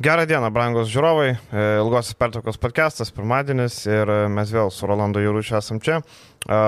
Gerą 0.00 0.22
dieną, 0.24 0.48
brangos 0.48 0.88
žiūrovai. 0.88 1.34
E, 1.52 1.62
ilgosios 1.76 2.16
pertraukos 2.16 2.56
podcastas, 2.56 3.10
pirmadienis 3.12 3.74
ir 3.84 4.08
e, 4.08 4.14
mes 4.32 4.48
vėl 4.48 4.70
su 4.72 4.88
Rolando 4.88 5.20
Jūručiu 5.20 5.58
esam 5.58 5.76
čia. 5.84 5.98
E, 6.00 6.60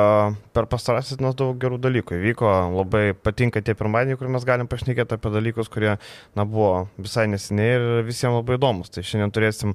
per 0.52 0.68
pastarasis 0.68 1.16
dienas 1.16 1.38
daug 1.38 1.56
gerų 1.56 1.78
dalykų 1.80 2.18
įvyko. 2.18 2.50
Labai 2.74 3.14
patinka 3.16 3.62
tie 3.64 3.72
pirmadieniai, 3.72 4.20
kur 4.20 4.28
mes 4.28 4.44
galim 4.44 4.68
pašnekėti 4.68 5.16
apie 5.16 5.32
dalykus, 5.32 5.72
kurie 5.72 5.94
na, 6.36 6.44
buvo 6.44 6.90
visai 7.00 7.24
nesiniai 7.32 7.72
ir 7.78 7.88
visiems 8.04 8.36
labai 8.36 8.60
įdomus. 8.60 8.92
Tai 8.92 9.00
šiandien 9.00 9.32
turėsim 9.32 9.72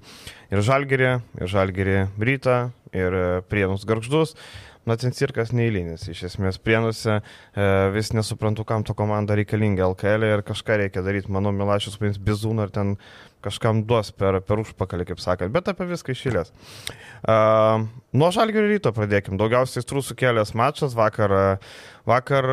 ir 0.53 0.61
žalgerį, 0.69 1.11
ir 1.41 1.53
žalgerį 1.57 1.99
rytą, 2.29 2.59
ir 2.93 3.21
prienus 3.49 3.89
garždus. 3.89 4.37
Na, 4.87 4.95
ten 4.95 5.11
cirkas 5.11 5.49
neįlynis. 5.51 6.05
Iš 6.07 6.21
esmės, 6.29 6.61
prienuose 6.63 7.17
e, 7.17 7.23
vis 7.91 8.13
nesuprantu, 8.15 8.63
kam 8.69 8.85
to 8.87 8.93
komanda 8.95 9.35
reikalinga 9.35 9.83
LKL 9.89 10.29
ir 10.29 10.43
kažką 10.47 10.77
reikia 10.79 11.03
daryti. 11.03 11.33
Manau, 11.33 11.51
Milašius 11.51 11.97
pains 11.99 12.21
bizūną 12.23 12.69
ir 12.69 12.71
ten 12.71 12.93
kažkam 13.47 13.83
duos 13.87 14.13
per, 14.15 14.41
per 14.45 14.61
užpakalį, 14.63 15.09
kaip 15.11 15.23
sakant, 15.23 15.53
bet 15.55 15.71
apie 15.71 15.89
viską 15.89 16.13
išėlės. 16.13 16.53
Uh, 17.23 17.87
nuo 18.13 18.31
žalgių 18.35 18.67
ryto 18.67 18.93
pradėkim. 18.95 19.39
Daugiausiai 19.39 19.85
strų 19.85 20.05
sukėlęs 20.05 20.55
mačas 20.57 20.97
vakar. 20.97 21.59
Vakar 22.07 22.45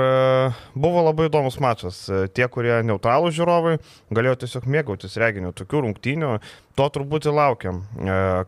buvo 0.74 1.04
labai 1.06 1.28
įdomus 1.28 1.60
mačas. 1.62 2.00
Tie, 2.34 2.42
kurie 2.50 2.74
neutralų 2.82 3.30
žiūrovai, 3.36 3.76
galėjo 4.10 4.40
tiesiog 4.42 4.66
mėgautis 4.66 5.14
reginiu 5.22 5.52
tokių 5.54 5.84
rungtynių. 5.84 6.30
To 6.74 6.88
turbūt 6.90 7.28
ir 7.30 7.36
laukiam. 7.36 7.84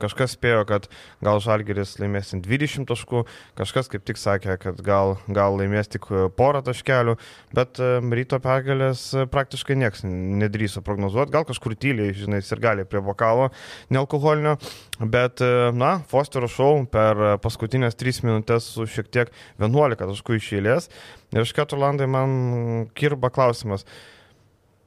Kažkas 0.03 0.35
spėjo, 0.35 0.65
kad 0.67 0.89
gal 1.23 1.39
Žalgeris 1.39 1.95
laimės 2.01 2.33
20 2.35 2.89
taškų, 2.91 3.23
kažkas 3.55 3.87
kaip 3.93 4.03
tik 4.03 4.19
sakė, 4.19 4.57
kad 4.59 4.83
gal, 4.83 5.15
gal 5.31 5.55
laimės 5.61 5.93
tik 5.93 6.09
porą 6.35 6.65
taškelių, 6.67 7.15
bet 7.55 7.79
ryto 8.03 8.43
pergalės 8.43 9.13
praktiškai 9.31 9.79
niekas 9.79 10.03
nedrįso 10.03 10.83
prognozuoti. 10.83 11.37
Gal 11.39 11.47
kažkur 11.47 11.79
tyliai, 11.79 12.17
žinai, 12.19 12.36
ir 12.41 12.63
gali 12.63 12.85
prie 12.89 13.01
vokalo 13.05 13.49
nealkoholinio, 13.95 14.57
bet, 15.01 15.41
na, 15.77 15.93
Fosterio 16.11 16.51
šou 16.51 16.73
per 16.93 17.39
paskutinės 17.45 17.97
3 17.97 18.25
minutės 18.27 18.69
su 18.75 18.89
šiek 18.91 19.09
tiek 19.13 19.33
11 19.63 20.03
taškų 20.03 20.41
išėlės. 20.41 20.91
Ir 21.33 21.47
iš 21.47 21.55
karto, 21.57 21.79
Landai, 21.81 22.09
man 22.11 22.91
kirba 22.99 23.33
klausimas, 23.33 23.87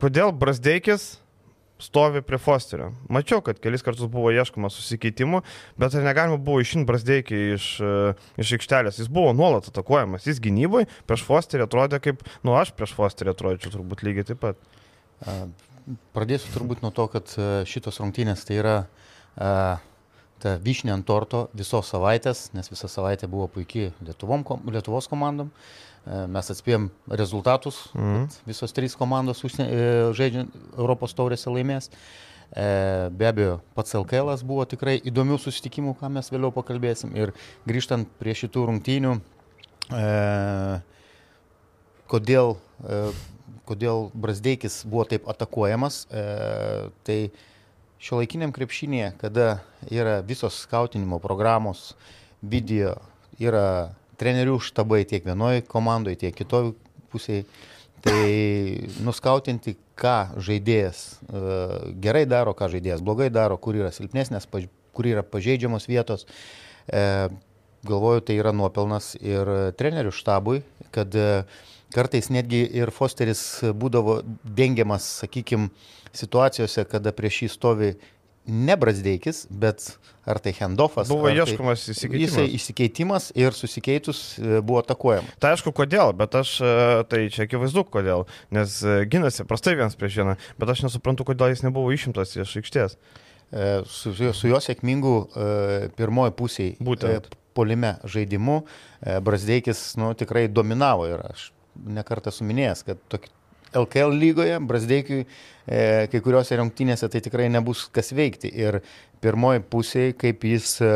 kodėl 0.02 0.32
Brasdeikis 0.36 1.18
stovi 1.80 2.22
prie 2.22 2.38
Fosterio. 2.38 2.92
Mačiau, 3.12 3.40
kad 3.44 3.60
kelis 3.64 3.84
kartus 3.86 4.10
buvo 4.12 4.34
ieškoma 4.36 4.68
susikeitimų, 4.74 5.42
bet 5.80 5.96
ar 5.96 6.04
negalima 6.04 6.40
buvo 6.42 6.60
išimti 6.64 6.88
Brasdeikį 6.90 7.40
iš, 7.56 7.70
iš 8.44 8.52
aikštelės. 8.58 9.00
Jis 9.00 9.08
buvo 9.12 9.32
nuolat 9.36 9.70
atakuojamas, 9.72 10.28
jis 10.28 10.42
gynyboje 10.44 10.90
prieš 11.08 11.24
Fosterį 11.28 11.66
atrodė 11.66 12.02
kaip, 12.04 12.26
nu 12.44 12.58
aš 12.60 12.74
prieš 12.76 12.96
Fosterį 12.98 13.34
atrodyčiau 13.34 13.78
turbūt 13.78 14.04
lygiai 14.08 14.28
taip 14.28 14.44
pat. 14.44 14.60
Pradėsiu 16.14 16.52
turbūt 16.54 16.84
nuo 16.86 16.92
to, 16.94 17.08
kad 17.10 17.32
šitos 17.70 17.98
rungtynės 18.02 18.44
tai 18.46 18.60
yra 18.62 18.76
ta 20.40 20.56
vyšnė 20.64 20.94
ant 20.94 21.06
torto 21.08 21.48
visos 21.58 21.90
savaitės, 21.92 22.50
nes 22.56 22.70
visa 22.72 22.88
savaitė 22.92 23.28
buvo 23.32 23.48
puikiai 23.52 23.92
Lietuvom, 24.06 24.46
Lietuvos 24.72 25.10
komandom. 25.12 25.50
Mes 26.06 26.48
atspėjom 26.50 26.88
rezultatus, 27.12 27.82
mm. 27.94 28.30
visos 28.48 28.74
trys 28.74 28.96
komandos 28.98 29.44
žaidžiant 29.44 30.54
Europos 30.78 31.14
taurėse 31.18 31.52
laimės. 31.52 31.90
Be 32.50 33.28
abejo, 33.30 33.60
pats 33.78 33.94
LKL 34.00 34.32
buvo 34.48 34.64
tikrai 34.70 34.96
įdomių 35.06 35.38
susitikimų, 35.42 35.98
ką 36.00 36.10
mes 36.16 36.32
vėliau 36.34 36.54
pakalbėsim. 36.56 37.12
Ir 37.20 37.34
grįžtant 37.70 38.10
prie 38.22 38.34
šitų 38.38 38.64
rungtynių, 38.72 39.18
kodėl, 42.10 42.56
kodėl 43.70 44.10
Brasdeikis 44.18 44.82
buvo 44.90 45.06
taip 45.10 45.30
atakuojamas, 45.30 46.02
tai 47.06 47.20
šio 48.02 48.20
laikiniam 48.22 48.54
krepšinėje, 48.56 49.14
kada 49.22 49.48
yra 49.92 50.20
visos 50.26 50.58
skautinimo 50.64 51.20
programos, 51.22 51.94
video, 52.42 52.96
yra 53.40 53.92
trenerių 54.20 54.60
štabai 54.64 55.04
tiek 55.08 55.26
vienoje 55.28 55.64
komandoje, 55.68 56.20
tiek 56.24 56.36
kitoje 56.36 56.74
pusėje, 57.12 57.46
tai 58.04 58.88
nuskautinti, 59.04 59.76
ką 60.00 60.40
žaidėjas 60.40 61.00
uh, 61.28 61.74
gerai 62.00 62.24
daro, 62.30 62.54
ką 62.56 62.70
žaidėjas 62.72 63.04
blogai 63.04 63.28
daro, 63.34 63.58
kur 63.60 63.76
yra 63.76 63.92
silpnesnės, 63.92 64.48
kur 64.48 65.10
yra 65.10 65.26
pažeidžiamos 65.28 65.90
vietos. 65.92 66.24
Uh, 66.88 67.28
galvoju, 67.84 68.24
tai 68.28 68.38
yra 68.40 68.54
nuopelnas 68.56 69.14
ir 69.20 69.52
trenerių 69.80 70.14
štabui, 70.16 70.62
kad 70.96 71.16
uh, 71.20 71.60
kartais 71.94 72.30
netgi 72.34 72.64
ir 72.80 72.92
Fosteris 72.94 73.44
būdavo 73.78 74.20
dengiamas, 74.44 75.08
sakykime, 75.24 75.70
situacijose, 76.16 76.86
kada 76.90 77.14
prieš 77.16 77.44
jį 77.44 77.52
stovi 77.54 77.92
ne 78.50 78.76
Brasdeikis, 78.80 79.44
bet 79.50 79.86
ar 80.26 80.40
tai 80.42 80.54
handoffas. 80.58 81.10
Buvo 81.10 81.30
ieškomas 81.30 81.84
tai 81.86 81.94
įsikeitimas. 81.94 82.24
Jisai 82.24 82.46
įsikeitimas 82.58 83.28
ir 83.38 83.56
susikeitus 83.58 84.22
e, 84.40 84.62
buvo 84.66 84.82
atakuojama. 84.82 85.36
Tai 85.42 85.54
aišku, 85.56 85.74
kodėl, 85.76 86.14
bet 86.18 86.38
aš, 86.40 86.56
e, 86.62 86.72
tai 87.12 87.22
čia 87.34 87.46
akivaizdu, 87.46 87.86
kodėl, 87.94 88.26
nes 88.56 88.80
e, 88.82 89.02
ginasi 89.12 89.46
prastai 89.50 89.76
vienas 89.78 89.98
prieš 90.00 90.22
vieną, 90.22 90.38
bet 90.62 90.74
aš 90.74 90.86
nesuprantu, 90.88 91.28
kodėl 91.30 91.54
jis 91.54 91.66
nebuvo 91.66 91.94
išimtas 91.96 92.36
iš 92.38 92.58
aikštės. 92.62 92.98
Su, 93.90 94.12
su 94.14 94.46
jo 94.46 94.60
sėkmingu 94.62 95.14
pirmoji 95.98 96.36
pusėje. 96.38 96.74
Būtent. 96.86 97.32
Polime 97.58 97.96
žaidimu 98.06 98.60
Brasdeikis 99.26 99.82
nu, 99.98 100.12
tikrai 100.16 100.46
dominavo 100.54 101.08
ir 101.10 101.24
aš 101.32 101.48
nekartą 102.00 102.34
suminėjęs, 102.34 102.86
kad 102.88 103.02
tokie 103.12 103.32
LKL 103.74 104.16
lygoje, 104.18 104.56
Brasdeikiui 104.66 105.20
e, 105.22 106.08
kai 106.10 106.22
kuriuose 106.26 106.58
rungtynėse 106.58 107.10
tai 107.12 107.22
tikrai 107.26 107.50
nebus 107.54 107.86
kas 107.94 108.10
veikti. 108.18 108.50
Ir 108.50 108.80
pirmoji 109.22 109.62
pusė, 109.70 110.06
kaip 110.18 110.46
jis 110.50 110.80
e, 110.82 110.90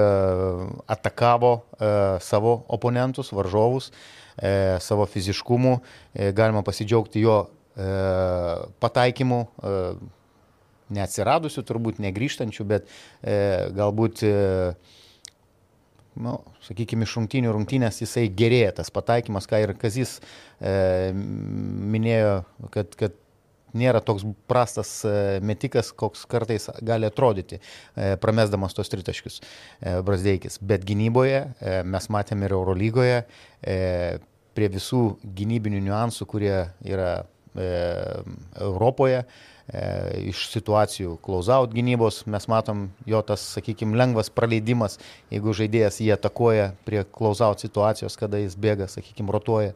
atakavo 0.95 1.53
e, 1.59 1.91
savo 2.25 2.55
oponentus, 2.73 3.29
varžovus, 3.35 3.91
e, 4.37 4.79
savo 4.81 5.05
fiziškumu, 5.09 5.77
e, 6.15 6.31
galima 6.33 6.63
pasidžiaugti 6.65 7.23
jo 7.23 7.37
e, 7.43 7.87
pataikymu. 8.81 9.41
E, 9.45 9.77
neatsiradusių, 10.93 11.63
turbūt 11.65 12.01
negryžtančių, 12.03 12.65
bet 12.69 12.89
e, 13.23 13.37
galbūt 13.73 14.25
e, 14.27 14.33
nu, 16.19 16.37
sakykime, 16.65 17.07
iš 17.07 17.17
rungtynių 17.17 17.53
rungtynės 17.55 18.01
jisai 18.03 18.27
gerėja 18.29 18.75
tas 18.79 18.93
pataikymas, 18.93 19.47
ką 19.49 19.63
ir 19.63 19.75
Kazis 19.79 20.19
e, 20.59 21.11
minėjo, 21.15 22.41
kad, 22.73 22.97
kad 22.99 23.19
nėra 23.77 24.01
toks 24.05 24.25
prastas 24.49 24.91
e, 25.07 25.39
metikas, 25.45 25.91
koks 25.97 26.25
kartais 26.29 26.69
gali 26.85 27.09
atrodyti, 27.09 27.59
e, 27.59 28.13
pramesdamas 28.21 28.75
tos 28.77 28.91
tritaškius 28.93 29.39
e, 29.41 29.97
Brasdeikis. 30.05 30.59
Bet 30.61 30.85
gynyboje 30.87 31.43
mes 31.89 32.09
matėme 32.13 32.47
ir 32.47 32.55
Eurolygoje, 32.55 33.17
prie 34.53 34.67
visų 34.69 35.03
gynybinių 35.37 35.81
niuansų, 35.87 36.27
kurie 36.29 36.55
yra 36.85 37.23
Europoje, 37.53 39.23
e, 39.67 39.83
iš 40.31 40.47
situacijų 40.53 41.17
close-out 41.23 41.73
gynybos 41.75 42.23
mes 42.29 42.47
matom 42.51 42.87
jo 43.09 43.21
tas, 43.25 43.43
sakykime, 43.57 43.97
lengvas 43.99 44.31
praleidimas, 44.33 44.99
jeigu 45.33 45.55
žaidėjas 45.55 46.01
jį 46.03 46.13
atakuoja 46.17 46.71
prie 46.87 47.03
close-out 47.05 47.63
situacijos, 47.63 48.17
kada 48.19 48.41
jis 48.41 48.57
bėga, 48.59 48.89
sakykime, 48.91 49.31
rotuoja, 49.33 49.75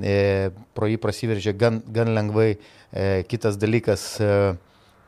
e, 0.00 0.50
pro 0.76 0.90
jį 0.90 1.00
prasiveržia 1.02 1.56
gan, 1.56 1.80
gan 1.88 2.12
lengvai. 2.16 2.52
E, 2.92 3.24
kitas 3.28 3.56
dalykas, 3.56 4.04
e, 4.20 4.32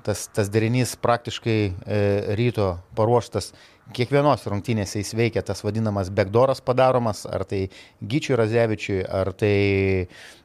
tas, 0.05 0.27
tas 0.33 0.51
derinys 0.53 0.95
praktiškai 1.01 1.59
e, 1.65 2.01
ryto 2.39 2.75
paruoštas 2.97 3.53
kiekvienos 3.93 4.47
rungtynėse 4.49 5.03
jis 5.03 5.13
veikia 5.19 5.43
tas 5.45 5.61
vadinamas 5.65 6.11
backdooras 6.15 6.63
padaromas, 6.65 7.25
ar 7.29 7.45
tai 7.49 7.67
Gyčiui 8.01 8.39
Razevičiui, 8.41 9.01
ar 9.05 9.33
tai 9.37 9.57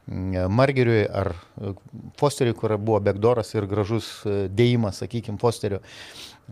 mm, 0.09 0.49
Margeriui, 0.51 1.05
ar 1.07 1.31
e, 1.35 1.73
Fosteriui, 2.19 2.57
kur 2.57 2.75
buvo 2.77 2.99
backdooras 3.05 3.53
ir 3.55 3.69
gražus 3.69 4.11
e, 4.25 4.41
dėjimas, 4.51 4.99
sakykime, 5.03 5.39
Fosteriu. 5.39 5.79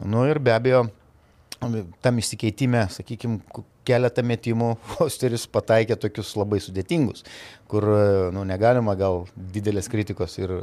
Nu 0.06 0.24
ir 0.30 0.40
be 0.44 0.56
abejo, 0.56 0.86
tam 2.06 2.22
įsikeitime, 2.22 2.86
sakykime, 2.94 3.42
keletą 3.88 4.24
metimų 4.28 4.74
Fosteris 4.96 5.48
pataikė 5.52 5.98
tokius 6.00 6.36
labai 6.40 6.62
sudėtingus, 6.64 7.26
kur 7.72 7.88
e, 7.92 8.04
nu, 8.36 8.48
negalima 8.48 8.96
gal 9.00 9.26
didelės 9.36 9.92
kritikos 9.92 10.40
ir 10.40 10.54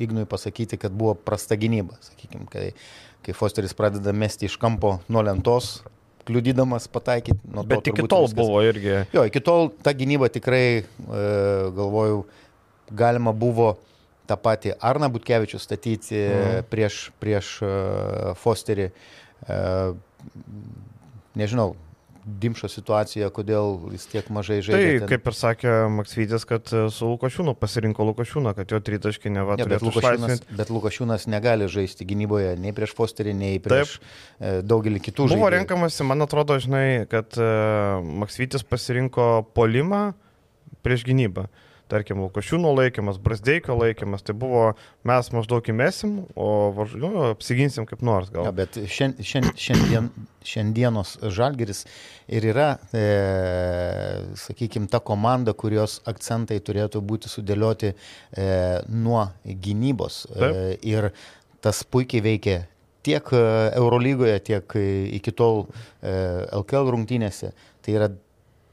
Ignui 0.00 0.28
pasakyti, 0.28 0.78
kad 0.80 0.92
buvo 0.96 1.14
prasta 1.16 1.56
gynyba, 1.60 1.96
sakykime, 2.04 2.46
kai 2.52 2.70
kai 3.24 3.34
Fosteris 3.36 3.74
pradeda 3.76 4.12
mesti 4.16 4.48
iš 4.48 4.56
kampo 4.60 4.98
nuo 5.08 5.22
lentos, 5.24 5.80
kliudydamas 6.28 6.88
pataikyti. 6.92 7.38
Bet 7.66 7.90
iki 7.90 8.06
tol 8.08 8.26
viskas. 8.28 8.38
buvo 8.38 8.62
irgi. 8.64 9.04
Jo, 9.14 9.24
iki 9.28 9.42
tol 9.44 9.70
ta 9.82 9.94
gynyba 9.96 10.30
tikrai, 10.32 10.82
e, 10.82 11.24
galvoju, 11.76 12.24
galima 12.90 13.32
buvo 13.36 13.74
tą 14.30 14.38
patį 14.38 14.76
Arną 14.78 15.10
Butkevičių 15.10 15.58
statyti 15.58 16.18
mm. 16.20 16.66
prieš, 16.70 17.02
prieš 17.22 17.52
e, 17.66 17.72
Fosterį. 18.38 18.90
E, 18.90 19.60
nežinau, 21.40 21.74
Dimšo 22.24 22.68
situaciją, 22.68 23.30
kodėl 23.32 23.78
jis 23.94 24.04
tiek 24.10 24.26
mažai 24.28 24.58
Tai 24.60 24.66
žaidė. 24.68 24.98
ten. 25.00 25.08
kaip 25.08 25.28
ir 25.30 25.36
sakė 25.38 25.72
Maksvytis, 25.96 26.44
kad 26.44 26.68
e, 26.76 26.82
su 26.92 27.08
Lukošiūnu 27.08 27.54
pasirinko 27.56 28.04
Lukošiūną, 28.10 28.52
kad 28.58 28.70
jo 28.74 28.80
tritaškai 28.84 29.32
neva 29.32 29.56
Ne, 29.56 29.64
bet, 29.64 29.80
turėtų 29.80 29.92
išlaisvinti. 29.94 30.56
bet 30.58 30.68
Lukašiūnas 30.74 31.24
negali 31.32 31.68
žaisti 31.72 32.04
gynyboje 32.04 32.52
nei 32.60 32.74
prieš 32.76 32.92
Fosterį, 32.98 33.32
nei 33.34 33.56
prieš 33.62 33.96
e, 34.38 34.60
daugelį 34.60 35.00
kitų 35.00 35.30
žaidėjų. 35.30 35.40
Buvo 35.40 35.50
renkamasi, 35.56 36.04
man 36.04 36.20
atrodo, 36.26 36.58
žinai, 36.60 37.06
kad 37.08 37.32
uh, 37.40 38.04
Maksvytis 38.04 38.62
pasirinko 38.68 39.46
polimą 39.56 40.12
prieš 40.84 41.06
gynybą. 41.08 41.48
Tarkim, 41.90 42.20
Lukošiūno 42.22 42.70
laikymas, 42.76 43.18
Brasdeikio 43.22 43.74
laikymas, 43.78 44.22
tai 44.26 44.34
buvo 44.38 44.70
mes 45.06 45.30
maždaug 45.34 45.66
įmesim, 45.72 46.16
o 46.38 46.48
nu, 46.94 47.10
apsiginsim 47.32 47.86
kaip 47.88 48.04
nors 48.06 48.30
gal. 48.30 48.46
Ja, 48.46 48.54
bet 48.54 48.78
šien, 48.90 49.16
šiandien, 49.20 50.10
šiandienos 50.46 51.16
žalgeris 51.34 51.84
ir 52.30 52.46
yra, 52.52 52.68
e, 52.94 53.04
sakykime, 54.38 54.86
ta 54.92 55.02
komanda, 55.02 55.54
kurios 55.58 55.98
akcentai 56.10 56.60
turėtų 56.62 57.02
būti 57.02 57.30
sudėlioti 57.32 57.92
e, 57.92 57.96
nuo 58.88 59.26
gynybos. 59.44 60.24
E, 60.30 60.38
Taip. 60.38 60.86
ir 60.86 61.10
tas 61.60 61.82
puikiai 61.84 62.22
veikia 62.24 62.60
tiek 63.02 63.32
e, 63.32 63.42
Eurolygoje, 63.76 64.38
tiek 64.46 64.76
e, 64.78 64.86
iki 65.18 65.34
tol 65.36 65.66
e, 65.66 66.14
LKL 66.60 66.94
rungtynėse. 66.94 67.52
Tai 67.80 67.96
yra 67.96 68.10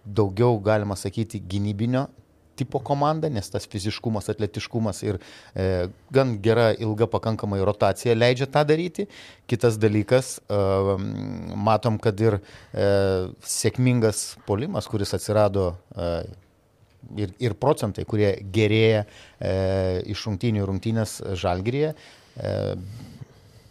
daugiau, 0.06 0.60
galima 0.64 0.96
sakyti, 1.00 1.42
gynybinio 1.44 2.08
tipo 2.58 2.82
komanda, 2.84 3.30
nes 3.34 3.50
tas 3.54 3.68
fiziškumas, 3.70 4.30
atletiškumas 4.34 5.04
ir 5.06 5.20
e, 5.54 5.88
gan 6.14 6.36
gera 6.44 6.72
ilga 6.74 7.08
pakankamai 7.12 7.62
rotacija 7.66 8.16
leidžia 8.18 8.50
tą 8.52 8.66
daryti. 8.68 9.08
Kitas 9.48 9.78
dalykas, 9.82 10.38
e, 10.50 10.60
matom, 11.70 12.02
kad 12.02 12.20
ir 12.24 12.40
e, 12.40 12.90
sėkmingas 13.58 14.26
polimas, 14.50 14.90
kuris 14.90 15.16
atsirado 15.18 15.70
e, 15.94 16.12
ir, 17.16 17.34
ir 17.40 17.56
procentai, 17.60 18.06
kurie 18.10 18.34
gerėja 18.54 19.06
e, 19.06 19.54
iš 20.14 20.28
rungtynių 20.28 20.66
rungtynės 20.68 21.20
žalgyrėje, 21.40 21.94
e, 21.94 22.54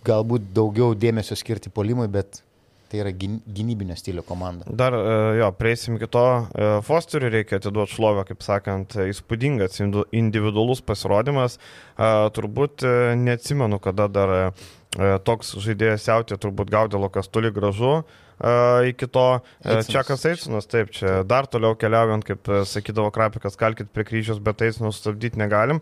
galbūt 0.07 0.51
daugiau 0.55 0.95
dėmesio 0.95 1.37
skirti 1.39 1.73
polimui, 1.75 2.07
bet 2.13 2.43
tai 2.91 3.01
yra 3.03 3.11
gyn- 3.11 3.41
gynybinio 3.47 3.97
stilio 3.99 4.23
komanda. 4.27 4.65
Dar, 4.71 4.95
e, 4.95 5.39
jo, 5.41 5.51
prieisim 5.59 5.97
iki 5.99 6.09
to. 6.13 6.25
E, 6.55 6.69
Fosteriui 6.87 7.33
reikia 7.35 7.59
atiduoti 7.61 7.97
šlovę, 7.97 8.27
kaip 8.29 8.45
sakant, 8.47 8.95
įspūdingas 9.07 9.81
individualus 10.15 10.83
pasirodymas. 10.87 11.59
E, 11.59 12.13
Turbūt 12.37 12.85
neatsimenu, 13.19 13.81
kada 13.83 14.07
dar 14.09 14.37
toks 15.27 15.51
žaidėjas 15.61 16.07
jautė, 16.09 16.39
turbūt 16.41 16.71
gaudėlo, 16.73 17.11
kas 17.13 17.29
toli 17.29 17.51
gražu. 17.53 17.99
Iki 18.37 19.07
to 19.13 19.25
Eitsinas. 19.65 19.89
Čekas 19.89 20.25
Eicinas, 20.29 20.67
taip, 20.69 20.91
čia 20.93 21.23
dar 21.25 21.47
toliau 21.49 21.73
keliaujant, 21.77 22.25
kaip 22.25 22.49
sakydavo 22.69 23.09
Krapikas, 23.13 23.57
kalkit 23.57 23.89
prie 23.93 24.05
kryžiaus, 24.09 24.41
bet 24.45 24.61
Eicinų 24.65 24.91
sustabdyti 24.93 25.41
negalim. 25.41 25.81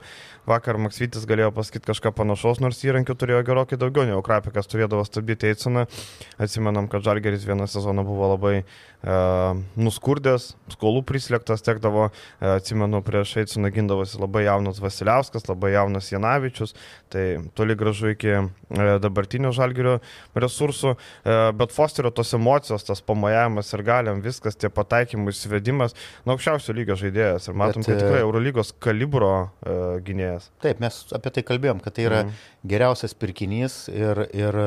Vakar 0.49 0.79
Maksvitis 0.81 1.25
galėjo 1.29 1.50
pasakyti 1.56 1.88
kažką 1.88 2.12
panašaus, 2.17 2.61
nors 2.61 2.82
įrankių 2.85 3.17
turėjo 3.17 3.43
gerokai 3.46 3.79
daugiau, 3.81 4.05
negu 4.08 4.23
Krapikas 4.25 4.69
turėdavo 4.70 5.05
stabdyti 5.06 5.49
Eiciną. 5.50 5.87
Atsimenam, 6.43 6.88
kad 6.93 7.05
Žalgeris 7.06 7.46
vieną 7.49 7.69
sezoną 7.70 8.05
buvo 8.05 8.29
labai 8.35 8.55
e, 8.61 8.64
nuskurdęs, 9.81 10.50
skolų 10.75 11.05
prislėgtas, 11.08 11.64
tekdavo, 11.64 12.11
e, 12.11 12.50
atsimenu, 12.58 13.00
prieš 13.06 13.37
Eiciną 13.44 13.73
gindavosi 13.75 14.20
labai 14.20 14.44
jaunas 14.49 14.82
Vasiliauskas, 14.85 15.49
labai 15.49 15.75
jaunas 15.76 16.11
Janavičius, 16.12 16.76
tai 17.12 17.25
toli 17.56 17.76
gražu 17.79 18.12
iki 18.12 18.35
e, 18.35 18.44
dabartinio 19.00 19.55
Žalgerio 19.55 19.96
resursų, 20.37 20.94
e, 20.96 21.38
bet 21.56 21.73
Fosterio 21.75 22.12
tos 22.14 22.35
emocijos, 22.37 22.85
tas 22.85 23.00
pamojavimas 23.05 23.73
ir 23.73 23.85
galiam, 23.87 24.20
viskas, 24.25 24.58
tie 24.61 24.69
pataikymų 24.73 25.32
įsivedimas, 25.32 25.96
na, 26.25 26.35
aukščiausio 26.35 26.75
lygio 26.76 26.99
žaidėjas 27.00 27.49
ir 27.49 27.58
matom, 27.58 27.85
Bet, 27.85 27.91
kad 27.91 27.96
e, 27.96 28.02
tikrai 28.02 28.23
Eurolygos 28.25 28.75
kalibro 28.82 29.32
e, 29.64 29.76
gynėjas. 30.06 30.34
Taip, 30.63 30.81
mes 30.83 30.97
apie 31.17 31.33
tai 31.35 31.45
kalbėjom, 31.47 31.83
kad 31.85 31.97
tai 31.97 32.09
yra 32.09 32.23
mm. 32.25 32.43
geriausias 32.73 33.15
pirkinys 33.19 33.85
ir, 33.93 34.25
ir 34.35 34.59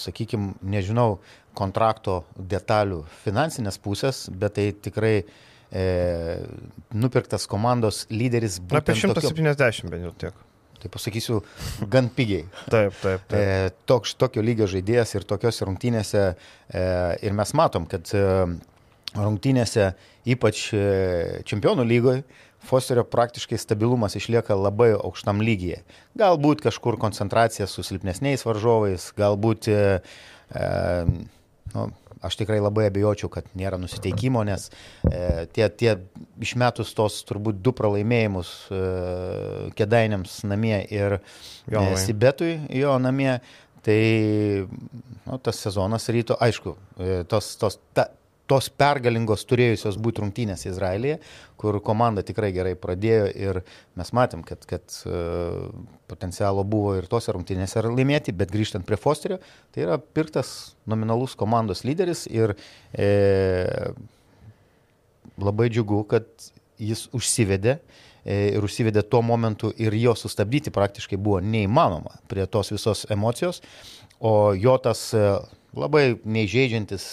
sakykime, 0.00 0.54
nežinau 0.74 1.20
kontrakto 1.56 2.22
detalių 2.36 3.02
finansinės 3.24 3.80
pusės, 3.82 4.24
bet 4.30 4.56
tai 4.58 4.70
tikrai 4.86 5.14
e, 5.20 5.84
nupirktas 6.94 7.46
komandos 7.50 8.04
lyderis 8.12 8.60
Na, 8.60 8.80
apie 8.80 8.94
būtent 8.94 9.18
tokio, 9.18 9.34
170 9.34 9.92
bent 9.92 10.08
jau 10.08 10.14
tiek. 10.26 10.46
tai 10.80 10.88
pasakysiu, 10.88 11.42
gan 11.92 12.08
pigiai. 12.08 12.46
Taip, 12.72 12.94
taip, 13.02 13.24
taip. 13.28 13.36
E, 13.36 13.70
toks, 13.84 14.14
tokio 14.16 14.40
lygio 14.40 14.68
žaidėjas 14.70 15.12
ir 15.18 15.26
tokiose 15.28 15.66
rungtynėse 15.68 16.22
e, 16.30 16.84
ir 17.20 17.36
mes 17.36 17.52
matom, 17.58 17.84
kad 17.90 18.08
e, 18.16 18.22
rungtynėse, 19.18 19.90
ypač 20.30 20.70
e, 20.72 20.84
čempionų 21.48 21.84
lygoje, 21.84 22.22
Fosterio 22.66 23.04
praktiškai 23.08 23.58
stabilumas 23.58 24.16
išlieka 24.18 24.54
labai 24.58 24.92
aukštam 24.98 25.40
lygyje. 25.44 25.80
Galbūt 26.20 26.60
kažkur 26.66 26.98
koncentracija 27.00 27.68
su 27.70 27.84
silpnesniais 27.86 28.44
varžovais, 28.44 29.10
galbūt, 29.16 29.70
e, 29.72 30.00
e, 30.52 30.68
nu, 31.74 31.86
aš 32.20 32.36
tikrai 32.36 32.60
labai 32.60 32.90
abejočiau, 32.90 33.30
kad 33.32 33.48
nėra 33.56 33.78
nusiteikimo, 33.80 34.42
nes 34.44 34.68
e, 35.08 35.46
tie, 35.54 35.70
tie 35.72 35.96
išmetus 36.44 36.92
tos 36.96 37.22
turbūt 37.28 37.62
du 37.64 37.72
pralaimėjimus 37.76 38.52
e, 38.68 38.82
kedainiams 39.78 40.42
namie 40.50 40.76
ir 40.92 41.16
e, 41.16 41.20
Jonavai. 41.72 42.04
Sibetui 42.04 42.54
jo 42.76 42.96
namie, 43.00 43.38
tai 43.86 44.00
nu, 44.68 45.38
tas 45.40 45.64
sezonas 45.64 46.08
ryto, 46.12 46.36
aišku, 46.40 46.76
e, 47.00 47.22
tos, 47.30 47.54
tos, 47.60 47.80
ta, 47.96 48.10
tos 48.50 48.66
pergalingos 48.82 49.46
turėjusios 49.46 49.98
būti 50.02 50.24
rungtynės 50.24 50.66
Izraelyje, 50.66 51.20
kur 51.60 51.78
komanda 51.86 52.24
tikrai 52.26 52.50
gerai 52.56 52.74
pradėjo 52.78 53.30
ir 53.30 53.62
mes 53.98 54.10
matėm, 54.16 54.42
kad, 54.46 54.64
kad 54.66 54.96
uh, 55.06 55.68
potencialo 56.10 56.64
buvo 56.66 56.96
ir 56.98 57.06
tose 57.10 57.32
rungtynėse 57.34 57.78
ir 57.80 57.90
laimėti, 57.94 58.34
bet 58.36 58.50
grįžtant 58.52 58.86
prie 58.86 58.98
Fosterio, 58.98 59.38
tai 59.70 59.86
yra 59.86 59.98
pirktas 60.00 60.74
nominalus 60.90 61.36
komandos 61.38 61.84
lyderis 61.86 62.26
ir 62.30 62.56
e, 62.90 63.10
labai 65.40 65.68
džiugu, 65.70 66.02
kad 66.10 66.26
jis 66.80 67.06
užsivedė 67.16 67.76
e, 67.76 68.56
ir 68.56 68.66
užsivedė 68.66 69.04
tuo 69.06 69.22
momentu 69.26 69.70
ir 69.78 69.94
jo 70.00 70.16
sustabdyti 70.18 70.74
praktiškai 70.74 71.20
buvo 71.20 71.40
neįmanoma 71.44 72.18
prie 72.30 72.48
tos 72.50 72.72
visos 72.74 73.06
emocijos, 73.12 73.62
o 74.18 74.52
jo 74.56 74.76
tas 74.82 75.10
e, 75.14 75.24
labai 75.76 76.04
neįžeidžiantis, 76.26 77.06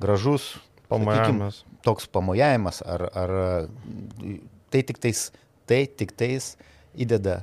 gražus, 0.00 0.54
sakykim, 0.54 0.88
Pamojavimas. 0.88 1.62
toks 1.84 2.08
pamojavimas, 2.08 2.82
ar, 2.86 3.08
ar 3.12 3.32
tai 4.72 4.82
tik 4.82 5.00
tais, 5.02 5.28
tai 5.68 5.84
tik 5.86 6.14
tais 6.16 6.54
įdeda 6.96 7.42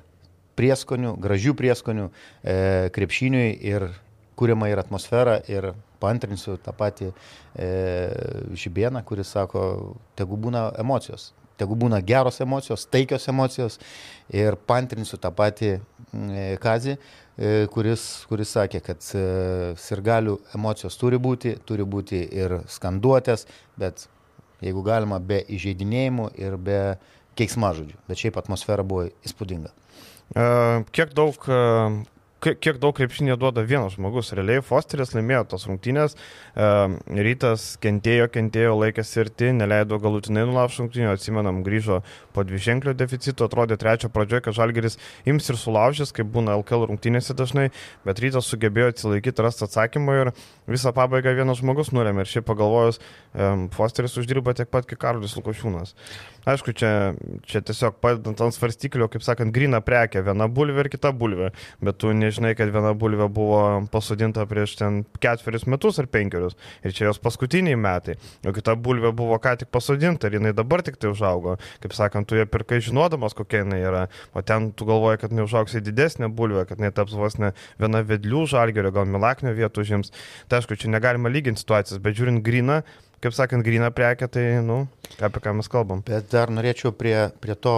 prieskonių, 0.57 1.15
gražių 1.21 1.53
prieskonių 1.59 2.07
e, 2.07 2.55
krepšiniui 2.95 3.49
ir 3.69 3.89
kuriama 4.39 4.69
ir 4.71 4.81
atmosfera 4.81 5.39
ir 5.51 5.73
paantrinsiu 6.01 6.57
tą 6.63 6.73
patį 6.75 7.11
e, 7.11 7.69
Žibieną, 8.55 9.03
kuris 9.07 9.31
sako, 9.35 9.95
tegu 10.19 10.39
būna 10.39 10.69
emocijos, 10.81 11.31
tegu 11.59 11.77
būna 11.79 12.01
geros 12.05 12.39
emocijos, 12.43 12.85
taikios 12.91 13.27
emocijos 13.31 13.79
ir 14.33 14.57
paantrinsiu 14.67 15.19
tą 15.21 15.31
patį 15.35 15.71
mm, 15.75 16.31
e, 16.31 16.47
Kazį, 16.61 16.95
e, 16.95 17.53
kuris, 17.73 18.05
kuris 18.29 18.55
sakė, 18.57 18.81
kad 18.85 19.09
e, 19.15 19.25
sirgalių 19.81 20.37
emocijos 20.57 20.97
turi 21.01 21.19
būti, 21.21 21.55
turi 21.67 21.87
būti 21.87 22.23
ir 22.35 22.59
skanduotės, 22.71 23.47
bet 23.79 24.07
jeigu 24.65 24.83
galima, 24.85 25.19
be 25.19 25.41
įžeidinėjimų 25.55 26.31
ir 26.41 26.57
be 26.57 26.81
keiksmažodžių. 27.39 27.99
Bet 28.09 28.21
šiaip 28.21 28.39
atmosfera 28.39 28.85
buvo 28.87 29.09
įspūdinga. 29.27 29.73
Kiek 30.95 31.11
daug, 31.13 31.35
kiek- 32.45 32.77
daug 32.77 32.93
krepšinė 32.93 33.37
duoda 33.41 33.63
vienas 33.65 33.95
žmogus. 33.97 34.29
Realiai 34.37 34.61
Fosteris 34.61 35.15
laimėjo 35.15 35.41
tos 35.49 35.65
rungtynės, 35.65 36.13
rytas 36.55 37.65
kentėjo, 37.81 38.27
kentėjo, 38.29 38.75
laikėsi 38.77 39.23
irti, 39.23 39.49
neleido 39.57 39.97
galutinai 40.03 40.45
nulaužti 40.45 40.83
rungtynių, 40.83 41.09
atsimenam, 41.15 41.63
grįžo 41.65 42.03
po 42.35 42.43
dviženklio 42.45 42.93
deficito, 42.93 43.47
atrodė 43.49 43.79
trečio 43.81 44.11
pradžioje, 44.13 44.43
kad 44.45 44.57
Žalgeris 44.59 44.99
ims 45.25 45.49
ir 45.49 45.57
sulaužys, 45.57 46.13
kaip 46.13 46.29
būna 46.29 46.59
LKL 46.59 46.85
rungtynėse 46.91 47.33
dažnai, 47.33 47.71
bet 48.05 48.21
rytas 48.21 48.45
sugebėjo 48.51 48.91
atsilaikyti, 48.93 49.41
rasti 49.41 49.65
atsakymą 49.65 50.19
ir 50.21 50.33
visą 50.69 50.93
pabaigą 50.93 51.33
vienas 51.39 51.63
žmogus 51.63 51.89
nulėmė. 51.95 52.27
Ir 52.27 52.33
šiaip 52.35 52.45
pagalvojus, 52.51 53.01
Fosteris 53.73 54.17
uždirba 54.19 54.53
tiek 54.55 54.69
pat, 54.69 54.85
kiek 54.85 54.99
Karolis 54.99 55.33
Lukošiūnas. 55.39 55.95
Aišku, 56.45 56.75
čia, 56.77 57.15
čia 57.49 57.63
tiesiog 57.65 57.95
padedant 58.03 58.37
ant 58.45 58.53
svarstyklio, 58.53 59.07
kaip 59.09 59.23
sakant, 59.25 59.49
grina 59.55 59.79
prekė, 59.81 60.21
viena 60.27 60.45
bulvė 60.45 60.83
ir 60.83 60.89
kita 60.93 61.09
bulvė, 61.09 61.47
bet 61.81 61.97
tu 61.97 62.11
nežinai, 62.13 62.34
žinai, 62.35 62.53
kad 62.57 62.71
viena 62.73 62.93
bulvė 62.97 63.27
buvo 63.31 63.61
pasodinta 63.91 64.45
prieš 64.49 64.75
ten 64.79 65.03
ketverius 65.23 65.65
metus 65.71 65.99
ar 66.01 66.09
penkerius 66.11 66.57
ir 66.85 66.95
čia 66.95 67.07
jos 67.09 67.21
paskutiniai 67.23 67.77
metai, 67.79 68.17
o 68.45 68.53
kita 68.55 68.75
bulvė 68.75 69.13
buvo 69.15 69.39
ką 69.41 69.55
tik 69.61 69.71
pasodinta 69.73 70.29
ir 70.29 70.39
jinai 70.39 70.53
dabar 70.57 70.83
tik 70.85 70.99
tai 71.01 71.11
užaugo. 71.13 71.57
Kaip 71.83 71.95
sakant, 71.97 72.27
tu 72.29 72.39
ją 72.39 72.47
pirkai 72.49 72.81
žinodamas, 72.83 73.35
kokia 73.37 73.63
jinai 73.63 73.81
yra, 73.85 74.05
o 74.33 74.43
ten 74.45 74.71
tu 74.75 74.87
galvoji, 74.89 75.21
kad 75.23 75.35
neužaugs 75.35 75.77
į 75.79 75.83
didesnę 75.87 76.29
bulvę, 76.35 76.67
kad 76.69 76.81
jinai 76.81 76.93
taps 76.95 77.15
vos 77.17 77.39
ne 77.41 77.53
viena 77.81 78.03
vedlių 78.05 78.45
žalgerio, 78.51 78.93
gal 78.95 79.09
milaknio 79.09 79.55
vietų 79.55 79.85
užims. 79.85 80.13
Tai 80.49 80.61
aišku, 80.61 80.77
čia 80.79 80.93
negalima 80.93 81.31
lyginti 81.31 81.63
situacijas, 81.63 82.01
bet 82.03 82.17
žiūrint 82.17 82.43
griną, 82.45 82.81
kaip 83.23 83.35
sakant, 83.35 83.65
grįna 83.65 83.91
prekia, 83.95 84.27
tai, 84.31 84.43
nu, 84.65 84.83
apie 85.23 85.41
ką 85.43 85.53
mes 85.57 85.69
kalbam. 85.71 86.01
Bet 86.05 86.27
dar 86.33 86.51
norėčiau 86.53 86.93
prie, 86.95 87.15
prie 87.43 87.55
to, 87.59 87.75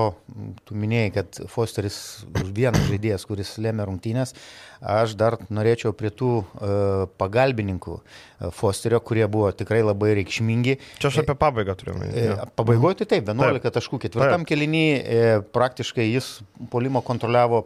tu 0.67 0.77
minėjai, 0.77 1.11
kad 1.19 1.41
Fosteris 1.51 1.99
vienas 2.33 2.87
žaidėjas, 2.89 3.27
kuris 3.29 3.53
lėmė 3.61 3.87
rungtynės, 3.89 4.33
aš 4.81 5.15
dar 5.19 5.39
norėčiau 5.49 5.93
prie 5.97 6.11
tų 6.13 6.31
uh, 6.41 7.05
pagalbininkų 7.21 7.97
uh, 7.97 8.51
Fosterio, 8.53 8.99
kurie 9.01 9.25
buvo 9.31 9.49
tikrai 9.55 9.81
labai 9.81 10.13
reikšmingi. 10.19 10.77
Čia 11.01 11.09
aš 11.09 11.21
apie 11.23 11.37
pabaigą 11.39 11.73
turiu. 11.79 11.97
E, 12.05 12.29
Pabaigoje 12.57 13.01
tai 13.01 13.07
taip, 13.15 13.31
11 13.31 13.63
taip. 13.63 13.73
taškų, 13.79 14.01
ketvirtam 14.05 14.45
kelinį 14.47 14.85
e, 14.87 15.21
praktiškai 15.55 16.05
jis 16.11 16.37
polimo 16.71 17.01
kontroliavo 17.05 17.65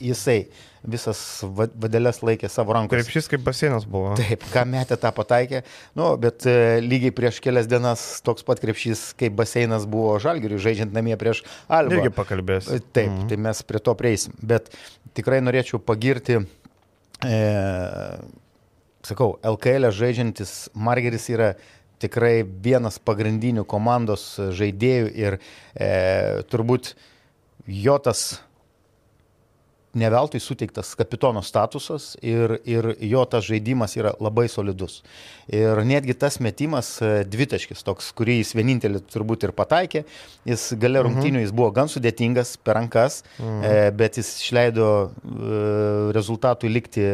jisai 0.00 0.42
visas 0.90 1.20
vadelės 1.44 2.22
laikė 2.24 2.50
savo 2.52 2.76
rankose. 2.76 3.04
Kaip 3.04 3.14
šis 3.16 3.30
kaip 3.32 3.44
baseinas 3.46 3.86
buvo. 3.90 4.14
Taip, 4.18 4.44
ką 4.52 4.64
metė, 4.70 4.98
tą 5.00 5.12
pataikė. 5.16 5.62
Nu, 5.98 6.12
bet 6.20 6.46
e, 6.48 6.78
lygiai 6.84 7.14
prieš 7.16 7.40
kelias 7.44 7.68
dienas 7.70 8.04
toks 8.26 8.46
pat 8.46 8.62
krepšys 8.62 9.08
kaip 9.20 9.36
baseinas 9.38 9.88
buvo 9.90 10.16
žalgiriui, 10.22 10.62
žaidžiant 10.62 10.94
namie 10.96 11.18
prieš 11.20 11.42
Albą. 11.66 12.00
Irgi 12.00 12.14
pakalbės. 12.16 12.70
E, 12.70 12.80
taip, 12.84 13.10
mhm. 13.10 13.28
tai 13.32 13.40
mes 13.48 13.62
prie 13.66 13.82
to 13.82 13.96
prieisim. 13.98 14.36
Bet 14.40 14.70
tikrai 15.18 15.42
norėčiau 15.44 15.80
pagirti, 15.82 16.40
e, 17.26 17.40
sakau, 19.06 19.36
LKL 19.54 19.90
e 19.90 19.94
žaidžiantis 19.94 20.54
Margeris 20.74 21.28
yra 21.32 21.54
tikrai 22.02 22.40
vienas 22.44 22.98
pagrindinių 23.00 23.64
komandos 23.68 24.34
žaidėjų 24.56 25.12
ir 25.16 25.38
e, 25.38 25.90
turbūt 26.50 26.92
jo 27.66 27.96
tas 28.02 28.26
neveltui 29.96 30.40
suteiktas 30.40 30.94
kapitono 30.98 31.42
statusas 31.44 32.14
ir, 32.22 32.58
ir 32.68 32.92
jo 33.00 33.24
tas 33.30 33.46
žaidimas 33.48 33.96
yra 33.98 34.12
labai 34.22 34.46
solidus. 34.52 35.00
Ir 35.52 35.78
netgi 35.86 36.16
tas 36.18 36.40
metimas 36.42 36.96
e, 37.04 37.22
dvitaškis, 37.30 37.84
toks, 37.86 38.10
kurį 38.18 38.40
jis 38.40 38.52
vienintelį 38.58 39.02
turbūt 39.12 39.46
ir 39.46 39.54
pataikė, 39.56 40.02
jis 40.48 40.68
gale 40.74 41.00
mhm. 41.00 41.06
rungtinių 41.06 41.44
jis 41.44 41.54
buvo 41.56 41.70
gan 41.76 41.90
sudėtingas 41.92 42.56
per 42.66 42.80
rankas, 42.80 43.22
mhm. 43.38 43.62
e, 43.62 43.88
bet 43.96 44.20
jis 44.20 44.32
išleido 44.42 44.90
e, 45.06 45.62
rezultatui 46.16 46.72
likti, 46.72 47.06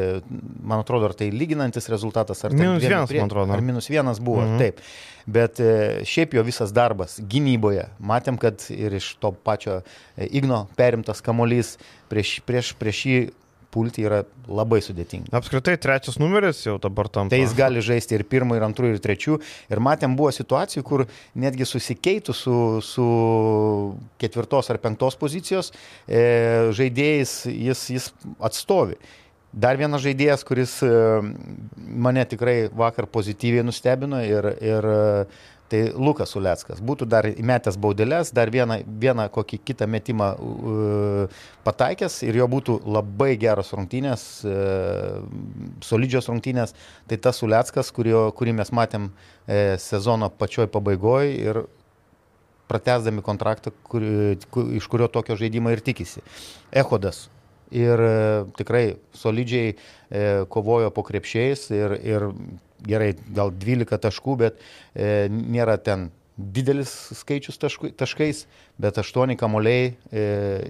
man 0.65 0.83
atrodo, 0.83 1.11
ar 1.11 1.17
tai 1.19 1.31
lyginantis 1.35 1.91
rezultatas, 1.93 2.45
ar 2.47 2.57
minus 2.57 2.83
vienas, 2.83 3.09
prie, 3.11 3.23
man 3.23 3.33
atrodo. 3.33 3.57
Ar 3.57 3.65
minus 3.65 3.91
vienas 3.93 4.23
buvo, 4.23 4.47
mhm. 4.47 4.61
taip. 4.62 4.85
Bet 5.26 5.61
e, 5.62 6.02
šiaip 6.09 6.35
jo 6.37 6.43
visas 6.47 6.73
darbas 6.75 7.19
gynyboje, 7.21 7.87
matėm, 8.02 8.41
kad 8.41 8.64
ir 8.75 8.99
iš 8.99 9.14
to 9.23 9.33
pačio 9.33 9.81
e, 9.83 10.26
Igno 10.33 10.64
perimtas 10.79 11.23
kamolys 11.25 11.76
prieš, 12.11 12.41
prieš, 12.47 12.75
prieš 12.81 13.07
jį 13.07 13.21
pulti 13.73 14.05
yra 14.05 14.21
labai 14.52 14.83
sudėtinga. 14.85 15.33
Apskritai 15.38 15.79
trečias 15.81 16.19
numeris 16.21 16.61
jau 16.67 16.76
dabar 16.83 17.09
tam. 17.12 17.31
Tai 17.33 17.41
jis 17.41 17.55
gali 17.57 17.81
žaisti 17.85 18.19
ir 18.19 18.26
pirmą, 18.29 18.59
ir 18.59 18.67
antrų, 18.67 18.93
ir 18.93 19.00
trečių. 19.02 19.38
Ir 19.73 19.83
matėm, 19.85 20.17
buvo 20.19 20.33
situacijų, 20.35 20.85
kur 20.87 21.07
netgi 21.33 21.67
susikeitų 21.69 22.37
su, 22.37 22.57
su 22.85 23.07
ketvirtos 24.21 24.69
ar 24.73 24.81
penktos 24.83 25.17
pozicijos 25.21 25.73
e, 25.73 26.23
žaidėjais 26.76 27.37
jis, 27.49 27.88
jis 27.97 28.12
atstovi. 28.45 29.00
Dar 29.53 29.77
vienas 29.77 30.01
žaidėjas, 30.01 30.43
kuris 30.49 30.79
e, 30.81 30.91
mane 31.77 32.23
tikrai 32.25 32.71
vakar 32.73 33.05
pozityviai 33.13 33.65
nustebino 33.67 34.23
ir, 34.25 34.47
ir 34.65 34.87
e, 34.89 35.03
tai 35.69 35.81
Lukas 35.93 36.33
Uleckas. 36.37 36.81
Būtų 36.81 37.09
dar 37.09 37.29
įmetęs 37.29 37.77
baudelės, 37.81 38.31
dar 38.33 38.49
vieną, 38.53 38.79
vieną 38.85 39.27
kokį 39.33 39.59
kitą 39.65 39.89
metimą 39.89 40.29
uh, 40.37 41.45
pataikęs 41.65 42.19
ir 42.27 42.37
jo 42.37 42.49
būtų 42.53 42.77
labai 42.85 43.31
geros 43.41 43.73
rungtynės, 43.73 44.25
uh, 44.45 45.23
solidžios 45.81 46.29
rungtynės. 46.29 46.77
Tai 47.09 47.21
tas 47.25 47.41
Uleckas, 47.45 47.89
kurio, 47.97 48.27
kurį 48.37 48.59
mes 48.61 48.73
matėm 48.73 49.09
uh, 49.09 49.79
sezono 49.81 50.29
pačioj 50.29 50.69
pabaigoje 50.73 51.33
ir 51.41 51.63
pratesdami 52.69 53.25
kontraktą, 53.25 53.73
kur, 53.89 54.05
iš 54.77 54.89
kurio 54.93 55.09
tokio 55.13 55.41
žaidimo 55.41 55.73
ir 55.73 55.81
tikisi. 55.85 56.21
Ehodas 56.69 57.31
ir 57.73 58.05
e, 58.07 58.14
tikrai 58.59 58.85
solidžiai 59.17 59.73
e, 59.73 59.76
kovojo 60.52 60.91
po 60.95 61.05
krepšiais 61.07 61.71
ir, 61.75 61.97
ir 62.05 62.29
gerai, 62.87 63.12
gal 63.35 63.52
12 63.55 64.00
taškų, 64.02 64.37
bet 64.45 64.61
e, 64.95 65.29
nėra 65.31 65.79
ten 65.83 66.11
didelis 66.37 66.91
skaičius 67.19 67.61
taškų, 67.61 67.93
taškais, 67.99 68.47
bet 68.81 68.99
8 69.00 69.37
kamuoliai 69.41 69.93
e, 70.11 70.23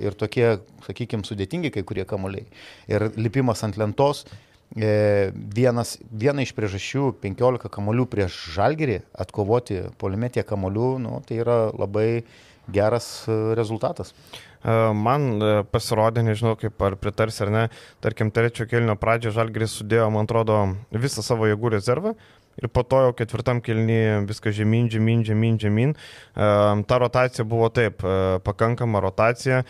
ir 0.03 0.17
tokie, 0.19 0.59
sakykime, 0.87 1.27
sudėtingi 1.27 1.73
kai 1.75 1.85
kurie 1.87 2.07
kamuoliai. 2.09 2.47
Ir 2.91 3.11
lipimas 3.17 3.63
ant 3.67 3.79
lentos. 3.81 4.27
E, 4.73 5.33
vienas, 5.53 5.99
viena 6.09 6.43
iš 6.43 6.55
priežasčių- 6.57 7.13
15 7.25 7.69
kamolių 7.73 8.07
prieš 8.09 8.39
žalgerį, 8.57 9.03
atkovoti 9.13 9.83
polimetė 10.01 10.47
kamolių, 10.49 10.99
nu, 10.99 11.21
tai 11.27 11.43
yra 11.45 11.71
labai 11.77 12.25
geras 12.73 13.27
rezultatas. 13.59 14.15
E, 14.63 14.75
man 14.95 15.27
e, 15.43 15.51
pasirodė, 15.73 16.23
nežinau 16.27 16.55
kaip 16.61 16.83
ar 16.87 16.97
pritars 17.01 17.41
ar 17.43 17.51
ne, 17.53 17.65
tarkim, 18.05 18.31
trečio 18.35 18.69
kelnio 18.71 18.95
pradžio 19.01 19.35
Žalgris 19.35 19.75
sudėjo, 19.81 20.07
man 20.15 20.29
atrodo, 20.29 20.61
visą 20.95 21.25
savo 21.27 21.51
jėgų 21.51 21.75
rezervą. 21.77 22.15
Ir 22.61 22.69
po 22.69 22.83
to 22.85 22.99
jau 23.07 23.13
ketvirtam 23.17 23.63
kelnyje 23.65 24.21
viskas 24.29 24.53
žemyn, 24.59 24.91
žemyn, 24.93 25.23
žemyn, 25.25 25.55
žemyn. 25.57 25.95
Ta 26.37 26.99
rotacija 27.01 27.47
buvo 27.49 27.71
taip, 27.73 28.05
pakankama 28.45 29.01
rotacija. 29.01 29.63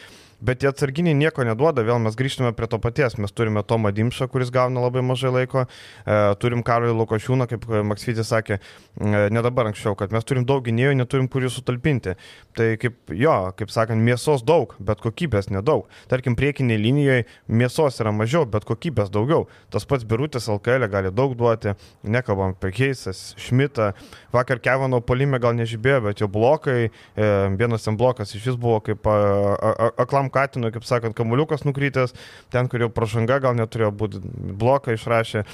Bet 0.43 0.59
tie 0.59 0.67
atsarginiai 0.73 1.15
nieko 1.15 1.45
neduoda, 1.47 1.85
vėl 1.87 2.01
mes 2.03 2.17
grįžtame 2.19 2.51
prie 2.59 2.67
to 2.67 2.81
paties. 2.83 3.15
Mes 3.23 3.31
turime 3.31 3.63
Tomą 3.63 3.93
Dimšą, 3.95 4.27
kuris 4.33 4.51
gauna 4.51 4.83
labai 4.83 5.05
mažai 5.07 5.31
laiko, 5.31 5.63
e, 6.03 6.17
turim 6.43 6.65
Karolį 6.67 6.97
Lukošiūną, 6.99 7.47
kaip 7.47 7.69
Maksvytis 7.87 8.33
sakė, 8.33 8.59
e, 8.59 9.29
ne 9.31 9.43
dabar 9.47 9.71
anksčiau, 9.71 9.95
kad 9.99 10.11
mes 10.11 10.27
turim 10.27 10.43
daug 10.49 10.65
gynėjų, 10.67 10.97
neturim 10.99 11.29
kur 11.31 11.47
jų 11.47 11.53
sutalpinti. 11.55 12.17
Tai 12.59 12.67
kaip 12.83 13.15
jo, 13.15 13.37
kaip 13.55 13.71
sakant, 13.71 14.03
mėsos 14.03 14.43
daug, 14.43 14.75
bet 14.83 15.05
kokybės 15.05 15.47
nedaug. 15.55 15.87
Tarkim, 16.11 16.35
priekiniai 16.35 16.81
linijoje 16.81 17.29
mėsos 17.47 18.03
yra 18.03 18.11
mažiau, 18.11 18.43
bet 18.43 18.67
kokybės 18.67 19.15
daugiau. 19.15 19.47
Tas 19.71 19.87
pats 19.87 20.03
Birutis 20.03 20.51
LKL 20.51 20.89
gali 20.91 21.15
daug 21.15 21.37
duoti, 21.39 21.77
nekalbam 22.03 22.57
apie 22.57 22.73
Keisas, 22.75 23.37
Šmitą. 23.39 23.93
Vakar 24.35 24.59
Kevano 24.59 24.99
polime 25.07 25.39
gal 25.39 25.55
nežibėjo, 25.55 26.03
bet 26.09 26.25
jo 26.25 26.27
blokai, 26.27 26.91
e, 26.91 27.33
vienas 27.63 27.87
ten 27.87 27.95
blokas 27.97 28.35
iš 28.35 28.51
vis 28.51 28.59
buvo 28.59 28.83
kaip 28.83 29.07
aklam 29.07 30.32
Katinui, 30.33 30.73
kaip 30.75 30.87
sakant, 30.89 31.17
kamuliukas 31.19 31.67
nukrytęs, 31.69 32.17
ten, 32.53 32.71
kur 32.73 32.87
jau 32.87 32.91
pražanga 32.93 33.39
gal 33.45 33.57
neturėjo 33.59 33.93
būti, 34.03 34.23
bloką 34.59 34.97
išrašė. 34.97 35.47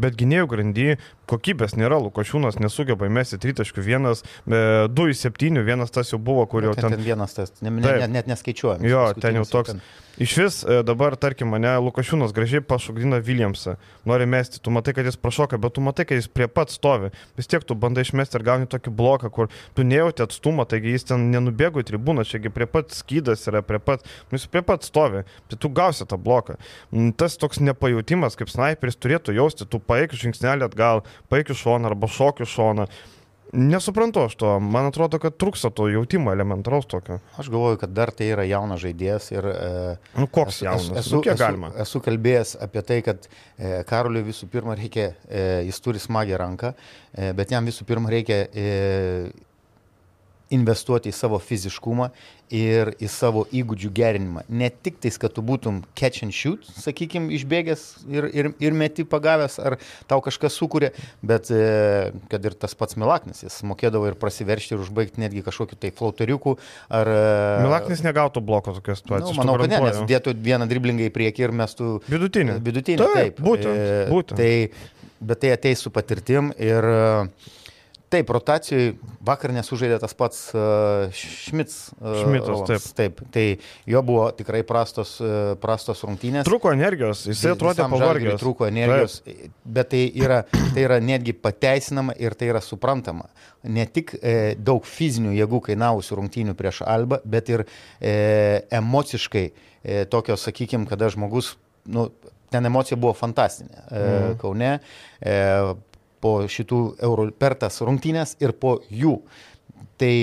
Bet 0.00 0.16
gynėjų 0.18 0.46
grandy 0.50 0.86
kokybės 1.30 1.76
nėra, 1.78 2.00
Lukošiūnas 2.02 2.58
nesugeba 2.58 3.06
įmesti 3.06 3.38
tritaškių, 3.40 3.84
vienas, 3.86 4.24
e, 4.44 4.62
du 4.90 5.06
į 5.10 5.14
septynių, 5.18 5.62
vienas 5.66 5.94
tas 5.94 6.10
jau 6.10 6.18
buvo, 6.18 6.44
kur 6.50 6.66
jau 6.66 6.74
ten... 6.74 6.96
Ten 6.96 7.04
vienas 7.04 7.36
tas, 7.36 7.54
ne, 7.62 7.70
ne, 7.70 7.84
net, 8.02 8.10
net 8.12 8.32
neskaičiuojam. 8.32 8.82
Jo, 8.88 9.06
ten 9.22 9.38
jau 9.38 9.46
toks. 9.48 9.76
Ten... 9.76 9.84
Iš 10.18 10.36
vis 10.38 10.56
e, 10.62 10.82
dabar, 10.86 11.16
tarkim, 11.18 11.48
mane 11.50 11.72
Lukašiūnas 11.82 12.34
gražiai 12.34 12.62
pašokdina 12.62 13.18
Williamsą, 13.24 13.74
nori 14.06 14.28
mesti, 14.30 14.60
tu 14.62 14.70
matai, 14.74 14.94
kad 14.94 15.08
jis 15.08 15.18
prašoka, 15.18 15.58
bet 15.58 15.74
tu 15.74 15.82
matai, 15.82 16.06
kad 16.06 16.20
jis 16.20 16.28
prie 16.30 16.46
pat 16.46 16.70
stovi. 16.70 17.10
Vis 17.38 17.50
tiek 17.50 17.64
tu 17.66 17.74
bandai 17.74 18.04
išmesti 18.06 18.38
ir 18.38 18.46
gauni 18.46 18.70
tokį 18.70 18.92
bloką, 18.94 19.30
kur 19.34 19.50
tu 19.74 19.86
nejauti 19.86 20.22
atstumą, 20.22 20.68
taigi 20.70 20.94
jis 20.94 21.08
ten 21.10 21.26
nenubėgo 21.32 21.82
į 21.82 21.88
tribūną, 21.88 22.26
čiagi 22.30 22.52
prie 22.54 22.68
pat 22.70 22.94
skydas 22.94 23.42
yra, 23.50 23.64
prie 23.66 23.82
pat, 23.82 24.06
nu, 24.30 24.38
jis 24.38 24.46
prie 24.50 24.62
pat 24.66 24.86
stovi, 24.86 25.24
tai 25.50 25.58
tu 25.60 25.70
gausi 25.72 26.06
tą 26.08 26.18
bloką. 26.20 26.58
Mm, 26.92 27.14
tas 27.20 27.38
toks 27.40 27.62
nepajūtimas, 27.64 28.38
kaip 28.38 28.52
sniperis 28.52 29.00
turėtų 29.00 29.36
jausti, 29.36 29.68
tu 29.68 29.80
paeik 29.82 30.16
žingsnelį 30.18 30.68
atgal, 30.68 31.04
paeik 31.32 31.52
iš 31.54 31.64
šoną 31.66 31.92
arba 31.92 32.10
šokių 32.10 32.48
šoną. 32.48 32.88
Nesuprantu 33.54 34.24
aš 34.26 34.34
to, 34.34 34.48
man 34.58 34.88
atrodo, 34.88 35.20
kad 35.22 35.36
trūksta 35.38 35.70
to 35.74 35.86
jautimo 35.86 36.32
elementaraus 36.34 36.88
tokio. 36.90 37.20
Aš 37.38 37.50
galvoju, 37.52 37.78
kad 37.84 37.92
dar 37.94 38.10
tai 38.10 38.32
yra 38.34 38.42
jaunas 38.48 38.80
žaidėjas 38.82 39.28
ir... 39.30 39.46
E, 39.46 39.68
nu, 40.18 40.26
koks 40.26 40.58
jaunas? 40.64 40.88
Esu, 41.04 41.20
nu? 41.20 41.22
Esu, 41.30 41.70
esu 41.84 42.02
kalbėjęs 42.02 42.56
apie 42.66 42.82
tai, 42.88 42.98
kad 43.06 43.28
e, 43.28 43.84
Karoliui 43.86 44.24
visų 44.26 44.48
pirma 44.50 44.74
reikia, 44.78 45.12
e, 45.28 45.44
jis 45.68 45.78
turi 45.84 46.02
smagę 46.02 46.40
ranką, 46.40 46.72
e, 47.14 47.30
bet 47.38 47.54
jam 47.54 47.70
visų 47.70 47.86
pirma 47.86 48.10
reikia 48.10 48.40
e, 48.50 48.66
investuoti 50.52 51.10
į 51.10 51.16
savo 51.16 51.38
fiziškumą 51.40 52.10
ir 52.54 52.90
į 53.02 53.08
savo 53.08 53.44
įgūdžių 53.54 53.90
gerinimą. 53.96 54.42
Ne 54.52 54.68
tik 54.68 54.98
tais, 55.02 55.16
kad 55.20 55.32
tu 55.34 55.42
būtum 55.44 55.80
catch 55.98 56.22
and 56.26 56.34
shoot, 56.36 56.66
sakykime, 56.76 57.32
išbėgęs 57.34 57.84
ir, 58.12 58.28
ir, 58.36 58.50
ir 58.62 58.76
meti 58.76 59.06
pagavęs, 59.08 59.56
ar 59.64 59.78
tau 60.10 60.20
kažkas 60.24 60.58
sukūrė, 60.60 60.92
bet 61.24 61.48
e, 61.54 62.12
kad 62.30 62.44
ir 62.44 62.56
tas 62.60 62.76
pats 62.78 62.98
Milaknis, 63.00 63.42
jis 63.46 63.58
mokėdavo 63.66 64.10
ir 64.10 64.18
prasiveršti 64.20 64.76
ir 64.76 64.84
užbaigti 64.84 65.24
netgi 65.24 65.44
kažkokį 65.46 65.80
tai 65.80 65.92
flauteriukų. 65.96 66.56
Ar, 66.94 67.12
Milaknis 67.64 68.04
negautų 68.04 68.44
bloko 68.44 68.76
tokios 68.76 69.02
situacijos. 69.02 69.32
Nu, 69.32 69.40
manau, 69.40 69.56
kad 69.64 69.72
ne, 69.72 69.80
nes 69.88 70.04
dėtų 70.12 70.36
vieną 70.44 70.68
driblingą 70.70 71.08
į 71.08 71.14
priekį 71.16 71.48
ir 71.48 71.56
mes 71.64 71.76
tu... 71.78 71.96
Vidutinį. 72.12 72.60
Vidutinį, 72.64 73.00
taip. 73.02 73.16
taip. 73.16 73.44
Būtent. 73.48 73.72
E, 73.74 74.06
būtent. 74.12 74.38
Tai, 74.38 75.04
bet 75.24 75.40
tai 75.42 75.56
ateis 75.56 75.80
su 75.80 75.90
patirtim 75.94 76.52
ir 76.60 76.84
uh, 76.92 77.52
Taip, 78.14 78.28
rotacijai 78.30 78.92
vakar 79.26 79.50
nesužaidė 79.56 79.96
tas 80.02 80.12
pats 80.14 80.40
uh, 80.54 81.10
Šmits. 81.18 81.78
Uh, 81.98 82.20
Šmitas, 82.20 82.60
taip. 82.68 82.84
Taip, 82.94 83.22
tai 83.34 83.44
jo 83.90 84.02
buvo 84.06 84.28
tikrai 84.36 84.60
prastos, 84.66 85.16
uh, 85.22 85.54
prastos 85.58 86.04
rungtynės. 86.06 86.46
Trūko 86.46 86.70
energijos, 86.74 87.24
jisai 87.26 87.54
atrodė 87.56 87.88
pavargęs. 87.90 88.38
Trūko 88.42 88.68
energijos, 88.68 89.16
taip. 89.26 89.56
bet 89.64 89.90
tai 89.94 90.04
yra, 90.20 90.42
tai 90.46 90.84
yra 90.84 91.00
netgi 91.02 91.34
pateisinama 91.34 92.14
ir 92.22 92.36
tai 92.38 92.52
yra 92.52 92.62
suprantama. 92.62 93.26
Ne 93.64 93.86
tik 93.88 94.12
e, 94.20 94.54
daug 94.60 94.84
fizinių 94.84 95.32
jėgų 95.38 95.62
kainavusių 95.70 96.18
rungtynių 96.18 96.54
prieš 96.58 96.82
Albą, 96.84 97.18
bet 97.24 97.48
ir 97.48 97.64
e, 97.64 98.12
emociškai 98.76 99.44
e, 99.48 100.04
tokios, 100.12 100.44
sakykime, 100.44 100.84
kada 100.90 101.08
žmogus, 101.12 101.54
nu, 101.88 102.10
ten 102.52 102.68
emocija 102.68 102.98
buvo 103.00 103.16
fantastinė. 103.16 103.74
E, 103.74 104.04
mm. 104.04 104.38
Kaune. 104.42 104.70
E, 105.18 105.34
po 106.24 106.38
šitų 106.48 106.80
eurų 107.04 107.28
per 107.36 107.58
tas 107.60 107.82
rungtynės 107.84 108.36
ir 108.40 108.56
po 108.56 108.78
jų. 108.88 109.18
Tai 110.00 110.14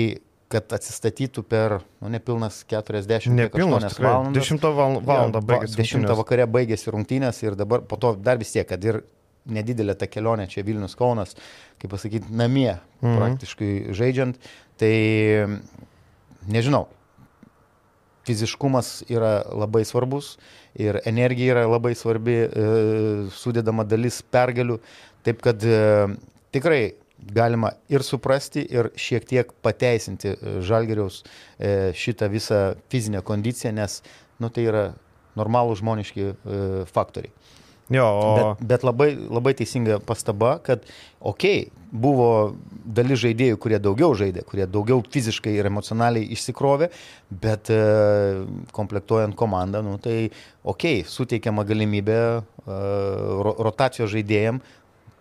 kad 0.52 0.74
atsistatytų 0.76 1.44
per, 1.48 1.78
nu, 2.02 2.10
nepilnas 2.12 2.60
40 2.68 3.32
nepilnas, 3.32 3.96
valandas. 3.96 4.50
10 4.50 4.66
val 4.76 4.98
valandą 5.00 5.40
baigėsi. 5.48 5.78
10 5.80 6.12
vakare 6.18 6.46
baigėsi 6.50 6.92
rungtynės 6.92 7.40
ir 7.46 7.56
dabar 7.56 7.84
po 7.88 7.96
to 8.00 8.12
dar 8.20 8.40
vis 8.40 8.52
tiek, 8.52 8.66
kad 8.68 8.84
ir 8.84 9.00
nedidelė 9.48 9.96
ta 9.98 10.06
kelionė 10.10 10.46
čia 10.50 10.64
Vilnius 10.66 10.94
Kaunas, 10.98 11.32
kaip 11.80 11.94
pasakyti, 11.94 12.30
namie 12.30 12.74
mhm. 12.74 13.16
praktiškai 13.16 13.70
žaidžiant, 13.96 14.50
tai 14.78 14.92
nežinau, 16.52 16.84
fiziškumas 18.26 19.00
yra 19.10 19.40
labai 19.50 19.82
svarbus 19.88 20.36
ir 20.78 21.00
energija 21.08 21.56
yra 21.56 21.64
labai 21.68 21.94
svarbi, 21.98 22.36
e, 22.46 22.68
sudėdama 23.34 23.84
dalis 23.88 24.20
pergalių, 24.32 24.78
Taip 25.22 25.42
kad 25.42 25.62
e, 25.64 26.08
tikrai 26.54 26.82
galima 27.32 27.70
ir 27.92 28.02
suprasti, 28.02 28.64
ir 28.66 28.90
šiek 28.98 29.26
tiek 29.30 29.52
pateisinti 29.62 30.32
e, 30.34 30.54
Žalgeriaus 30.66 31.22
e, 31.22 31.92
šitą 31.94 32.28
visą 32.32 32.62
fizinę 32.90 33.22
kondiciją, 33.26 33.74
nes 33.76 34.00
nu, 34.42 34.50
tai 34.50 34.66
yra 34.66 34.86
normalų 35.38 35.78
žmoniški 35.78 36.32
faktoriai. 36.92 37.32
Jo, 37.92 38.06
o... 38.06 38.34
bet, 38.36 38.66
bet 38.68 38.84
labai, 38.86 39.12
labai 39.30 39.54
teisinga 39.58 39.98
pastaba, 40.06 40.56
kad 40.64 40.84
okei, 41.20 41.68
okay, 41.68 41.82
buvo 41.92 42.28
dalis 42.84 43.20
žaidėjų, 43.20 43.58
kurie 43.60 43.78
daugiau 43.82 44.14
žaidė, 44.16 44.46
kurie 44.48 44.64
daugiau 44.70 45.02
fiziškai 45.12 45.52
ir 45.58 45.68
emocionaliai 45.68 46.30
išsikrovė, 46.32 46.88
bet 47.42 47.68
e, 47.72 47.80
komplektuojant 48.72 49.36
komandą, 49.38 49.82
nu, 49.84 49.98
tai 50.02 50.16
okei, 50.24 51.02
okay, 51.02 51.08
suteikiama 51.08 51.66
galimybė 51.68 52.20
e, 52.22 52.40
rotacijos 53.60 54.12
žaidėjim 54.14 54.62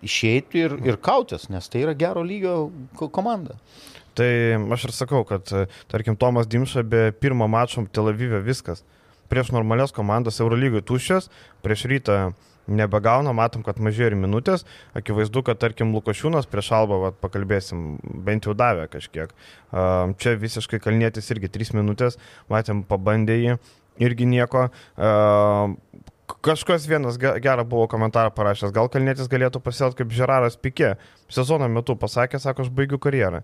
išeiti 0.05 0.65
ir, 0.65 0.77
ir 0.85 0.99
kautis, 1.01 1.47
nes 1.53 1.69
tai 1.71 1.85
yra 1.85 1.95
gero 1.97 2.23
lygio 2.25 2.71
komanda. 3.13 3.57
Tai 4.17 4.29
aš 4.75 4.89
ir 4.89 4.95
sakau, 4.95 5.23
kad, 5.27 5.47
tarkim, 5.91 6.17
Tomas 6.19 6.49
Dimša 6.51 6.83
be 6.83 7.03
pirmo 7.15 7.47
mačo 7.47 7.85
Tel 7.93 8.11
Avive 8.11 8.41
viskas. 8.43 8.83
Prieš 9.31 9.53
normalias 9.55 9.93
komandas 9.95 10.41
Eurolygoje 10.43 10.83
tuščias, 10.83 11.29
prieš 11.63 11.85
rytą 11.87 12.17
nebegauna, 12.71 13.31
matom, 13.35 13.63
kad 13.63 13.79
mažėja 13.79 14.11
ir 14.11 14.17
minutės. 14.19 14.65
Akivaizdu, 14.97 15.43
kad, 15.47 15.59
tarkim, 15.61 15.93
Lukošiūnas 15.95 16.49
prieš 16.51 16.73
Albą, 16.77 16.99
vat, 17.05 17.17
pakalbėsim, 17.23 17.95
bent 18.27 18.47
jau 18.47 18.55
davė 18.57 18.89
kažkiek. 18.91 19.31
Čia 19.71 20.35
visiškai 20.39 20.81
kalnėtis 20.83 21.31
irgi 21.31 21.49
3 21.55 21.73
minutės, 21.79 22.19
matėm, 22.51 22.83
pabandė 22.87 23.39
jį, 23.39 23.57
irgi 24.03 24.27
nieko 24.29 24.67
kažkas 26.45 26.87
vienas 26.89 27.17
gerą 27.19 27.65
buvo 27.67 27.87
komentarą 27.91 28.31
parašęs, 28.35 28.73
gal 28.75 28.89
Kalnėtis 28.91 29.29
galėtų 29.31 29.61
pasielgti 29.63 30.03
kaip 30.03 30.15
Žeraras 30.15 30.57
Pikė. 30.59 30.95
Sezono 31.31 31.67
metu 31.71 31.97
pasakė, 31.99 32.39
sako, 32.41 32.65
aš 32.65 32.73
baigiu 32.73 32.99
karjerą. 33.01 33.43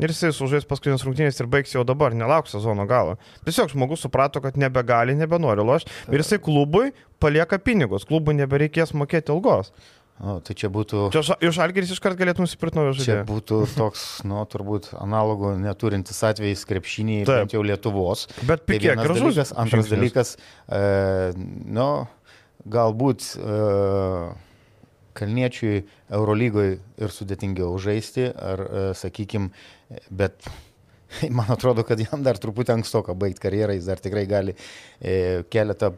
Ir 0.00 0.14
jisai 0.14 0.30
sužais 0.32 0.64
paskutinės 0.64 1.04
rungtynės 1.04 1.42
ir 1.42 1.48
baigs 1.52 1.74
jau 1.74 1.82
dabar, 1.84 2.14
nelauk 2.16 2.48
sezono 2.48 2.86
galo. 2.88 3.18
Tiesiog 3.44 3.74
žmogus 3.74 4.06
suprato, 4.06 4.40
kad 4.40 4.56
nebegali, 4.56 5.12
nebenori 5.18 5.64
lošti. 5.66 5.92
Ir 6.08 6.22
jisai 6.22 6.40
klubui 6.40 6.94
palieka 7.20 7.58
pinigus, 7.60 8.06
klubui 8.08 8.32
nebereikės 8.38 8.94
mokėti 8.96 9.34
ilgos. 9.34 9.74
O, 10.20 10.34
tai 10.44 10.52
čia 10.52 10.68
būtų... 10.68 11.06
Čia 11.14 11.36
iš 11.48 11.58
Algeris 11.64 11.92
iškart 11.94 12.18
galėtų 12.20 12.44
nusipirkti 12.44 12.76
naują 12.76 12.92
žaidėją. 12.98 13.22
Čia 13.22 13.28
būtų 13.28 13.60
toks, 13.72 14.02
nu, 14.28 14.42
turbūt 14.52 14.90
analogų 15.00 15.54
neturintis 15.62 16.20
atvejais 16.28 16.64
krepšinį, 16.68 17.22
bent 17.28 17.54
jau 17.56 17.62
Lietuvos. 17.64 18.26
Bet 18.44 18.66
tai 18.66 18.74
pikiek, 18.74 19.00
gražus. 19.00 19.22
Dalykas, 19.22 19.52
antras 19.56 19.88
žingsnis. 19.88 19.94
dalykas, 19.96 20.34
e, 20.68 20.82
nu, 21.72 21.88
galbūt 22.68 23.32
uh, 23.40 24.32
Kalniečiui 25.16 25.82
Eurolygoje 26.14 26.78
ir 27.02 27.12
sudėtingiau 27.12 27.74
žaisti, 27.82 28.28
ar, 28.30 28.60
e, 28.62 28.82
sakykime, 28.96 29.50
bet 30.14 30.46
man 31.36 31.50
atrodo, 31.50 31.84
kad 31.86 32.00
jam 32.00 32.22
dar 32.26 32.38
truputį 32.40 32.76
ankstoka 32.78 33.16
baigti 33.18 33.42
karjerą, 33.42 33.74
jis 33.76 33.90
dar 33.90 34.02
tikrai 34.02 34.24
gali 34.30 34.54
e, 34.54 35.42
keletą, 35.50 35.92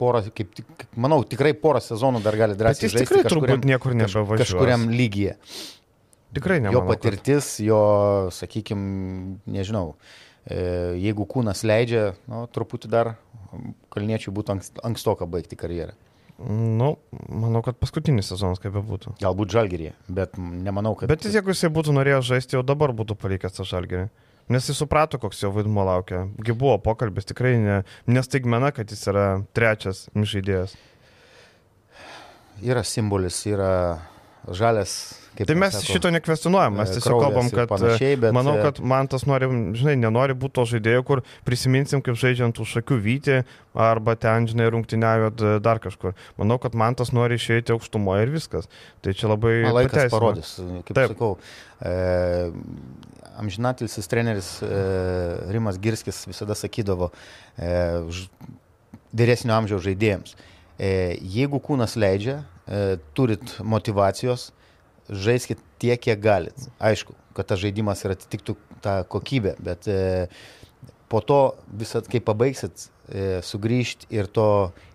porą, 0.00 0.22
kaip, 0.36 0.62
manau, 0.94 1.22
tikrai 1.26 1.54
porą 1.58 1.82
sezonų 1.82 2.22
dar 2.24 2.38
gali 2.38 2.58
drąsiai 2.58 2.88
žaisti. 2.88 3.02
Jis 3.02 3.10
tikrai 3.10 3.24
turbūt 3.28 3.68
niekur 3.68 3.96
nebevažiuos. 3.98 4.44
Kažkuriam 4.44 4.88
lygyje. 4.92 5.36
Tikrai 6.32 6.62
nemanau. 6.62 6.86
Jo 6.86 6.88
patirtis, 6.88 7.56
kad... 7.58 7.66
jo, 7.66 7.82
sakykime, 8.32 9.40
nežinau, 9.52 9.96
e, 10.46 10.62
jeigu 11.02 11.26
kūnas 11.28 11.66
leidžia, 11.66 12.12
nu, 12.30 12.46
truputį 12.54 12.92
dar 12.92 13.16
kalniečiui 13.92 14.34
būtų 14.34 14.58
ankstoka 14.84 15.28
baigti 15.30 15.58
karjerą. 15.58 15.94
Nu, 16.42 16.96
manau, 17.28 17.60
kad 17.62 17.76
paskutinis 17.78 18.32
sezonas 18.32 18.58
kaip 18.62 18.74
bebūtų. 18.74 19.14
Galbūt 19.22 19.52
žalgerį, 19.54 19.92
bet 20.10 20.34
nemanau, 20.40 20.96
kad... 20.98 21.10
Bet 21.12 21.28
jeigu 21.28 21.52
jisai 21.52 21.70
būtų 21.70 21.94
norėjęs 21.94 22.26
žaisti, 22.26 22.56
jau 22.56 22.64
dabar 22.66 22.94
būtų 22.96 23.14
palikęs 23.20 23.58
tą 23.58 23.66
žalgerį. 23.68 24.08
Nes 24.50 24.66
jis 24.66 24.80
suprato, 24.82 25.20
koks 25.22 25.44
jo 25.44 25.52
vaidmuo 25.54 25.84
laukia. 25.86 26.24
Gi 26.42 26.56
buvo 26.58 26.74
pokalbis, 26.82 27.28
tikrai 27.28 27.54
ne, 27.62 27.76
nestaigmena, 28.10 28.72
kad 28.74 28.90
jis 28.90 29.06
yra 29.12 29.26
trečias 29.54 30.08
žaidėjas. 30.16 30.74
Yra 32.62 32.82
simbolis, 32.86 33.38
yra 33.46 34.02
žalias 34.50 35.21
tai 35.36 35.54
mes 35.56 35.72
sako, 35.72 35.86
šito 35.88 36.10
nekvestionuojam, 36.12 36.74
mes 36.76 36.90
tiesiog 36.92 37.22
kalbam, 37.22 37.48
kad 37.52 37.70
bet... 37.72 38.26
manau, 38.36 38.56
e, 38.58 38.62
kad 38.66 38.80
man 38.84 39.08
tas 39.08 39.24
nori, 39.28 39.48
žinai, 39.78 39.94
nenori 40.00 40.36
būti 40.36 40.56
to 40.58 40.66
žaidėjo, 40.74 41.04
kur 41.08 41.22
prisiminsim, 41.46 42.02
kaip 42.04 42.18
žaidžiant 42.20 42.60
už 42.60 42.74
šakių 42.76 42.98
vyti 43.00 43.38
arba 43.72 44.14
ten, 44.20 44.46
žinai, 44.50 44.68
rungtyniavio 44.74 45.58
dar 45.64 45.80
kažkur. 45.82 46.12
Manau, 46.40 46.60
kad 46.60 46.76
man 46.76 46.98
tas 46.98 47.14
nori 47.16 47.40
išeiti 47.40 47.72
aukštumoje 47.72 48.26
ir 48.26 48.34
viskas. 48.36 48.68
Tai 49.00 49.16
čia 49.16 49.32
labai... 49.32 49.54
Man 49.64 49.78
laikas 49.80 49.96
pateisino. 49.96 50.18
parodys, 50.18 50.54
kaip 50.88 50.98
Taip. 51.00 51.14
sakau. 51.14 51.32
E, 51.80 52.52
amžinatilsis 53.40 54.12
treneris 54.12 54.54
e, 54.62 54.72
Rimas 55.54 55.80
Girskis 55.80 56.26
visada 56.28 56.56
sakydavo 56.58 57.08
e, 57.56 57.72
vyresnio 59.12 59.56
amžiaus 59.56 59.84
žaidėjams. 59.88 60.36
E, 60.76 61.16
jeigu 61.20 61.60
kūnas 61.62 61.96
leidžia, 62.00 62.42
e, 62.66 62.98
turit 63.16 63.56
motivacijos, 63.64 64.50
žaiskit 65.12 65.60
tiek, 65.82 66.00
kiek 66.00 66.20
galit. 66.22 66.66
Aišku, 66.82 67.14
kad 67.36 67.48
tas 67.52 67.60
žaidimas 67.62 68.02
ir 68.04 68.16
atitiktų 68.16 68.56
tą 68.84 68.96
kokybę, 69.12 69.54
bet 69.62 69.88
e, 69.90 70.28
po 71.12 71.20
to 71.24 71.40
visat, 71.78 72.08
kai 72.10 72.22
pabaigsit, 72.24 72.88
e, 73.08 73.40
sugrįžti 73.44 74.10
ir 74.14 74.28
to 74.32 74.46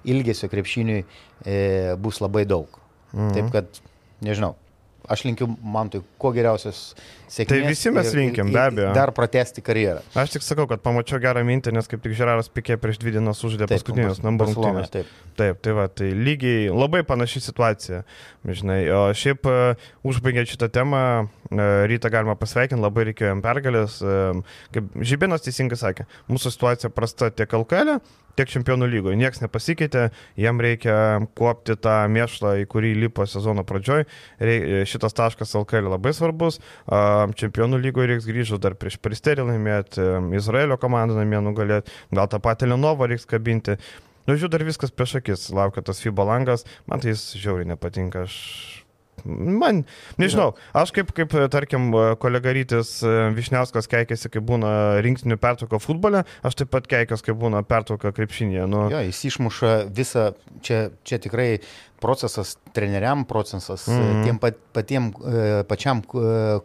ilgesio 0.07 0.49
krepšiniui 0.51 1.03
e, 1.03 1.57
bus 2.01 2.21
labai 2.23 2.45
daug. 2.49 2.79
Mhm. 3.13 3.33
Taip 3.37 3.51
kad, 3.53 3.81
nežinau, 4.25 4.55
aš 5.07 5.23
linkiu 5.27 5.47
man 5.63 5.89
tai 5.91 6.01
kuo 6.19 6.31
geriausios 6.35 6.81
sėkmės. 7.27 7.49
Tai 7.51 7.59
visi 7.71 7.91
mes 7.95 8.09
linkim, 8.15 8.51
be 8.53 8.61
abejo. 8.61 8.91
Dar 8.95 9.11
pratesti 9.15 9.63
karjerą. 9.65 10.01
Aš 10.17 10.35
tik 10.35 10.45
sakau, 10.45 10.67
kad 10.69 10.83
pamačiau 10.83 11.19
gerą 11.23 11.43
mintį, 11.47 11.73
nes 11.77 11.89
kaip 11.89 12.03
tik 12.03 12.15
Žeraras 12.17 12.51
Pikė 12.53 12.77
prieš 12.81 12.99
dvi 13.01 13.15
dienas 13.17 13.41
uždė 13.47 13.69
paskutinės 13.71 14.21
nambar 14.25 14.51
rungtynės. 14.51 14.91
Taip. 14.93 15.11
taip, 15.39 15.61
tai 15.63 15.75
va, 15.77 15.87
tai 15.91 16.11
lygiai 16.15 16.67
labai 16.73 17.03
panaši 17.07 17.43
situacija. 17.47 18.03
Žinai, 18.47 18.79
o 18.95 19.01
šiaip 19.17 19.47
uh, 19.49 19.89
užbaigė 20.07 20.45
šitą 20.47 20.69
temą, 20.73 21.01
uh, 21.27 21.65
rytą 21.91 22.11
galima 22.13 22.37
pasveikinti, 22.39 22.83
labai 22.83 23.09
reikėjo 23.11 23.33
jam 23.33 23.43
pergalės. 23.43 23.99
Uh, 24.03 24.43
kaip 24.75 24.95
Žybinas 25.07 25.43
teisingai 25.45 25.79
sakė, 25.79 26.07
mūsų 26.31 26.55
situacija 26.55 26.93
prasta 26.95 27.29
tiek 27.35 27.51
LKL, 27.59 27.97
e, 27.97 28.23
tiek 28.37 28.51
čempionų 28.51 28.87
lygoje. 28.91 29.17
Niekas 29.19 29.41
nepasikeitė, 29.43 30.07
jam 30.39 30.61
reikia 30.61 30.95
kopti 31.37 31.75
tą 31.81 31.99
mėšlą, 32.13 32.53
į 32.63 32.67
kurį 32.71 32.93
lipo 33.03 33.25
sezono 33.29 33.65
pradžioj. 33.67 34.05
Šitą 34.87 34.96
šitas 34.97 35.15
taškas 35.17 35.55
LKL 35.61 35.93
labai 35.93 36.13
svarbus. 36.17 36.59
Čempionų 36.87 37.79
lygoje 37.85 38.11
reiks 38.11 38.27
grįžti 38.27 38.59
dar 38.61 38.75
prieš 38.79 38.99
Peristerį 39.01 39.47
laimėti, 39.51 40.03
Izraelio 40.37 40.79
komandą 40.81 41.17
namie 41.19 41.39
nugalėti, 41.45 41.93
gal 42.11 42.27
tą 42.31 42.41
patį 42.43 42.73
Lenovą 42.73 43.07
reiks 43.11 43.29
kabinti. 43.29 43.77
Nu, 44.27 44.35
žiūrėjau, 44.35 44.51
dar 44.57 44.65
viskas 44.67 44.91
prieš 44.91 45.21
akis, 45.21 45.45
laukia 45.55 45.85
tas 45.87 46.03
FIBA 46.03 46.25
langas, 46.27 46.67
man 46.89 46.99
tai 46.99 47.13
jis 47.13 47.29
žiauriai 47.39 47.69
nepatinka, 47.69 48.25
aš 48.27 48.35
Man, 49.25 49.79
nežinau, 50.21 50.51
aš 50.77 50.91
kaip, 50.95 51.09
kaip 51.17 51.31
tarkim, 51.51 51.89
kolega 52.21 52.53
Rytis 52.53 52.99
Višniauskas 53.35 53.89
keikiasi, 53.89 54.29
kai 54.31 54.43
būna 54.45 55.01
rinktinių 55.03 55.39
pertrauka 55.41 55.79
futbole, 55.81 56.21
aš 56.45 56.59
taip 56.61 56.69
pat 56.75 56.87
keikiuosi, 56.91 57.25
kai 57.25 57.35
būna 57.37 57.63
pertrauka 57.67 58.13
krepšinėje. 58.15 58.67
Nu. 58.69 58.85
Jo, 58.93 59.01
jis 59.09 59.23
išmuša 59.31 59.73
visą, 59.97 60.29
čia, 60.61 60.83
čia 61.01 61.19
tikrai 61.23 61.49
procesas 62.03 62.55
treneriam, 62.77 63.25
procesas 63.27 63.87
mm. 63.89 64.23
tiem 64.27 64.39
pat, 64.41 64.59
patiem, 64.77 65.09
pačiam 65.69 66.03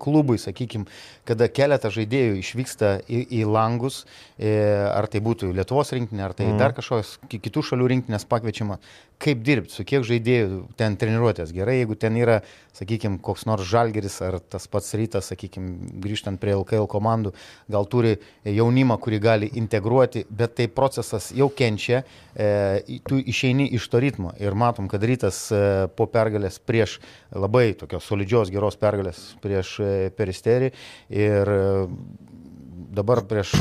klubui, 0.03 0.37
sakykime, 0.41 0.85
kada 1.29 1.49
keletą 1.49 1.93
žaidėjų 1.95 2.37
išvyksta 2.43 2.93
į, 3.09 3.23
į 3.41 3.45
langus, 3.49 4.03
ar 4.39 5.09
tai 5.11 5.23
būtų 5.25 5.53
Lietuvos 5.57 5.95
rinktinė, 5.97 6.27
ar 6.27 6.37
tai 6.37 6.51
mm. 6.51 6.61
dar 6.61 6.77
kažkokios 6.77 7.17
kitų 7.33 7.65
šalių 7.71 7.89
rinktinės 7.95 8.29
pakviečiama, 8.29 8.79
kaip 9.23 9.43
dirbti, 9.47 9.77
su 9.77 9.87
kiek 9.87 10.05
žaidėjų 10.07 10.63
ten 10.79 10.97
treniruotės. 10.99 11.53
Gerai, 11.55 11.79
jeigu 11.81 11.97
ten 12.01 12.17
yra, 12.19 12.41
sakykime, 12.75 13.21
koks 13.23 13.47
nors 13.47 13.67
žalgeris 13.69 14.19
ar 14.25 14.41
tas 14.41 14.67
pats 14.71 14.93
rytas, 14.99 15.31
sakykime, 15.31 15.93
grįžtant 16.03 16.41
prie 16.43 16.57
LKL 16.57 16.89
komandų, 16.91 17.35
gal 17.71 17.87
turi 17.91 18.17
jaunimą, 18.49 18.99
kurį 19.03 19.23
gali 19.23 19.51
integruoti, 19.61 20.25
bet 20.31 20.57
tai 20.59 20.67
procesas 20.73 21.31
jau 21.37 21.49
kenčia, 21.55 22.03
tu 23.07 23.21
išeini 23.21 23.69
iš 23.77 23.87
to 23.93 24.01
ritmo 24.03 24.33
ir 24.41 24.57
matom, 24.59 24.89
kad 24.89 25.03
rytas 25.05 25.45
e, 25.53 25.89
po 26.03 26.11
pergalės 26.11 26.59
prieš 26.59 26.99
labai 27.31 27.71
tokios 27.79 28.11
solidžios 28.11 28.53
geros 28.53 28.77
pergalės 28.81 29.25
prieš 29.43 29.79
e, 29.81 29.93
peristerį 30.19 30.73
ir 31.15 31.55
e, 31.57 31.63
dabar 32.99 33.23
prieš 33.31 33.55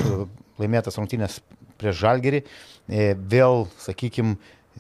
laimėtas 0.60 0.98
rungtynės 1.00 1.40
prieš 1.82 2.02
žalgerį 2.02 2.44
vėl, 3.32 3.64
sakykime, 3.80 4.36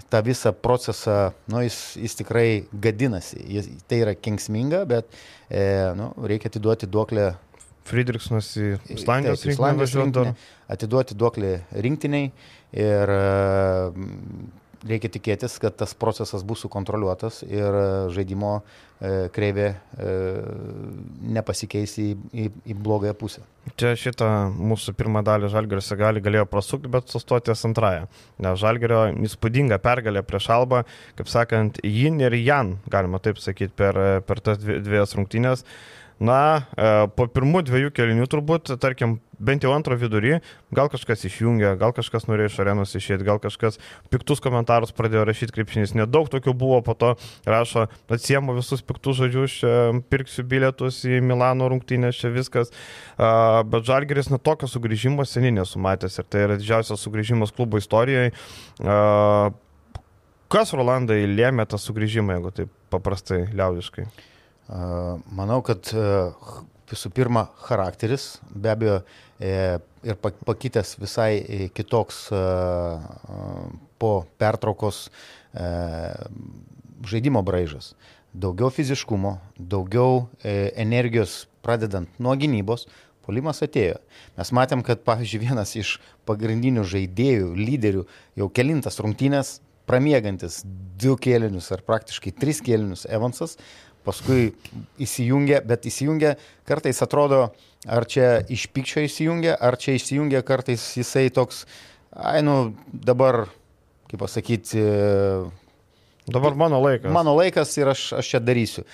tą 0.10 0.22
visą 0.24 0.54
procesą, 0.54 1.32
nu, 1.48 1.62
jis, 1.62 1.96
jis 2.00 2.16
tikrai 2.16 2.64
gadinasi. 2.74 3.40
Jis, 3.56 3.70
tai 3.88 4.02
yra 4.06 4.16
kengsminga, 4.16 4.84
bet 4.90 5.08
e, 5.50 5.92
nu, 6.00 6.12
reikia 6.28 6.52
atiduoti 6.52 6.90
duoklę. 6.92 7.32
Friedrichsonas 7.92 8.54
į 8.62 8.76
Islandijos 8.94 9.44
rinktinę. 9.98 10.36
Atiduoti 10.72 11.18
duoklį 11.18 11.56
rinktiniai 11.84 12.30
ir 12.78 13.14
reikia 14.88 15.12
tikėtis, 15.14 15.58
kad 15.62 15.76
tas 15.78 15.94
procesas 15.98 16.44
bus 16.48 16.64
sukontroliuotas 16.66 17.42
ir 17.46 17.78
e, 17.78 17.84
žaidimo 18.16 18.54
e, 18.58 19.30
kreivė 19.34 19.68
e, 19.72 20.16
nepasikeis 21.38 21.98
į, 22.02 22.08
į, 22.34 22.48
į 22.74 22.78
blogąją 22.82 23.16
pusę. 23.20 23.46
Čia 23.78 23.94
šitą 24.00 24.28
mūsų 24.58 24.96
pirmą 24.98 25.22
dalį 25.26 25.52
Žalgeris 25.54 25.92
gali 26.00 26.24
galėjo 26.24 26.48
prasukti, 26.50 26.92
bet 26.92 27.14
sustoti 27.14 27.52
ties 27.52 27.66
antrąją. 27.70 28.10
Nes 28.42 28.60
Žalgerio 28.62 29.04
įspūdinga 29.30 29.78
pergalė 29.84 30.26
prieš 30.26 30.50
Alba, 30.58 30.84
kaip 31.20 31.30
sakant, 31.32 31.82
Jin 31.86 32.22
ir 32.24 32.38
Jan, 32.42 32.78
galima 32.92 33.22
taip 33.22 33.42
sakyti, 33.42 33.76
per, 33.78 34.00
per 34.26 34.42
tas 34.44 34.62
dvi, 34.62 34.82
dviejas 34.86 35.18
rungtynės. 35.18 35.66
Na, 36.22 36.70
po 37.18 37.26
pirmų 37.34 37.64
dviejų 37.66 37.90
kelinių 37.98 38.28
turbūt, 38.30 38.70
tarkim, 38.78 39.16
bent 39.42 39.64
jau 39.66 39.72
antro 39.74 39.96
vidury, 39.98 40.36
gal 40.70 40.86
kažkas 40.94 41.26
išjungė, 41.26 41.72
gal 41.82 41.96
kažkas 41.98 42.28
norėjo 42.30 42.52
iš 42.52 42.58
arenos 42.62 42.94
išėti, 42.94 43.26
gal 43.26 43.40
kažkas 43.42 43.80
piktus 44.14 44.44
komentarus 44.44 44.94
pradėjo 44.94 45.24
rašyti 45.26 45.56
krepšinys. 45.56 45.96
Nedaug 45.98 46.30
tokių 46.30 46.54
buvo, 46.54 46.78
po 46.86 46.94
to 46.94 47.16
rašo, 47.50 47.88
atsiemo 48.14 48.54
visus 48.54 48.86
piktus 48.86 49.18
žodžius, 49.18 49.58
pirksiu 50.14 50.46
bilietus 50.46 51.02
į 51.10 51.24
Milano 51.26 51.72
rungtynę, 51.74 52.14
čia 52.14 52.30
viskas. 52.30 52.70
Bet 53.18 53.90
Žalgeris 53.90 54.30
nuo 54.30 54.38
tokio 54.38 54.70
sugrįžimo 54.70 55.26
seniai 55.26 55.58
nesumatęs 55.58 56.22
ir 56.22 56.30
tai 56.30 56.46
yra 56.46 56.62
didžiausias 56.62 57.02
sugrįžimas 57.02 57.56
klubo 57.58 57.82
istorijoje. 57.82 58.36
Kas 60.52 60.76
Rolandai 60.78 61.24
lėmė 61.26 61.66
tą 61.66 61.82
sugrįžimą, 61.82 62.38
jeigu 62.38 62.60
taip 62.62 62.78
paprastai 62.94 63.48
liaudiškai? 63.56 64.06
Manau, 64.70 65.62
kad 65.66 65.90
visų 66.92 67.12
pirma 67.16 67.46
charakteris, 67.66 68.40
be 68.52 68.72
abejo, 68.72 68.98
e, 69.40 69.80
ir 70.04 70.18
pakitęs 70.20 70.96
visai 71.00 71.32
e, 71.40 71.68
kitoks 71.74 72.24
po 74.02 74.12
pertraukos 74.42 75.06
e, 75.54 75.70
žaidimo 77.08 77.44
braižas. 77.46 77.94
Daugiau 78.32 78.72
fiziškumo, 78.72 79.36
daugiau 79.58 80.28
energijos 80.48 81.46
pradedant 81.66 82.08
nuo 82.20 82.32
gynybos, 82.40 82.86
polimas 83.26 83.60
atėjo. 83.66 83.98
Mes 84.38 84.52
matėm, 84.56 84.86
kad, 84.88 85.04
pavyzdžiui, 85.04 85.42
vienas 85.50 85.76
iš 85.76 85.98
pagrindinių 86.30 86.86
žaidėjų, 86.88 87.52
lyderių, 87.60 88.06
jau 88.40 88.48
kelintas 88.56 89.02
rungtynės, 89.04 89.60
pramiegantis 89.90 90.62
du 91.02 91.18
kėlinius 91.20 91.68
ar 91.76 91.84
praktiškai 91.84 92.32
tris 92.40 92.62
kėlinius 92.64 93.04
Evansas, 93.12 93.58
paskui 94.08 94.52
įsijungia, 95.02 95.62
bet 95.68 95.86
įsijungia 95.90 96.36
kartais 96.68 97.02
atrodo, 97.04 97.50
ar 97.86 98.08
čia 98.10 98.42
iš 98.50 98.68
pykčio 98.74 99.06
įsijungia, 99.08 99.56
ar 99.56 99.78
čia 99.82 99.96
įsijungia 100.00 100.44
kartais 100.46 100.84
jisai 100.98 101.30
toks, 101.34 101.66
ai 102.12 102.42
nu 102.46 102.74
dabar, 102.92 103.46
kaip 104.12 104.22
pasakyti, 104.24 104.84
dabar 106.28 106.58
mano 106.58 106.82
laikas. 106.84 107.14
Mano 107.14 107.36
laikas 107.38 107.74
ir 107.80 107.94
aš, 107.94 108.12
aš 108.20 108.36
čia 108.36 108.44
darysiu. 108.44 108.86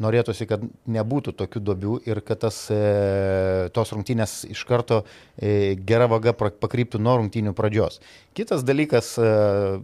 Norėtųsi, 0.00 0.46
kad 0.48 0.62
nebūtų 0.88 1.34
tokių 1.36 1.60
duobių 1.60 1.94
ir 2.08 2.22
kad 2.24 2.40
tas, 2.46 2.62
e, 2.72 3.68
tos 3.76 3.90
rungtynės 3.92 4.46
iš 4.48 4.62
karto 4.64 5.02
e, 5.36 5.74
gera 5.76 6.06
vaga 6.08 6.32
pakryptų 6.32 6.96
nuo 7.02 7.18
rungtynių 7.18 7.52
pradžios. 7.58 8.00
Kitas 8.32 8.64
dalykas, 8.64 9.12
e, 9.20 9.26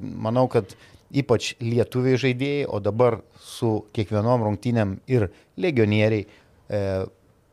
manau, 0.01 0.47
kad 0.49 0.73
ypač 1.15 1.55
lietuviai 1.63 2.19
žaidėjai, 2.21 2.67
o 2.71 2.81
dabar 2.83 3.21
su 3.43 3.79
kiekvienom 3.97 4.45
rungtynėm 4.47 4.97
ir 5.11 5.29
legionieriai 5.61 6.27
e, 6.27 6.81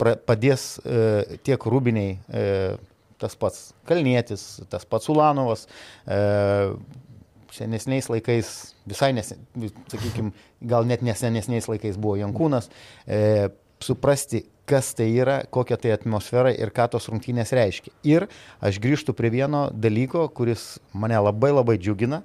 pra, 0.02 0.16
padės 0.18 0.78
e, 0.82 1.40
tiek 1.46 1.70
rūbiniai, 1.70 2.18
e, 2.18 2.48
tas 3.22 3.38
pats 3.40 3.72
Kalnietis, 3.88 4.64
tas 4.72 4.86
pats 4.90 5.10
Ulanovas, 5.12 5.68
e, 6.08 6.20
senesniais 7.54 8.10
laikais, 8.10 8.50
visai 8.90 9.12
neseniais, 9.14 9.76
sakykime, 9.94 10.34
gal 10.66 10.88
net 10.90 11.06
nesenesniais 11.06 11.70
laikais 11.70 12.00
buvo 12.02 12.18
Jankūnas, 12.20 12.72
e, 13.06 13.52
suprasti, 13.84 14.46
kas 14.66 14.94
tai 14.96 15.10
yra, 15.12 15.42
kokia 15.52 15.78
tai 15.80 15.92
atmosfera 15.94 16.54
ir 16.56 16.72
ką 16.76 16.88
tos 16.94 17.10
rungtynės 17.12 17.52
reiškia. 17.56 17.94
Ir 18.08 18.28
aš 18.64 18.80
grįžtu 18.84 19.16
prie 19.16 19.32
vieno 19.34 19.68
dalyko, 19.76 20.30
kuris 20.36 20.78
mane 20.96 21.20
labai 21.20 21.52
labai 21.52 21.78
džiugina. 21.82 22.22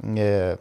E, 0.00 0.56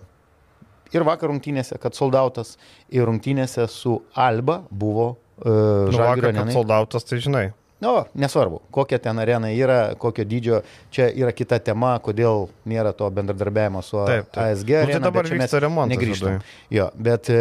ir 0.96 1.06
vakar 1.08 1.32
rungtynėse, 1.32 1.78
kad 1.82 1.98
soldautas, 1.98 2.58
ir 2.92 3.08
rungtynėse 3.10 3.68
su 3.72 4.00
Alba 4.18 4.62
buvo 4.70 5.08
uh, 5.12 5.48
nu, 5.48 5.96
žalgirio 5.96 6.32
arenai. 6.32 6.56
Soldautas, 6.56 7.08
tai 7.08 7.22
žinai. 7.24 7.48
Nu, 7.82 7.96
nesvarbu, 8.14 8.60
kokia 8.70 9.00
ten 9.02 9.18
arena 9.18 9.50
yra, 9.50 9.96
kokio 9.98 10.22
dydžio, 10.30 10.60
čia 10.94 11.08
yra 11.18 11.32
kita 11.34 11.58
tema, 11.66 11.96
kodėl 12.06 12.46
nėra 12.70 12.92
to 12.94 13.08
bendradarbiavimo 13.10 13.82
su 13.82 13.98
taip, 14.06 14.28
taip. 14.30 14.44
ASG. 14.44 14.76
Arena, 14.84 14.86
nu, 14.86 14.98
tai 15.00 15.08
dabar 15.08 15.30
vyksta 15.32 15.62
remontas. 15.64 15.96
Negrįžtam. 15.96 16.44
Jo, 16.70 16.92
bet 16.94 17.32
e, 17.34 17.40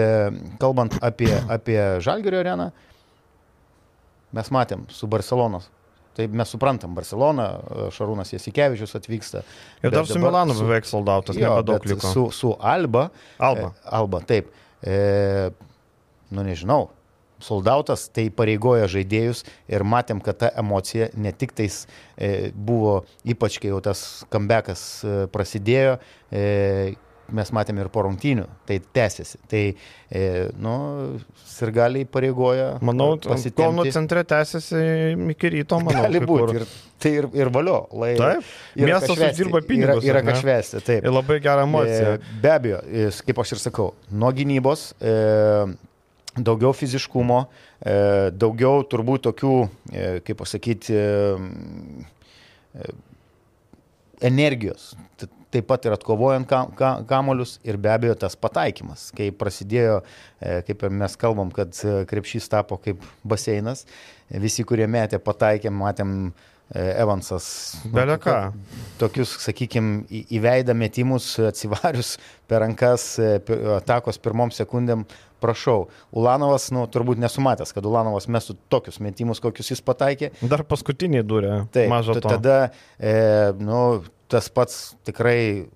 kalbant 0.63 0.97
apie, 1.05 1.29
apie 1.53 1.77
Žalgirio 2.01 2.41
areną, 2.41 2.71
mes 4.39 4.51
matėm 4.57 4.89
su 4.89 5.11
Barcelonos 5.13 5.69
Tai 6.21 6.27
mes 6.37 6.51
suprantam, 6.53 6.93
Barcelona, 6.93 7.47
Šarūnas 7.97 8.35
Jasikevičius 8.35 8.93
atvyksta. 8.99 9.41
Ir 9.81 9.95
dar 9.95 10.09
su 10.09 10.21
Milanu 10.21 10.53
beveik 10.59 10.85
soldautas, 10.89 11.39
nebedaug 11.41 11.87
liko. 11.89 12.13
Su, 12.13 12.25
su 12.37 12.51
Alba. 12.61 13.07
Alba. 13.41 13.71
E, 13.73 13.89
Alba, 13.97 14.21
taip. 14.29 14.51
E, 14.85 14.97
nu 16.29 16.45
nežinau, 16.45 16.91
soldautas 17.41 18.05
tai 18.13 18.27
pareigoja 18.37 18.89
žaidėjus 18.91 19.47
ir 19.73 19.85
matėm, 19.89 20.21
kad 20.25 20.43
ta 20.43 20.51
emocija 20.61 21.09
ne 21.17 21.33
tik 21.33 21.57
tais 21.57 21.87
e, 22.17 22.51
buvo, 22.53 23.01
ypač 23.25 23.57
kai 23.63 23.73
jau 23.73 23.81
tas 23.85 24.27
comebackas 24.33 24.85
e, 25.01 25.17
prasidėjo, 25.33 25.97
e, 26.29 26.45
mes 27.37 27.51
matėme 27.55 27.85
ir 27.85 27.91
po 27.93 28.05
rungtynių, 28.07 28.47
tai 28.69 28.79
tęsiasi. 28.97 29.41
Tai, 29.51 29.63
e, 30.11 30.23
nu, 30.61 30.75
sirgaliai 31.51 32.07
pareigoja. 32.09 32.73
Manau, 32.87 33.17
Kauno 33.57 33.85
centre 33.93 34.25
tęsiasi 34.29 34.81
iki 35.35 35.53
ryto, 35.57 35.81
manau. 35.85 36.07
Gali 36.07 36.23
būti. 36.25 36.57
Ir, 36.61 36.67
tai 37.03 37.15
ir, 37.19 37.29
ir 37.43 37.53
valio. 37.55 37.83
Lai, 37.97 38.15
taip, 38.21 38.49
miestas 38.81 39.15
uždirba 39.17 39.63
pinigus. 39.67 40.03
Yra, 40.05 40.23
yra 40.23 40.25
ką 40.31 40.39
švesti, 40.41 40.83
taip. 40.87 41.05
Ir 41.05 41.15
labai 41.15 41.39
gerą 41.45 41.69
emociją. 41.69 42.17
E, 42.17 42.41
be 42.43 42.57
abejo, 42.57 42.83
kaip 43.29 43.45
aš 43.45 43.55
ir 43.57 43.65
sakau, 43.69 43.93
nuo 44.11 44.33
gynybos. 44.37 44.91
E, 45.01 45.15
daugiau 46.39 46.73
fiziškumo, 46.77 47.41
e, 47.83 47.95
daugiau 48.37 48.85
turbūt 48.87 49.25
tokių, 49.27 49.55
e, 49.91 50.21
kaip 50.27 50.39
pasakyti, 50.39 50.95
e, 50.95 51.03
energijos. 54.21 54.95
Taip 55.51 55.67
pat 55.67 55.87
ir 55.89 55.95
atkovojant 55.97 56.47
ka, 56.47 56.61
ka, 56.79 56.91
kamolius 57.11 57.57
ir 57.67 57.79
be 57.83 57.91
abejo 57.91 58.15
tas 58.23 58.37
pataikymas. 58.39 59.09
Kai 59.17 59.31
prasidėjo, 59.35 60.01
e, 60.39 60.61
kaip 60.69 60.85
ir 60.87 60.95
mes 61.03 61.17
kalbam, 61.19 61.51
kad 61.55 61.75
e, 61.83 62.05
krepšys 62.11 62.47
tapo 62.53 62.79
kaip 62.83 63.03
baseinas, 63.27 63.83
visi, 64.31 64.67
kurie 64.67 64.87
metė, 64.91 65.19
pataikė, 65.23 65.73
matėm 65.75 66.33
Evansas. 66.71 67.47
Belė 67.91 68.15
ką. 68.23 68.35
Tokius, 69.01 69.33
sakykime, 69.43 70.05
įveidą 70.31 70.71
metimus 70.79 71.33
atsivarius 71.43 72.13
per 72.47 72.63
rankas 72.63 73.17
atakos 73.81 74.21
pirmom 74.23 74.55
sekundėm 74.55 75.03
prašau, 75.41 75.89
Ulanovas, 76.15 76.69
nu, 76.75 76.85
turbūt 76.93 77.21
nesumatęs, 77.21 77.73
kad 77.75 77.87
Ulanovas 77.89 78.29
mestų 78.31 78.57
tokius 78.73 79.01
metimus, 79.03 79.41
kokius 79.43 79.73
jis 79.73 79.83
pataikė. 79.85 80.33
Dar 80.45 80.65
paskutinį 80.69 81.25
durė. 81.27 81.55
Taip, 81.75 81.91
mažo 81.93 82.17
to. 82.19 82.29
Tada, 82.29 82.59
e, 82.99 83.15
nu, 83.61 83.81
tas 84.31 84.49
pats 84.53 84.81
tikrai 85.07 85.69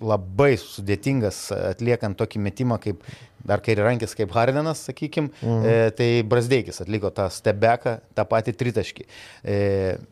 labai 0.00 0.54
sudėtingas 0.60 1.50
atliekant 1.52 2.16
tokį 2.16 2.40
metimą 2.46 2.78
kaip 2.80 3.02
dar 3.46 3.60
kairirankis 3.62 4.16
kaip 4.18 4.32
Hardenas, 4.34 4.80
sakykime, 4.88 5.30
mhm. 5.38 5.66
e, 5.68 5.90
tai 5.96 6.08
Brasdeikis 6.26 6.80
atliko 6.82 7.12
tą 7.14 7.28
stebeką, 7.32 7.98
tą 8.16 8.24
patį 8.26 8.56
tritaškį. 8.58 9.06
E, 9.06 9.58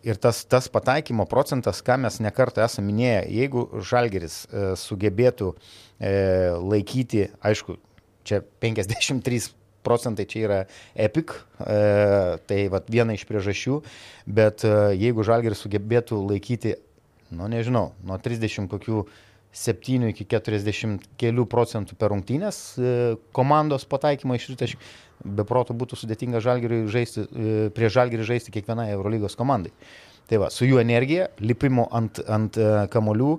ir 0.07 0.21
tas, 0.23 0.45
tas 0.47 0.69
pataikymo 0.71 1.27
procentas, 1.31 1.83
ką 1.85 1.99
mes 2.05 2.21
nekartą 2.23 2.65
esame 2.67 2.93
minėję, 2.93 3.19
jeigu 3.41 3.67
Žalgeris 3.91 4.39
e, 4.45 4.69
sugebėtų 4.79 5.51
e, 5.55 6.15
laikyti, 6.61 7.29
aišku, 7.43 7.79
čia 8.29 8.45
53 8.63 9.51
procentai 9.85 10.25
čia 10.31 10.47
yra 10.47 10.63
epic, 10.95 11.35
e, 11.61 12.39
tai 12.49 12.65
vat, 12.73 12.89
viena 12.93 13.17
iš 13.17 13.27
priežasčių, 13.29 13.81
bet 14.27 14.65
e, 14.65 14.75
jeigu 14.97 15.27
Žalgeris 15.27 15.61
sugebėtų 15.67 16.23
laikyti, 16.31 16.79
nu 17.33 17.49
nežinau, 17.49 17.93
nuo 18.05 18.19
30 18.21 18.69
kokių 18.73 19.05
7 19.55 20.09
iki 20.11 20.27
40 20.27 21.05
kelių 21.21 21.47
procentų 21.51 21.97
per 21.99 22.11
rungtynės 22.11 22.59
e, 22.75 22.95
komandos 23.37 23.87
pataikymą 23.87 24.39
iš 24.39 24.49
rytaškių, 24.51 24.81
be 25.39 25.47
proto 25.47 25.77
būtų 25.79 26.01
sudėtinga 26.01 26.43
Žalgeriui 26.43 26.89
žaisti, 26.91 27.23
e, 27.23 27.55
prie 27.75 27.91
Žalgerį 27.93 28.27
žaisti 28.33 28.55
kiekvienai 28.55 28.91
Eurolygos 28.97 29.39
komandai. 29.39 29.71
Tai 30.27 30.41
va, 30.41 30.49
su 30.51 30.67
jų 30.67 30.81
energija, 30.81 31.29
lipimu 31.39 31.87
ant, 31.95 32.19
ant 32.27 32.59
e, 32.59 32.69
kamolių, 32.91 33.33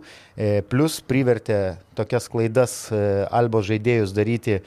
plus 0.69 0.99
privertė 1.03 1.59
tokias 1.97 2.29
klaidas 2.31 2.75
Albos 3.33 3.65
žaidėjus 3.67 4.13
daryti, 4.15 4.59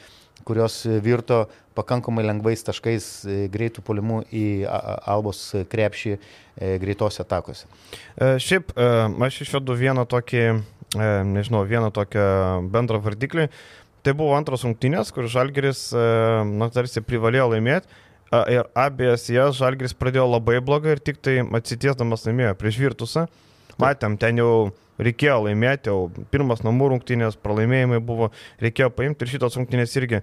kurios 0.48 0.82
virto 1.04 1.44
pakankamai 1.78 2.26
lengvais 2.26 2.66
taškais 2.66 3.08
greitų 3.54 3.86
polimų 3.86 4.24
į 4.34 4.46
Albos 4.68 5.44
krepšį 5.70 6.16
greitose 6.82 7.22
atakose. 7.22 7.68
Šiaip 8.18 8.74
aš 8.74 9.42
išvedu 9.46 9.78
vieną 9.78 10.04
tokį, 10.10 10.42
nežinau, 11.30 11.62
vieną 11.68 11.92
tokią 11.94 12.26
bendrą 12.74 13.00
vardiklį. 13.04 13.46
Tai 14.06 14.14
buvo 14.14 14.34
antros 14.38 14.62
rungtynės, 14.66 15.10
kur 15.14 15.26
Žalgeris, 15.30 15.88
na, 15.94 16.68
tarsi 16.74 17.02
privalėjo 17.04 17.48
laimėti 17.54 17.90
ir 18.52 18.68
abiejas 18.76 19.24
jas 19.32 19.56
Žalgris 19.58 19.94
pradėjo 19.96 20.26
labai 20.28 20.58
blogai 20.64 20.96
ir 20.96 21.00
tik 21.02 21.18
tai 21.24 21.40
atsitiesdamas 21.42 22.26
laimėjo 22.28 22.54
prieš 22.60 22.78
Virtusą. 22.82 23.26
Matėm, 23.80 24.18
ten 24.20 24.40
jau 24.40 24.70
reikėjo 24.98 25.36
laimėti, 25.46 25.90
jau 25.92 26.08
pirmas 26.32 26.64
namų 26.66 26.90
rungtynės, 26.92 27.38
pralaimėjimai 27.42 28.00
buvo, 28.04 28.30
reikėjo 28.62 28.90
paimti 28.94 29.24
ir 29.24 29.32
šitos 29.34 29.58
rungtynės 29.58 29.94
irgi. 30.00 30.22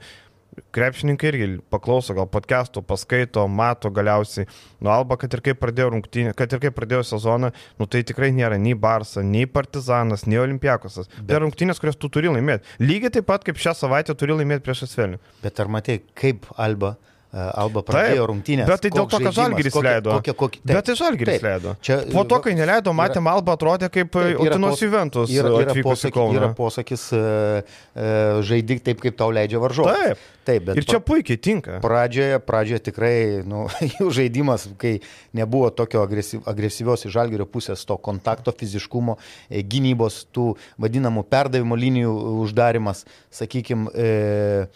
Krepšininkai 0.75 1.27
irgi 1.31 1.47
paklauso, 1.71 2.13
gal 2.15 2.27
podcastų, 2.31 2.83
paskaito, 2.87 3.43
mato 3.51 3.91
galiausiai. 3.91 4.47
Nu, 4.79 4.91
alba, 4.93 5.17
kad 5.19 5.33
ir 5.35 5.43
kaip 5.43 5.59
pradėjo 5.59 5.89
rungtynę, 5.93 6.35
kad 6.37 6.53
ir 6.55 6.61
kaip 6.63 6.77
pradėjo 6.77 7.01
sezoną, 7.11 7.51
nu 7.79 7.87
tai 7.91 8.05
tikrai 8.07 8.31
nėra 8.35 8.59
nei 8.61 8.75
Barsa, 8.75 9.23
nei 9.23 9.49
Partizanas, 9.51 10.23
nei 10.29 10.39
Olimpiakosas. 10.39 11.11
Bet... 11.17 11.27
Tai 11.33 11.41
rungtynės, 11.43 11.81
kurias 11.81 11.99
tu 11.99 12.11
turi 12.11 12.31
laimėti. 12.31 12.77
Lygiai 12.83 13.11
taip 13.17 13.27
pat 13.27 13.43
kaip 13.47 13.59
šią 13.59 13.75
savaitę 13.81 14.15
turi 14.15 14.37
laimėti 14.39 14.63
prieš 14.67 14.85
Asvelį. 14.87 15.19
Bet 15.43 15.59
ar 15.59 15.71
matai, 15.75 15.99
kaip 16.15 16.47
Alba 16.55 16.95
Alba 17.35 17.81
pradėjo 17.83 18.21
taip, 18.21 18.29
rungtynės. 18.31 18.69
Bet 18.69 18.83
tai 18.85 18.91
dėl 18.95 19.07
to, 19.11 19.19
kad 19.25 19.35
Žalgiris 19.35 19.75
leido. 19.75 20.13
Kokia, 20.19 20.35
kokia, 20.39 20.61
taip, 20.61 20.71
bet 20.71 20.87
tai 20.87 20.95
Žalgiris 20.99 21.33
taip, 21.33 21.47
leido. 21.49 21.73
Čia, 21.83 21.97
po 22.13 22.23
to, 22.29 22.39
kai 22.45 22.53
neleido, 22.55 22.93
matėm, 22.95 23.27
Alba 23.27 23.57
atrodė 23.59 23.89
kaip 23.91 24.15
Utinos 24.15 24.79
Juventus. 24.79 25.33
Yra, 25.35 25.51
yra, 25.65 25.75
posakis, 25.83 26.37
yra 26.39 26.53
posakis, 26.55 27.09
uh, 27.17 27.75
uh, 27.91 28.39
žaidik 28.47 28.85
taip, 28.87 29.03
kaip 29.03 29.19
tau 29.19 29.35
leidžia 29.35 29.59
varžovas. 29.59 29.99
Taip. 29.99 30.31
Taip, 30.45 30.61
bet 30.67 30.77
ir 30.77 30.85
čia 30.85 30.99
puikiai 31.01 31.39
tinka. 31.41 31.79
Pradžioje, 31.81 32.37
pradžioje 32.45 32.83
tikrai, 32.91 33.15
nu, 33.49 33.65
jų 33.97 34.11
žaidimas, 34.13 34.67
kai 34.81 34.99
nebuvo 35.35 35.71
tokio 35.73 36.03
agresyv, 36.05 36.43
agresyvios 36.49 37.07
iš 37.07 37.15
žalgerio 37.17 37.47
pusės, 37.49 37.85
to 37.89 37.97
kontakto 37.97 38.53
fiziškumo, 38.53 39.17
e, 39.49 39.63
gynybos, 39.65 40.21
tų 40.35 40.51
vadinamų 40.81 41.25
perdavimo 41.31 41.77
linijų 41.79 42.13
uždarimas, 42.45 43.07
sakykime, 43.33 43.89
e, 43.97 44.67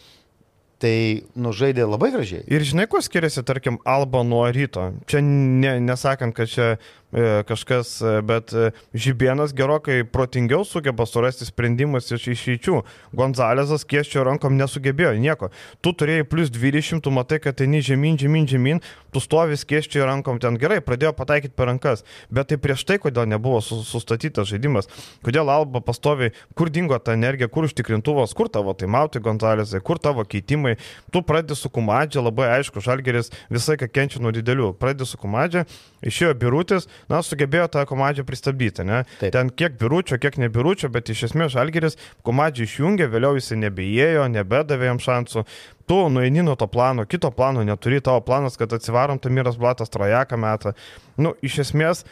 tai 0.79 0.93
nužaidė 1.39 1.85
labai 1.87 2.11
gražiai. 2.13 2.45
Ir 2.47 2.63
žinai, 2.67 2.87
kuo 2.91 3.01
skiriasi, 3.03 3.43
tarkim, 3.47 3.79
Alba 3.87 4.23
nuo 4.27 4.45
ryto? 4.53 4.89
Čia 5.09 5.21
ne, 5.25 5.75
nesakant, 5.83 6.35
kad 6.37 6.51
čia 6.51 6.69
kažkas, 7.11 8.01
e, 8.01 8.21
bet 8.21 8.53
e, 8.53 8.71
Žibienas 8.93 9.53
gerokai 9.53 10.03
protingiau 10.05 10.61
sugeba 10.65 11.05
surasti 11.09 11.47
sprendimus 11.47 12.11
iš 12.13 12.27
išeičių. 12.35 12.81
Gonzalezas 13.17 13.85
kieščio 13.89 14.23
rankom 14.27 14.57
nesugebėjo 14.59 15.15
nieko. 15.17 15.49
Tu 15.81 15.93
turėjai 15.93 16.27
plus 16.29 16.53
20, 16.53 17.01
tu 17.01 17.13
matai, 17.13 17.39
kad 17.41 17.61
eini 17.65 17.81
žemyn, 17.81 18.19
žemyn, 18.21 18.45
žemyn, 18.49 18.81
tu 19.09 19.21
stovis 19.23 19.65
kieščio 19.65 20.05
rankom 20.05 20.37
ten 20.39 20.57
gerai, 20.61 20.81
pradėjo 20.85 21.15
pataikyti 21.17 21.57
per 21.57 21.71
rankas. 21.71 22.05
Bet 22.29 22.51
tai 22.51 22.59
prieš 22.61 22.85
tai, 22.85 22.99
kodėl 23.01 23.25
nebuvo 23.29 23.61
sustatytas 23.65 24.51
žaidimas, 24.51 24.89
kodėl 25.25 25.49
Alba 25.49 25.81
pastovi, 25.81 26.29
kur 26.53 26.69
dingo 26.69 26.97
ta 27.01 27.17
energija, 27.17 27.49
kur 27.49 27.65
užtikrintuvas, 27.65 28.35
kur 28.37 28.51
tavo 28.53 28.75
taimautai 28.77 29.23
Gonzalezai, 29.25 29.81
kur 29.81 29.97
tavo 29.97 30.21
keitimai. 30.29 30.77
Tu 31.09 31.25
pradedi 31.25 31.57
su 31.57 31.73
kumadžia, 31.73 32.21
labai 32.21 32.51
aišku, 32.59 32.85
Žalgeris 32.85 33.33
visai 33.49 33.79
ką 33.81 33.89
kenčia 33.89 34.21
nuo 34.21 34.33
didelių. 34.35 34.75
Pradedi 34.77 35.09
su 35.09 35.17
kumadžia, 35.17 35.65
išėjo 36.05 36.37
birutis, 36.37 36.85
na, 37.11 37.21
sugebėjo 37.25 37.67
tą 37.73 37.85
komadžią 37.89 38.25
pristabdyti. 38.27 38.85
Ne? 38.87 39.03
Taip. 39.21 39.33
Ten 39.35 39.51
kiek 39.53 39.77
biručio, 39.79 40.19
kiek 40.21 40.39
nebiručio, 40.41 40.91
bet 40.93 41.11
iš 41.13 41.29
esmės 41.29 41.53
Žalgeris 41.55 41.99
komadžią 42.27 42.67
išjungė, 42.67 43.09
vėliau 43.11 43.37
jis 43.39 43.53
nebejėjo, 43.59 44.27
nebedavė 44.33 44.91
jam 44.91 45.01
šansų. 45.03 45.45
Tu 45.89 45.99
nueini 46.13 46.43
nuo 46.45 46.53
to 46.59 46.67
plano, 46.69 47.05
kito 47.09 47.31
plano 47.33 47.63
neturi, 47.65 48.01
tavo 48.05 48.21
planas, 48.25 48.59
kad 48.59 48.73
atsivarom 48.75 49.21
Tamiras 49.21 49.57
Blatas 49.57 49.89
trajeką 49.89 50.37
metą. 50.37 50.75
Nu, 51.17 51.33
iš 51.45 51.63
esmės, 51.65 52.03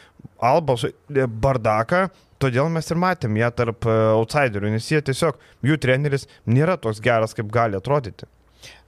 Alba 0.42 0.74
bardaką, 1.08 2.08
todėl 2.42 2.70
mes 2.74 2.90
ir 2.90 2.98
matėm 2.98 3.38
ją 3.38 3.50
tarp 3.54 3.86
e, 3.86 3.94
outsiderių, 4.14 4.72
nes 4.74 4.90
jie 4.90 5.00
tiesiog, 5.02 5.38
jų 5.66 5.78
treneris 5.82 6.26
nėra 6.46 6.78
toks 6.78 7.02
geras, 7.02 7.34
kaip 7.38 7.50
gali 7.54 7.78
atrodyti. 7.78 8.26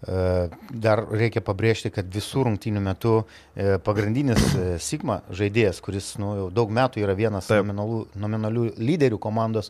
E, 0.00 0.48
dar 0.72 1.02
reikia 1.12 1.42
pabrėžti, 1.44 1.90
kad 1.92 2.06
visų 2.08 2.46
rungtynių 2.46 2.80
metu 2.80 3.10
e, 3.20 3.74
pagrindinis 3.84 4.40
e, 4.56 4.62
Sigma 4.80 5.18
žaidėjas, 5.36 5.82
kuris 5.84 6.14
nu, 6.20 6.30
jau 6.38 6.46
daug 6.56 6.72
metų 6.72 7.02
yra 7.02 7.12
vienas 7.18 7.50
nominalių, 7.52 7.98
nominalių 8.22 8.64
lyderių 8.80 9.18
komandos, 9.20 9.68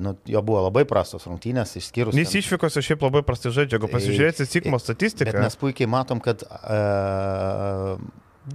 nu, 0.00 0.14
jo 0.30 0.40
buvo 0.46 0.62
labai 0.68 0.84
prastos 0.88 1.26
rungtynės, 1.28 1.74
išskyrus. 1.80 2.16
Jis 2.16 2.36
išvykose 2.38 2.80
šiaip 2.86 3.02
labai 3.04 3.24
prastai 3.26 3.50
žaidžia, 3.56 3.76
jeigu 3.76 3.90
pasižiūrėsi 3.92 4.46
Sigma 4.48 4.78
statistiką. 4.80 5.26
Bet 5.28 5.42
mes 5.42 5.58
puikiai 5.60 5.90
matom, 5.90 6.22
kad 6.24 6.44
uh, 6.46 6.54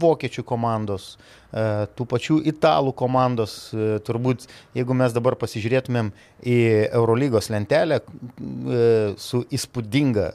vokiečių 0.04 0.44
komandos, 0.48 1.14
e, 1.52 1.88
tų 1.98 2.08
pačių 2.12 2.40
italų 2.54 2.94
komandos. 3.00 3.56
E, 3.74 3.98
turbūt, 4.06 4.48
jeigu 4.78 4.98
mes 4.98 5.16
dabar 5.16 5.38
pasižiūrėtumėm 5.42 6.12
į 6.44 6.60
Eurolygos 6.92 7.50
lentelę 7.54 8.02
e, 8.04 8.86
su 9.22 9.44
įspūdinga 9.54 10.32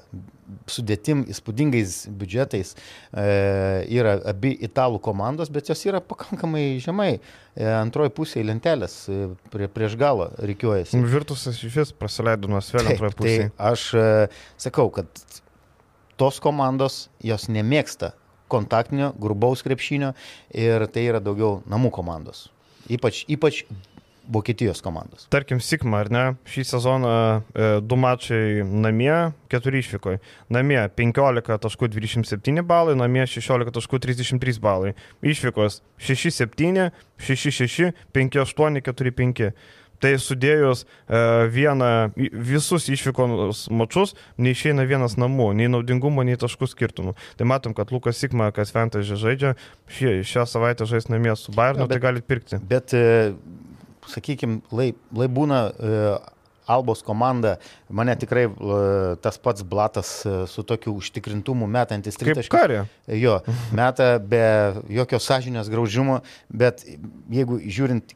sudėtim, 0.69 1.27
įspūdingais 1.29 2.07
biudžetais 2.17 2.71
yra 3.13 4.15
abi 4.31 4.55
italų 4.65 4.97
komandos, 5.05 5.51
bet 5.53 5.69
jos 5.69 5.83
yra 5.85 6.01
pakankamai 6.01 6.79
žemai. 6.81 7.19
Antroji 7.59 8.15
pusė 8.17 8.47
lentelės 8.49 8.95
prie, 9.53 9.69
prieš 9.69 9.99
galą 10.01 10.31
reikiuojasi. 10.41 11.03
Virtusas 11.05 11.61
iš 11.61 11.77
vis 11.83 11.93
praleido 11.93 12.49
nuo 12.49 12.63
svelio 12.65 12.95
antroje 12.95 13.13
tai 13.13 13.19
pusėje. 13.21 13.51
Tai 13.51 13.75
aš 13.75 13.85
sakau, 14.65 14.89
kad 14.97 15.21
tos 16.19 16.41
komandos 16.43 17.07
jos 17.21 17.51
nemėgsta 17.53 18.15
kontaktinio, 18.51 19.13
grubaus 19.21 19.65
krepšinio 19.67 20.15
ir 20.55 20.87
tai 20.93 21.09
yra 21.11 21.21
daugiau 21.23 21.61
namų 21.69 21.93
komandos. 21.95 22.49
Ypač, 22.89 23.25
ypač 23.29 23.65
Vokietijos 24.29 24.83
komandos. 24.85 25.25
Tarkim, 25.33 25.61
Sigma, 25.61 26.03
ar 26.05 26.11
ne? 26.13 26.23
Šį 26.53 26.65
sezoną 26.69 27.13
e, 27.57 27.69
du 27.81 27.97
mačai 27.97 28.61
namie, 28.61 29.33
keturi 29.49 29.81
išvykoje. 29.81 30.21
Namie 30.53 30.83
15.27 30.99 32.61
balai, 32.69 32.97
namie 33.01 33.25
16.33 33.25 34.61
balai. 34.61 34.93
Išvykos 35.25 35.81
6-7, 36.05 36.91
6-6, 37.25 37.95
5-8, 38.13 38.83
4-5. 38.91 39.49
Tai 40.03 40.13
sudėjus 40.23 40.85
e, 40.85 41.21
vieną, 41.51 41.91
visus 42.17 42.89
išvykos 42.93 43.65
mačius, 43.75 44.15
neišeina 44.39 44.87
vienas 44.89 45.19
namų, 45.19 45.51
nei 45.59 45.71
naudingumo, 45.73 46.23
nei 46.27 46.39
taškų 46.39 46.71
skirtumų. 46.71 47.17
Tai 47.39 47.49
matom, 47.51 47.75
kad 47.75 47.91
Lukas 47.95 48.21
Sikma, 48.23 48.53
kas 48.55 48.71
Fantasy 48.75 49.19
žaidžia, 49.19 49.57
šį, 49.91 50.21
šią 50.29 50.47
savaitę 50.49 50.87
žais 50.89 51.11
namie 51.11 51.35
su 51.39 51.55
Bayernu, 51.57 51.89
tai 51.91 52.01
galit 52.03 52.29
pirkti. 52.31 52.61
Bet 52.71 52.95
e, 52.95 53.35
sakykime, 54.09 54.63
lai, 54.71 54.93
lai 55.19 55.29
būna 55.33 55.63
e, 55.69 55.95
Albos 56.69 57.03
komanda, 57.03 57.57
mane 57.89 58.15
tikrai 58.21 58.45
e, 58.47 58.81
tas 59.25 59.41
pats 59.41 59.65
Blatas 59.65 60.11
e, 60.27 60.35
su 60.51 60.63
tokiu 60.69 60.95
užtikrintumu 61.01 61.67
metantis 61.67 62.19
Kaip 62.19 62.35
tritaškius. 62.35 62.53
karė. 62.53 62.83
Jo, 63.19 63.39
meta 63.73 64.11
be 64.21 64.45
jokio 64.93 65.21
sąžinės 65.23 65.71
graužimo, 65.73 66.21
bet 66.53 66.85
jeigu 67.33 67.59
žiūrint 67.65 68.15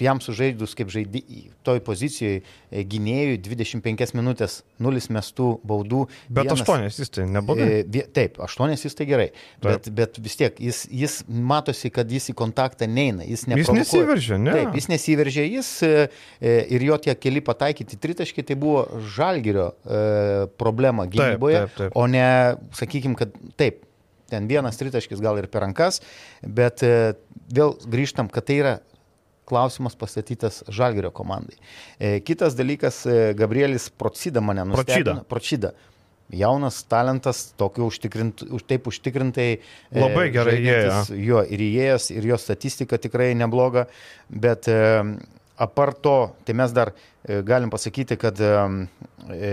jam 0.00 0.20
sužaidus 0.20 0.76
kaip 0.76 0.92
žaidži 0.92 1.24
toj 1.66 1.80
pozicijoje 1.86 2.42
gynėjui 2.84 3.38
25 3.40 4.12
minutės, 4.18 4.58
0 4.82 5.00
mestų 5.16 5.46
baudų. 5.66 6.02
Bet 6.28 6.44
vienas- 6.46 6.60
aštuonias 6.60 6.98
jis 7.00 7.10
tai 7.14 7.24
neblogai. 7.30 7.68
E, 7.86 8.02
Taip, 8.16 8.38
aštuonias 8.40 8.82
jis 8.84 8.94
tai 8.94 9.06
gerai, 9.06 9.30
bet, 9.62 9.88
bet 9.94 10.18
vis 10.18 10.36
tiek 10.36 10.58
jis, 10.60 10.86
jis 10.90 11.22
matosi, 11.28 11.90
kad 11.92 12.10
jis 12.10 12.30
į 12.32 12.34
kontaktą 12.34 12.88
neina, 12.88 13.24
jis 13.24 13.46
Jis 13.46 13.68
nesiveržia, 13.72 14.38
ne? 14.38 14.52
Taip, 14.52 14.74
jis 14.74 14.88
nesiveržė, 14.92 15.46
jis 15.56 15.70
e, 15.86 16.08
e, 16.40 16.66
ir 16.76 16.82
jo 16.82 16.96
tie 16.98 17.14
keli 17.14 17.40
pataikyti 17.40 17.96
tritaškiai, 18.00 18.44
tai 18.46 18.56
buvo 18.56 18.86
žalgerio 19.16 19.72
e, 19.84 20.46
problema 20.58 21.06
gynyboje, 21.06 21.64
taip, 21.66 21.76
taip. 21.76 21.92
o 21.96 22.06
ne, 22.06 22.56
sakykime, 22.76 23.16
kad 23.16 23.32
taip, 23.56 23.82
ten 24.30 24.48
vienas 24.50 24.76
tritaškis 24.80 25.20
gal 25.22 25.38
ir 25.38 25.46
per 25.46 25.62
rankas, 25.62 26.00
bet 26.42 26.82
e, 26.82 27.14
vėl 27.54 27.76
grįžtam, 27.86 28.28
kad 28.32 28.46
tai 28.48 28.56
yra 28.62 28.74
klausimas 29.46 29.96
pastatytas 29.98 30.62
Žalgerio 30.68 31.12
komandai. 31.14 31.58
E, 31.98 32.18
kitas 32.26 32.56
dalykas, 32.58 33.04
e, 33.06 33.34
Gabrielis 33.38 33.88
Procida 33.90 34.42
mane 34.44 34.66
nustebino. 34.68 35.22
Procida. 35.28 35.72
Jaunas 36.34 36.80
talentas, 36.90 37.52
tokiu 37.54 37.86
užtikrint, 37.86 38.42
už, 38.50 38.64
taip 38.66 38.88
užtikrintai. 38.90 39.50
e, 39.92 40.00
Labai 40.00 40.26
gerai 40.34 40.56
žaidžiantis, 40.58 41.14
Jo, 41.22 41.44
ir 41.46 41.62
įėjęs, 41.62 42.10
ir 42.16 42.26
jo 42.32 42.38
statistika 42.42 42.98
tikrai 42.98 43.30
nebloga, 43.38 43.86
bet 44.28 44.66
e, 44.66 44.78
apart 45.56 46.02
to, 46.02 46.16
tai 46.44 46.54
mes 46.54 46.72
dar 46.74 46.92
e, 47.22 47.42
galim 47.46 47.70
pasakyti, 47.70 48.18
kad 48.18 48.40
e, 48.40 48.50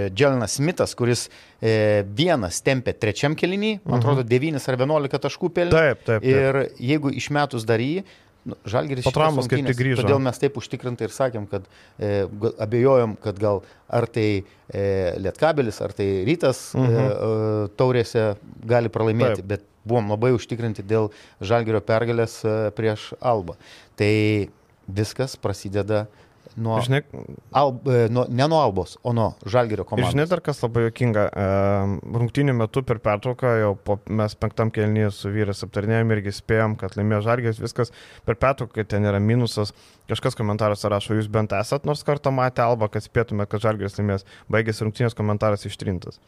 Dželinas 0.10 0.58
Smithas, 0.58 0.96
kuris 0.98 1.28
e, 1.62 2.04
vienas 2.10 2.60
tempė 2.66 2.96
trečiam 2.98 3.38
kelinį, 3.38 3.76
man 3.86 4.02
atrodo, 4.02 4.26
9 4.28 4.60
ar 4.60 4.80
11 4.82 5.24
taškų 5.28 5.54
pelnė. 5.54 5.78
Taip, 5.78 6.04
taip. 6.10 6.26
taip. 6.26 6.28
Ir 6.28 6.60
jeigu 6.92 7.14
išmetus 7.14 7.66
dar 7.70 7.82
jį, 7.84 8.04
nu, 8.46 8.58
Žalgiris 8.68 9.06
Po 9.08 9.14
traumos 9.16 9.48
kaip 9.48 9.66
tik 9.66 9.78
grįžo. 9.80 10.02
Todėl 10.04 10.20
mes 10.24 10.40
taip 10.42 10.58
užtikrintai 10.60 11.08
ir 11.08 11.14
sakėm, 11.16 11.46
kad 11.52 11.68
e, 12.00 12.26
abejojom, 12.66 13.16
kad 13.24 13.40
gal 13.40 13.62
ar 13.88 14.08
tai 14.12 14.28
e, 14.44 14.84
Lietkabelis, 15.24 15.80
ar 15.86 15.94
tai 15.96 16.10
Rytas 16.28 16.74
Mhm. 16.76 16.90
e, 16.90 17.06
e, 17.06 17.70
taurėse 17.80 18.26
gali 18.68 18.90
pralaimėti, 18.92 19.42
Taip. 19.44 19.48
bet 19.54 19.64
buvom 19.86 20.12
labai 20.14 20.32
užtikrinti 20.36 20.84
dėl 20.88 21.12
Žalgirio 21.44 21.82
pergalės 21.84 22.40
e, 22.48 22.72
prieš 22.76 23.14
Albą. 23.20 23.56
Tai 24.00 24.12
viskas 24.88 25.36
prasideda 25.40 26.08
nuo, 26.58 26.78
Žinai, 26.86 27.02
Al, 27.52 27.72
e, 27.90 28.08
nuo, 28.14 28.26
ne 28.30 28.48
nuo 28.48 28.60
Albos, 28.62 28.98
o 29.04 29.14
nuo 29.14 29.34
Žalgirio 29.46 29.84
Ir 29.84 29.88
komandos. 29.90 30.12
žinai 30.14 30.26
dar 30.30 30.42
kas 30.46 30.62
labai 30.64 30.86
jokinga, 30.88 31.26
e, 31.30 31.46
rungtynių 32.18 32.56
metu 32.58 32.84
per 32.86 33.00
pertrauką, 33.04 33.54
jau 33.62 33.72
po, 33.76 33.98
mes 34.10 34.36
penktam 34.36 34.72
kelnyje 34.74 35.12
su 35.16 35.32
vyras 35.34 35.64
aptarnėjom 35.66 36.14
irgi 36.18 36.36
spėjom, 36.40 36.76
kad 36.80 36.98
laimėjo 37.00 37.22
žalgės, 37.28 37.62
viskas 37.64 37.94
per 38.26 38.36
pertrauką, 38.42 38.74
kai 38.80 38.86
ten 38.96 39.06
yra 39.10 39.22
minusas, 39.24 39.74
kažkas 40.12 40.36
komentaruose 40.40 40.90
rašo, 40.92 41.18
jūs 41.18 41.30
bent 41.32 41.54
esat 41.58 41.86
nors 41.90 42.04
kartą 42.04 42.34
matę 42.36 42.62
alba, 42.66 42.90
kad 42.92 43.06
spėtume, 43.06 43.48
kad 43.50 43.64
žalgės 43.64 43.98
laimės, 44.00 44.28
baigėsi 44.52 44.86
rungtynės 44.86 45.18
komentaras 45.18 45.66
ištrintas. 45.66 46.20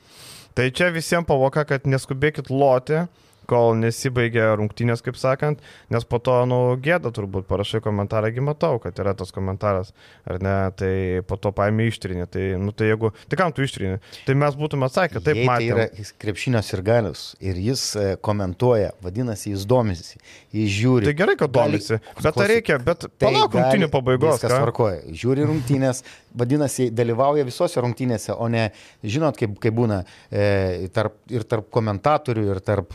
Tai 0.56 0.70
čia 0.72 0.90
visiems 0.96 1.28
pavoka, 1.28 1.66
kad 1.68 1.84
neskubėkit 1.86 2.50
loti, 2.50 3.06
kol 3.50 3.76
nesibaigė 3.80 4.46
rungtynės, 4.60 5.02
kaip 5.06 5.18
sakant, 5.20 5.60
nes 5.94 6.06
po 6.10 6.20
to, 6.24 6.36
nu, 6.50 6.60
gėda 6.82 7.12
turbūt 7.16 7.48
parašai 7.50 7.82
komentarą, 7.86 8.32
gi 8.36 8.44
matau, 8.46 8.80
kad 8.84 8.98
yra 9.02 9.14
tas 9.18 9.32
komentaras, 9.36 9.94
ar 10.28 10.42
ne, 10.44 10.56
tai 10.80 10.92
po 11.30 11.38
to 11.42 11.52
paėmė 11.56 11.88
ištrinį, 11.92 12.28
tai, 12.34 12.46
nu, 12.62 12.74
tai 12.76 12.92
jeigu, 12.92 13.12
tai 13.32 13.40
kam 13.40 13.54
tu 13.56 13.66
ištrinį, 13.66 14.00
tai 14.28 14.36
mes 14.42 14.58
būtume 14.60 14.88
atsakę, 14.90 15.22
taip, 15.22 15.36
Jei 15.40 15.46
tai 15.46 15.52
matėme. 15.52 15.88
yra 15.90 16.10
krepšinio 16.26 16.62
sirgalius 16.66 17.26
ir 17.44 17.60
jis 17.70 17.86
e, 18.00 18.06
komentuoja, 18.26 18.92
vadinasi, 19.06 19.54
jis 19.56 19.66
domisi, 19.70 20.20
jis 20.56 20.70
žiūri. 20.80 21.10
Tai 21.12 21.16
gerai, 21.22 21.38
kad 21.40 21.54
Gali- 21.56 21.78
domisi, 21.78 22.00
bet 22.24 22.42
ar 22.42 22.50
reikia, 22.52 22.80
bet 22.84 23.06
Tai 23.08 23.28
palauk 23.30 23.52
gali- 23.54 23.62
rungtynių 23.64 23.92
pabaigos. 23.94 24.36
Viskas 24.40 24.56
tvarkoja. 24.58 25.02
Žiūri 25.16 25.46
rungtynės, 25.50 26.04
vadinasi, 26.36 26.90
dalyvauja 26.96 27.46
visose 27.48 27.80
rungtynėse, 27.84 28.34
o 28.36 28.48
ne, 28.52 28.68
žinot, 29.06 29.38
kaip, 29.40 29.54
kaip 29.64 29.76
būna 29.78 30.02
e, 30.32 30.88
tarp, 30.96 31.16
ir 31.32 31.44
tarp 31.48 31.70
komentatorių, 31.76 32.48
ir 32.56 32.60
tarp 32.66 32.94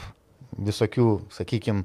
visokių, 0.59 1.09
sakykime, 1.35 1.85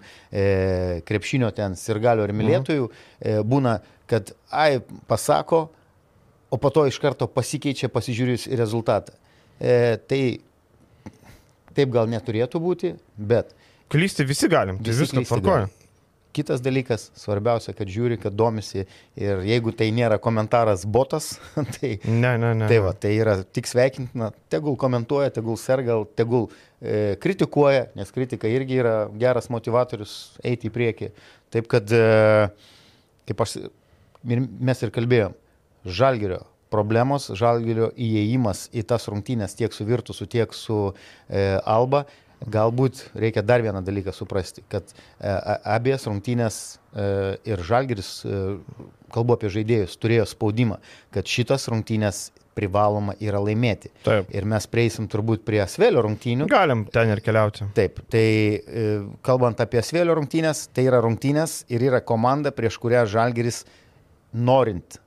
krepšinio 1.06 1.52
ten 1.56 1.76
sirgalių 1.80 2.26
ir 2.26 2.34
mylėtojų, 2.36 2.88
e, 2.90 3.36
būna, 3.46 3.78
kad, 4.10 4.34
ai, 4.50 4.80
pasako, 5.10 5.68
o 6.50 6.58
po 6.62 6.72
to 6.74 6.86
iš 6.90 7.00
karto 7.04 7.28
pasikeičia 7.32 7.92
pasižiūrėjus 7.94 8.48
į 8.50 8.60
rezultatą. 8.60 9.16
E, 9.60 9.98
tai 10.10 10.22
taip 11.76 11.94
gal 11.94 12.10
neturėtų 12.12 12.62
būti, 12.64 12.96
bet 13.16 13.54
Klysti 13.92 14.26
visi 14.26 14.48
galim, 14.50 14.80
tai 14.80 14.90
Visi 14.90 15.04
viskas 15.04 15.20
klysti 15.20 15.30
tvarkoja. 15.30 15.68
Kitas 16.36 16.60
dalykas, 16.60 17.08
svarbiausia, 17.16 17.72
kad 17.78 17.88
žiūri, 17.88 18.18
kad 18.20 18.36
domisi 18.36 18.84
ir 19.16 19.44
jeigu 19.48 19.72
tai 19.78 19.88
nėra 19.96 20.18
komentaras 20.20 20.84
botas, 20.84 21.36
tai, 21.78 21.94
Ne, 22.04 22.34
ne, 22.42 22.52
ne. 22.60 22.68
tai, 22.68 22.80
va, 22.84 22.92
tai 22.92 23.14
yra 23.16 23.38
tik 23.56 23.70
sveikintina, 23.72 24.34
tegul 24.52 24.76
komentuoja, 24.80 25.32
tegul 25.38 25.56
serga, 25.62 26.02
tegul 26.20 26.50
e, 26.82 27.16
kritikuoja, 27.24 27.88
nes 27.96 28.12
kritika 28.16 28.52
irgi 28.52 28.82
yra 28.84 28.98
geras 29.22 29.48
motivatorius 29.54 30.18
eiti 30.44 30.68
į 30.68 30.76
priekį. 30.76 31.10
Taip 31.56 31.72
kad, 31.72 31.96
e, 31.96 32.50
kaip 33.32 33.46
aš, 33.48 33.56
mes 34.28 34.84
ir 34.84 34.92
kalbėjom, 34.96 35.40
žalgerio 35.86 36.44
problemos, 36.74 37.30
žalgerio 37.38 37.92
įėjimas 37.96 38.68
į 38.76 38.84
tas 38.90 39.08
rungtynės 39.12 39.56
tiek 39.58 39.74
su 39.74 39.88
Virtusu, 39.88 40.28
tiek 40.28 40.52
su 40.56 40.80
e, 40.92 41.48
Alba. 41.64 42.06
Galbūt 42.52 43.02
reikia 43.18 43.42
dar 43.46 43.64
vieną 43.66 43.82
dalyką 43.86 44.14
suprasti, 44.14 44.64
kad 44.70 44.92
e, 44.94 45.32
abies 45.76 46.06
rungtynės 46.06 46.58
e, 46.94 47.06
ir 47.50 47.62
Žalgiris, 47.66 48.10
e, 48.26 48.42
kalbu 49.14 49.38
apie 49.38 49.50
žaidėjus, 49.54 49.96
turėjo 50.02 50.28
spaudimą, 50.30 50.78
kad 51.16 51.30
šitas 51.30 51.66
rungtynės 51.72 52.28
privaloma 52.56 53.18
yra 53.20 53.42
laimėti. 53.44 53.90
Taip. 54.06 54.30
Ir 54.32 54.46
mes 54.48 54.68
prieisim 54.72 55.10
turbūt 55.12 55.44
prie 55.48 55.60
Svelio 55.68 56.06
rungtynių. 56.06 56.48
Galim 56.52 56.86
ten 56.94 57.12
ir 57.12 57.20
keliauti. 57.26 57.68
Taip, 57.76 58.00
tai 58.14 58.28
kalbant 59.26 59.60
apie 59.60 59.82
Svelio 59.84 60.16
rungtynės, 60.16 60.70
tai 60.72 60.86
yra 60.88 61.02
rungtynės 61.04 61.64
ir 61.74 61.84
yra 61.90 62.00
komanda, 62.00 62.56
prieš 62.56 62.80
kurią 62.80 63.04
Žalgiris 63.12 63.66
norint 64.32 65.02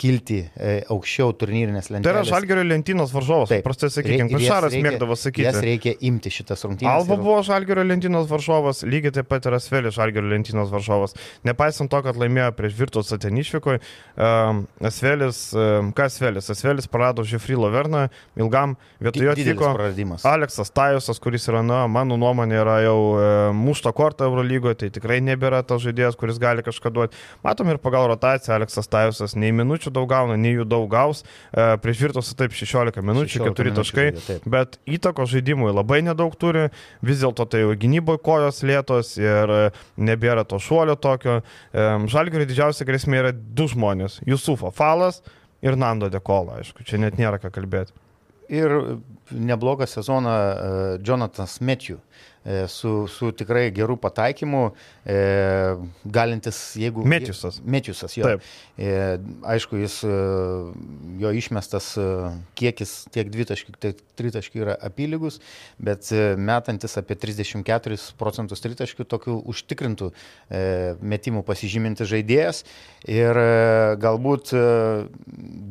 kilti 0.00 0.38
e, 0.56 0.78
aukščiau 0.90 1.34
turnyrinės 1.36 1.90
Tai 1.92 2.12
yra 2.14 2.22
žalgerio 2.24 2.64
lentynos 2.64 3.12
varžovas, 3.12 3.50
Taip. 3.52 3.64
prastai 3.66 3.90
sakykime, 3.92 4.30
jas 4.32 4.40
Kašaras 4.46 4.72
reikia- 4.72 4.86
mėgdavo 4.86 5.16
Jas 5.16 5.24
sakyti. 5.26 5.62
reikia 5.66 5.92
imti 6.08 6.32
šitas 6.32 6.64
rungtynės. 6.64 6.88
Alba 6.94 7.14
ir- 7.18 7.20
buvo 7.20 7.38
žalgerio 7.44 7.84
lentynos 7.84 8.28
varžovas, 8.30 8.82
lygiai 8.88 9.12
taip 9.12 9.28
pat 9.28 9.44
yra 9.50 9.60
Svelis 9.60 9.94
žalgerio 9.94 10.30
lentynos 10.32 10.70
varžovas. 10.72 11.12
Nepaisant 11.44 11.90
to, 11.92 12.00
kad 12.02 12.16
laimėjo 12.16 12.52
prieš 12.56 12.74
Virtus 12.80 13.12
ten 13.20 13.36
išvykoje, 13.36 13.80
um, 14.16 14.66
Svelis, 14.88 15.52
um, 15.54 15.92
kas 15.92 16.16
Svelis? 16.18 16.48
Svelis 16.50 16.86
prarado 16.88 17.22
Žifrilo 17.22 17.68
Verną, 17.70 18.08
ilgam 18.36 18.76
vietoj 19.00 19.26
jo 19.28 19.34
Didelis 19.34 19.58
atvyko. 19.60 20.24
Aleksas 20.24 20.70
Tajusas, 20.70 21.20
kuris 21.20 21.46
yra, 21.48 21.60
na, 21.64 21.86
mano 21.86 22.16
nuomonė, 22.16 22.56
yra 22.62 22.78
jau 22.84 22.98
e, 23.20 23.52
mušto 23.56 23.92
kortą 23.92 24.24
Eurolygoje, 24.28 24.76
tai 24.80 24.88
tikrai 24.94 25.20
nebėra 25.24 25.62
tas 25.66 25.82
žaidėjas, 25.84 26.16
kuris 26.16 26.38
gali 26.40 26.62
kažką 26.62 26.92
duoti. 26.92 27.16
Matom 27.44 27.68
ir 27.72 27.78
pagal 27.82 28.08
rotaciją, 28.10 28.56
Aleksas 28.56 28.88
Tajusas 28.90 29.36
nei 29.36 29.52
minučių 29.52 29.89
daug 29.94 30.08
gauna, 30.10 30.36
nei 30.40 30.54
jų 30.54 30.66
daug 30.68 30.86
gaus. 30.90 31.24
E, 31.52 31.66
prieš 31.82 32.04
Virtusą 32.06 32.36
taip 32.38 32.54
16 32.56 33.02
minučių, 33.04 33.40
16 33.40 33.56
4 33.56 33.70
minučių 33.70 33.80
taškai, 33.80 34.06
taip. 34.26 34.48
bet 34.56 34.78
įtako 34.88 35.26
žaidimui 35.30 35.72
labai 35.74 36.00
nedaug 36.06 36.34
turi, 36.40 36.68
vis 37.06 37.22
dėlto 37.22 37.46
tai 37.50 37.64
jau 37.64 37.74
gynyboje 37.78 38.22
kojos 38.24 38.62
lėtos 38.66 39.16
ir 39.20 39.54
nebėra 40.00 40.46
to 40.48 40.60
šuolio 40.62 40.96
tokio. 41.00 41.40
E, 41.72 41.88
Žalgiui 42.10 42.46
didžiausia 42.48 42.86
grėsmė 42.88 43.24
yra 43.24 43.32
du 43.34 43.68
žmonės- 43.70 44.20
Jusufo 44.30 44.72
Falas 44.74 45.22
ir 45.62 45.76
Nando 45.76 46.08
Dekola, 46.08 46.60
aišku, 46.60 46.84
čia 46.84 47.00
net 47.00 47.18
nėra 47.20 47.40
ką 47.40 47.52
kalbėti. 47.52 47.92
Ir 48.50 48.98
neblogą 49.30 49.86
sezoną 49.86 50.30
e, 50.30 50.98
Jonathan 51.06 51.46
Metjų 51.62 52.00
e, 52.00 52.29
su, 52.72 53.04
su 53.12 53.30
tikrai 53.36 53.66
gerų 53.74 53.98
pataikymu, 54.00 54.62
e, 55.04 55.16
galintis, 56.08 56.60
jeigu... 56.80 57.04
Metjusas. 57.04 57.60
Metjusas, 57.60 58.14
jo. 58.16 58.24
Taip. 58.24 58.46
E, 58.80 58.94
aišku, 59.52 59.76
jis, 59.82 59.98
e, 60.08 60.14
jo 61.20 61.32
išmestas 61.36 61.90
e, 62.00 62.06
kiekis 62.56 62.94
tiek 63.12 63.28
dvitaškių, 63.32 63.76
tiek 63.84 64.00
tritaškių 64.16 64.64
yra 64.64 64.78
apylygus, 64.88 65.36
bet 65.76 66.08
e, 66.16 66.32
metantis 66.40 66.96
apie 67.00 67.18
34 67.20 68.00
procentus 68.20 68.64
tritaškių 68.64 69.04
tokių 69.12 69.36
užtikrintų 69.52 70.10
e, 70.10 70.64
metimų 71.00 71.44
pasižyminti 71.44 72.08
žaidėjas. 72.08 72.64
Ir 73.04 73.36
e, 73.36 73.48
galbūt 74.00 74.54
e, 74.56 74.64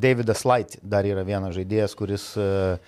Davidas 0.06 0.46
Light 0.46 0.78
dar 0.82 1.06
yra 1.08 1.26
vienas 1.26 1.58
žaidėjas, 1.58 1.98
kuris 1.98 2.30
e, 2.38 2.78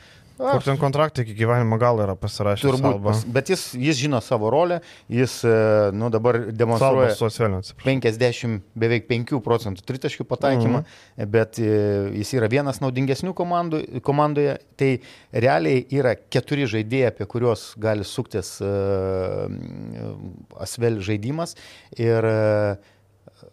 Kur 0.42 0.64
ten 0.66 0.78
kontraktai 0.80 1.22
iki 1.24 1.36
gyvenimo 1.38 1.78
galo 1.80 2.02
yra 2.04 2.16
pasirašęs. 2.18 2.64
Turbūt, 2.66 2.98
pas, 3.04 3.22
bet 3.36 3.52
jis, 3.52 3.62
jis 3.78 4.00
žino 4.00 4.18
savo 4.24 4.50
rolę, 4.52 4.80
jis 5.12 5.38
e, 5.46 5.54
nu, 5.94 6.10
dabar 6.12 6.40
demonstruoja 6.50 7.12
Salbas 7.14 7.20
su 7.20 7.28
Asvelniu. 7.30 7.60
50, 7.84 8.58
beveik 8.74 9.06
5 9.10 9.38
procentų 9.44 9.86
tritaškių 9.86 10.26
pataikymą, 10.32 10.82
Mhm. 10.82 11.30
bet 11.30 11.58
e, 11.62 11.70
jis 12.18 12.34
yra 12.38 12.50
vienas 12.52 12.82
naudingesnių 12.82 13.34
komandų, 13.38 13.82
komandoje. 14.02 14.58
Tai 14.76 14.90
realiai 15.32 15.84
yra 15.94 16.16
keturi 16.18 16.66
žaidėjai, 16.66 17.12
apie 17.12 17.26
kuriuos 17.30 17.68
gali 17.78 18.02
suktis 18.08 18.56
uh, 18.64 19.46
Asvel 20.62 20.98
žaidimas 21.04 21.54
ir 22.00 22.26
uh, 22.26 22.90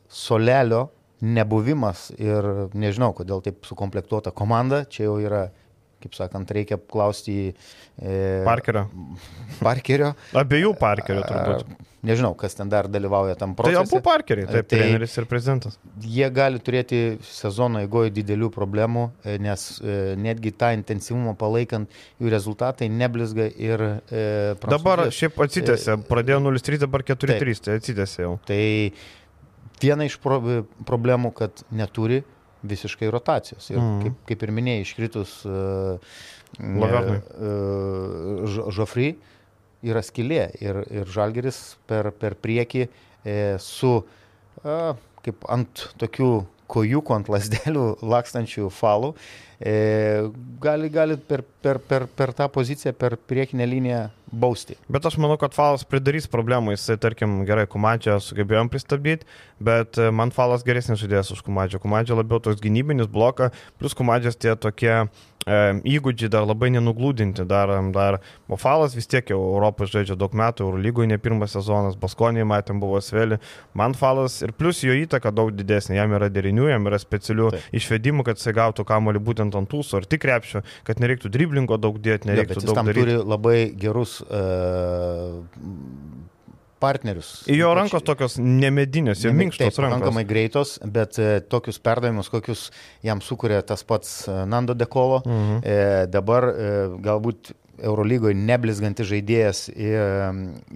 Solelio 0.09 0.87
nebuvimas 1.21 2.09
ir 2.17 2.45
nežinau, 2.73 3.11
kodėl 3.17 3.43
taip 3.45 3.67
sukomplektuota 3.67 4.31
komanda, 4.31 4.85
čia 4.89 5.05
jau 5.09 5.17
yra, 5.21 5.49
kaip 6.03 6.15
sakant, 6.17 6.51
reikia 6.55 6.77
klausti 6.79 7.37
e, 7.99 8.41
Parkerio. 8.47 8.87
Parkerio. 9.59 10.13
Abiejų 10.39 10.73
Parkerio 10.79 11.23
turbūt. 11.27 11.85
Nežinau, 12.07 12.31
kas 12.39 12.53
ten 12.55 12.69
dar 12.71 12.87
dalyvauja 12.87 13.33
tam 13.35 13.51
Tai 13.51 13.65
procese. 13.65 13.81
abu 13.81 13.99
Parkeriai, 14.05 14.47
taip, 14.47 14.69
Tai- 14.71 14.77
treneris 14.79 15.17
ir 15.19 15.25
prezidentas. 15.27 15.75
Jie 15.99 16.29
gali 16.31 16.61
turėti 16.63 16.99
sezono 17.27 17.81
eigoje 17.83 18.13
didelių 18.15 18.47
problemų, 18.55 19.03
e, 19.27 19.35
nes 19.43 19.65
e, 19.83 19.97
netgi 20.15 20.53
tą 20.55 20.69
intensyvumą 20.77 21.33
palaikant 21.35 21.91
jų 22.23 22.31
rezultatai 22.31 22.87
neblizga 22.87 23.49
ir 23.51 23.83
e, 23.83 24.55
Dabar 24.63 25.09
šiaip 25.11 25.43
atsitėsi, 25.43 25.97
pradėjo 26.07 26.39
0-3, 26.47 26.79
dabar 26.85 27.03
4-3, 27.03 27.35
Taip. 27.35 27.63
tai 27.67 27.77
atsitėsi 27.81 28.23
jau. 28.23 28.37
Tai 28.47 28.61
viena 29.83 30.07
iš 30.07 30.15
pro, 30.23 30.39
problemų, 30.87 31.33
kad 31.35 31.65
neturi 31.71 32.23
visiškai 32.63 33.09
rotacijos. 33.11 33.69
Ir 33.71 33.77
Mhm. 33.79 34.01
kaip, 34.03 34.15
kaip 34.27 34.43
ir 34.43 34.51
minėjai, 34.51 34.81
iškritus 34.85 35.45
uh, 35.45 35.99
Lavernui. 36.59 37.19
uh, 37.39 38.71
Žofry 38.75 39.15
yra 39.83 40.01
skilė 40.03 40.49
ir, 40.59 40.81
ir 40.91 41.05
Žalgeris 41.07 41.77
per, 41.87 42.11
per 42.11 42.35
priekį 42.35 42.87
e, 43.23 43.35
su 43.63 43.93
uh, 44.03 44.95
kaip 45.23 45.45
ant 45.47 45.85
tokių 46.01 46.31
kojukų, 46.69 47.15
ant 47.15 47.29
lasdelių 47.31 47.85
lakstančių 48.03 48.67
falų 48.75 49.13
e, 49.15 49.19
gali, 49.59 50.89
gali 50.89 51.17
per, 51.17 51.43
per, 51.61 51.79
per, 51.83 52.07
per 52.07 52.31
tą 52.33 52.47
poziciją, 52.51 52.93
per 52.95 53.17
priekinę 53.29 53.67
liniją 53.67 54.07
bausti. 54.31 54.77
Bet 54.89 55.05
aš 55.05 55.17
manau, 55.21 55.37
kad 55.41 55.55
falas 55.55 55.85
pridarys 55.87 56.29
problemų, 56.31 56.75
jisai, 56.75 56.99
tarkim, 57.01 57.41
gerai, 57.47 57.65
Kumadžią 57.69 58.19
sugebėjom 58.23 58.69
pristabdyti, 58.71 59.27
bet 59.63 59.99
e, 59.99 60.09
man 60.15 60.33
falas 60.35 60.63
geresnis 60.67 61.01
žaidėjas 61.01 61.33
už 61.35 61.43
Kumadžią. 61.47 61.81
Kumadžią 61.83 62.19
labiau 62.19 62.41
toks 62.43 62.61
gynybinis 62.63 63.09
blokas, 63.11 63.55
plus 63.81 63.97
Kumadžias 63.97 64.37
tie 64.39 64.53
tokie 64.59 64.91
e, 64.93 65.07
įgūdžiai 65.95 66.31
dar 66.31 66.47
labai 66.47 66.71
nenuglūdinti, 66.75 67.45
dar, 67.49 67.73
dar, 67.95 68.19
o 68.47 68.59
falas 68.59 68.95
vis 68.97 69.09
tiek 69.09 69.33
jau 69.33 69.39
Europoje 69.55 69.95
žaidžia 69.95 70.17
daug 70.19 70.35
metų, 70.37 70.67
Eurolygoje 70.67 71.09
ne 71.11 71.19
pirmas 71.21 71.55
sezonas, 71.57 71.97
Baskonėje 71.99 72.47
matėm 72.49 72.81
buvo 72.81 73.01
Sveli, 73.03 73.39
man 73.73 73.97
falas 73.97 74.39
ir 74.45 74.53
plus 74.53 74.83
jo 74.85 74.95
įtaka 74.95 75.33
daug 75.35 75.51
didesnė, 75.55 75.97
jam 75.99 76.15
yra 76.17 76.29
derinių, 76.33 76.69
jam 76.73 76.89
yra 76.91 77.01
specialių 77.01 77.51
Taip. 77.55 77.69
išvedimų, 77.81 78.27
kad 78.27 78.39
jisai 78.39 78.55
gautų 78.61 78.85
kamuolį 78.87 79.23
būtent 79.31 79.48
ant 79.57 79.69
tūso 79.71 79.97
ar 79.97 80.05
tik 80.05 80.21
krepšio, 80.21 80.61
kad 80.83 80.99
nereiktų 81.01 81.29
driblingo 81.33 81.77
daug 81.81 81.97
dėti, 81.97 82.27
nereiktų 82.29 82.59
jis 82.61 82.65
daug 82.69 82.75
tam 82.75 82.85
daryti. 82.85 83.01
turi 83.05 83.17
labai 83.23 83.57
gerus 83.79 84.19
uh, 84.21 85.41
partnerius. 86.79 87.43
Jo 87.51 87.73
rankos 87.75 88.03
tokios 88.07 88.37
nemedinės, 88.39 89.23
jo 89.25 89.31
Nemi- 89.33 89.47
minkštos 89.49 89.73
taip, 89.75 89.81
rankos. 89.83 89.99
Pakankamai 89.99 90.23
greitos, 90.29 90.77
bet 90.87 91.17
e, 91.19 91.39
tokius 91.51 91.79
perdavimus, 91.83 92.29
kokius 92.31 92.69
jam 93.03 93.19
sukuria 93.19 93.59
tas 93.67 93.83
pats 93.83 94.27
e, 94.31 94.37
Nando 94.47 94.73
Dekolo, 94.73 95.19
Mhm. 95.25 95.57
e, 95.63 96.05
dabar 96.07 96.43
e, 96.53 96.69
galbūt 97.03 97.51
Eurolygoje 97.83 98.35
neblizgantis 98.35 99.07
žaidėjas 99.11 99.65
e, 99.75 99.91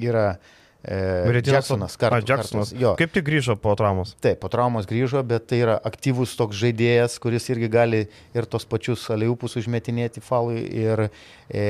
yra 0.07 0.25
e, 0.35 0.37
Jacksonas. 0.83 1.95
A, 1.95 1.97
Kartu, 2.01 2.27
Jacksonas. 2.27 2.73
Jo, 2.75 2.95
Kaip 2.99 3.13
tik 3.15 3.23
grįžo 3.23 3.55
po 3.55 3.71
traumos. 3.79 4.15
Taip, 4.19 4.41
po 4.43 4.49
traumos 4.51 4.85
grįžo, 4.89 5.21
bet 5.23 5.45
tai 5.47 5.61
yra 5.63 5.77
aktyvus 5.87 6.35
toks 6.35 6.57
žaidėjas, 6.59 7.15
kuris 7.23 7.47
irgi 7.53 7.69
gali 7.71 8.01
ir 8.35 8.45
tos 8.51 8.65
pačius 8.67 9.05
aliupus 9.15 9.55
užmetinėti 9.61 10.19
falui 10.23 10.59
ir 10.83 11.05
e, 11.47 11.63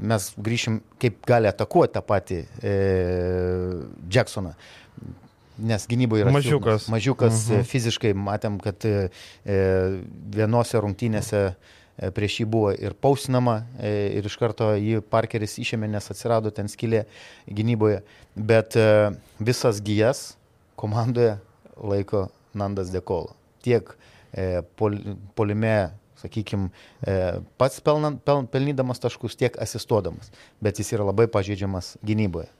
mes 0.00 0.28
grįšim, 0.36 0.82
kaip 1.00 1.22
gali 1.26 1.48
atakuoti 1.48 1.96
tą 1.96 2.02
patį 2.04 2.42
e, 2.60 2.74
Jacksoną. 4.12 4.52
Nes 5.56 5.86
gynyboje 5.88 6.26
yra 6.26 6.32
Mažiukas. 6.34 6.82
silpnas. 6.84 6.90
Mažiukas 6.92 7.32
Mhm. 7.48 7.54
mhm. 7.56 7.62
fiziškai 7.72 8.12
matėm, 8.12 8.60
kad 8.60 8.84
e, 8.84 9.08
vienose 10.36 10.76
rungtynėse 10.84 11.40
e, 11.48 11.54
prieš 11.96 12.40
jį 12.42 12.46
buvo 12.50 12.72
ir 12.74 12.94
pausinama 13.00 13.60
e, 13.80 13.92
ir 14.18 14.26
iš 14.28 14.36
karto 14.40 14.72
jį 14.76 15.00
Parkeris 15.10 15.56
išėmė, 15.62 15.88
nes 15.90 16.10
atsirado 16.12 16.52
ten 16.54 16.68
skilė 16.68 17.04
gynyboje. 17.48 18.02
Bet 18.36 18.76
e, 18.76 18.88
visas 19.40 19.80
gyjas 19.84 20.34
komandoje 20.76 21.36
laiko 21.76 22.26
Nandas 22.56 22.92
Dekolo. 22.92 23.32
Tiek 23.64 23.88
e, 24.32 24.62
pol, 24.76 24.98
polime, 25.36 25.92
sakykime, 26.20 26.68
e, 27.00 27.16
pats 27.60 27.80
pelnant, 27.84 28.20
pel, 28.24 28.44
pelnydamas 28.52 29.00
taškus, 29.02 29.38
tiek 29.40 29.56
asistuodamas. 29.62 30.32
Bet 30.60 30.80
jis 30.80 30.92
yra 30.96 31.08
labai 31.08 31.28
pažeidžiamas 31.32 31.96
gynyboje. 32.06 32.50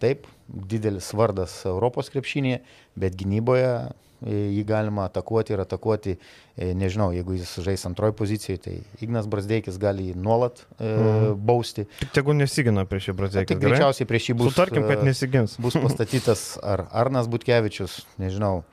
Taip, 0.00 0.26
didelis 0.48 1.08
vardas 1.16 1.62
Europos 1.68 2.10
krepšinėje, 2.12 2.60
bet 3.00 3.16
gynyboje 3.16 3.70
e, 3.70 3.86
jį 4.26 4.62
galima 4.66 5.04
atakuoti 5.06 5.54
ir 5.54 5.60
atakuoti, 5.62 6.16
e, 6.58 6.72
nežinau, 6.74 7.12
jeigu 7.14 7.36
jis 7.38 7.52
žais 7.62 7.84
antroji 7.86 8.14
pozicijoje, 8.18 8.58
tai 8.64 8.74
Ignas 9.06 9.28
Brasdeikis 9.30 9.78
gali 9.78 10.08
jį 10.10 10.16
nuolat 10.18 10.64
e, 10.80 10.90
Mhm. 10.96 11.36
bausti. 11.46 11.84
Tik 12.00 12.10
tegu 12.16 12.34
nesigina 12.34 12.84
prieš 12.88 13.10
šį 13.10 13.14
brazėkį. 13.20 13.50
Tik 13.52 13.60
greičiausiai 13.62 14.08
prieš 14.10 14.30
jį 14.32 14.36
bus. 14.40 14.52
Sutarkim, 14.54 14.82
kad 14.88 14.98
e, 15.04 15.06
nesigins. 15.10 15.54
bus 15.62 15.78
pastatytas 15.84 16.58
ar 16.62 16.86
Arnas 16.90 17.28
Butkevičius, 17.30 18.00
nežinau. 18.18 18.64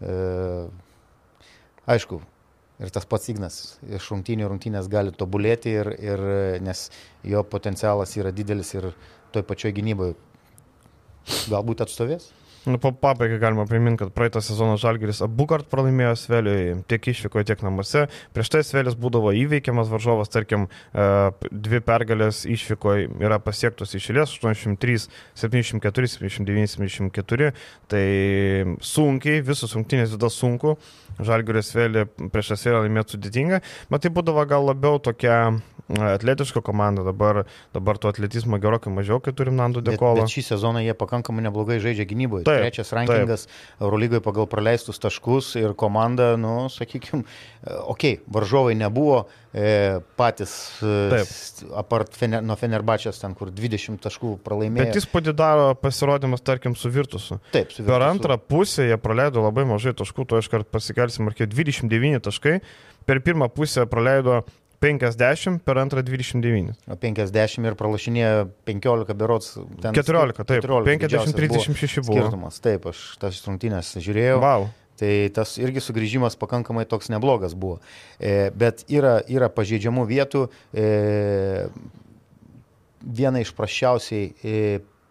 E, 0.00 0.16
aišku, 1.86 2.20
ir 2.80 2.90
tas 2.92 3.04
pats 3.08 3.28
Ignas 3.32 3.58
iš 3.88 4.08
rungtynių 4.12 4.48
rungtynės 4.50 4.88
gali 4.92 5.12
tobulėti, 5.12 5.72
ir, 5.80 5.92
ir, 6.00 6.24
nes 6.64 6.88
jo 7.24 7.42
potencialas 7.44 8.16
yra 8.16 8.32
didelis 8.32 8.72
ir 8.74 8.90
toj 9.32 9.44
pačioj 9.48 9.72
gynyboje 9.76 10.16
galbūt 11.50 11.80
atstovės. 11.86 12.28
Nu, 12.66 12.78
po 12.82 12.90
pabaigai 12.90 13.38
galima 13.38 13.62
priminti, 13.66 14.00
kad 14.00 14.10
praeitą 14.10 14.40
sezoną 14.42 14.74
Žalgeris 14.82 15.20
abu 15.22 15.44
kart 15.46 15.68
pralaimėjo 15.70 16.16
Sveliui, 16.18 16.72
tiek 16.90 17.04
išvykoje, 17.12 17.46
tiek 17.52 17.60
namuose. 17.62 18.08
Prieš 18.34 18.50
tai 18.50 18.62
Svelis 18.66 18.96
būdavo 18.98 19.30
įveikiamas 19.38 19.86
varžovas, 19.92 20.32
tarkim, 20.34 20.66
e, 20.90 21.06
dvi 21.46 21.78
pergalės 21.86 22.42
išvykoje 22.50 23.06
yra 23.22 23.38
pasiektos 23.38 23.94
išėlės 23.94 24.34
83, 24.40 25.06
74, 25.38 26.10
79, 26.16 26.74
74. 26.74 27.52
Tai 27.86 28.04
sunkiai, 28.82 29.44
visos 29.46 29.78
rungtynės 29.78 30.10
vis 30.16 30.22
dar 30.26 30.34
sunku. 30.34 30.74
Žalgeris 31.22 31.70
Svelį 31.70 32.02
prieš 32.34 32.56
Svelį 32.58 32.82
laimėti 32.88 33.14
sudėtinga, 33.14 33.62
bet 33.92 34.04
tai 34.04 34.10
būdavo 34.12 34.42
gal 34.50 34.66
labiau 34.68 34.98
tokia 35.00 35.36
e, 35.54 36.02
atletiška 36.02 36.60
komanda. 36.66 37.06
Dabar, 37.06 37.44
dabar 37.72 38.02
to 38.02 38.10
atletizmo 38.10 38.58
gerokai 38.60 38.92
mažiau, 38.92 39.22
kai 39.22 39.32
turim 39.36 39.56
Nandų 39.56 39.84
Bet, 39.84 39.94
Dekolą. 39.94 40.26
bet 40.26 40.34
šį 40.34 40.44
sezoną 40.50 40.82
jie 40.84 40.98
pakankamai 40.98 41.46
neblogai 41.46 41.78
žaidžia 41.80 42.04
gynyboje. 42.10 42.44
Taip, 42.48 42.55
Trečias 42.62 42.92
rankingas 42.96 43.46
Eurolygoje 43.80 44.22
pagal 44.24 44.48
praleistus 44.50 45.00
taškus 45.02 45.54
ir 45.60 45.74
komanda, 45.78 46.34
nu, 46.40 46.66
sakykime, 46.72 47.22
okei, 47.84 48.16
okay, 48.16 48.20
varžovai 48.32 48.74
nebuvo 48.78 49.22
e, 49.52 50.00
patys 50.18 50.56
e, 50.82 50.96
Taip. 51.14 51.70
apart 51.82 52.16
fener, 52.16 52.44
nuo 52.44 52.56
Fenerbačias 52.60 53.20
ten, 53.22 53.36
kur 53.38 53.52
20 53.54 54.00
taškų 54.04 54.36
pralaimėjo. 54.46 54.88
Bet 54.88 55.00
įspūdį 55.02 55.36
daro 55.36 55.70
pasirodymas, 55.80 56.44
tarkim, 56.46 56.76
su 56.78 56.92
Virtusu. 56.92 57.40
Taip, 57.54 57.72
su 57.72 57.82
Per 57.82 57.94
Virtusu. 57.94 58.10
antrą 58.10 58.38
pusę 58.40 58.90
jie 58.90 59.00
praleido 59.00 59.44
labai 59.46 59.66
mažai 59.68 59.96
taškų, 59.96 60.28
to 60.28 60.42
iškart 60.42 60.70
pasikelsim, 60.72 61.30
ar 61.30 61.38
kiek 61.38 61.50
29 61.52 62.24
taškai. 62.28 62.60
Per 63.06 63.22
pirmą 63.22 63.48
pusę 63.54 63.86
praleido 63.90 64.42
50, 64.80 65.60
per 65.64 65.78
antrą 65.80 66.02
29. 66.04 66.74
O 66.90 66.96
50 67.00 67.68
ir 67.68 67.76
pralašinėjo 67.78 68.48
15 68.68 69.14
berots. 69.18 69.54
ten 69.82 69.96
14, 69.96 70.44
taip. 70.44 70.64
14 70.64 71.04
didžiausias 71.04 71.36
50-36 71.36 72.04
buvo. 72.06 72.24
Skirtumas, 72.24 72.60
taip, 72.64 72.88
aš 72.92 73.04
tas 73.22 73.38
rungtynės 73.46 73.94
žiūrėjau. 73.96 74.40
Wow. 74.42 74.68
Tai 74.96 75.12
tas 75.36 75.58
irgi 75.60 75.82
sugrįžimas 75.84 76.38
pakankamai 76.40 76.86
toks 76.88 77.10
neblogas 77.12 77.52
buvo. 77.52 77.80
E, 78.16 78.48
bet 78.56 78.86
yra, 78.88 79.18
yra 79.28 79.50
pažeidžiamų 79.52 80.06
vietų. 80.08 80.46
E, 80.72 81.68
viena 83.06 83.42
iš 83.44 83.52
prašiausiai 83.56 84.30
e, 84.40 84.56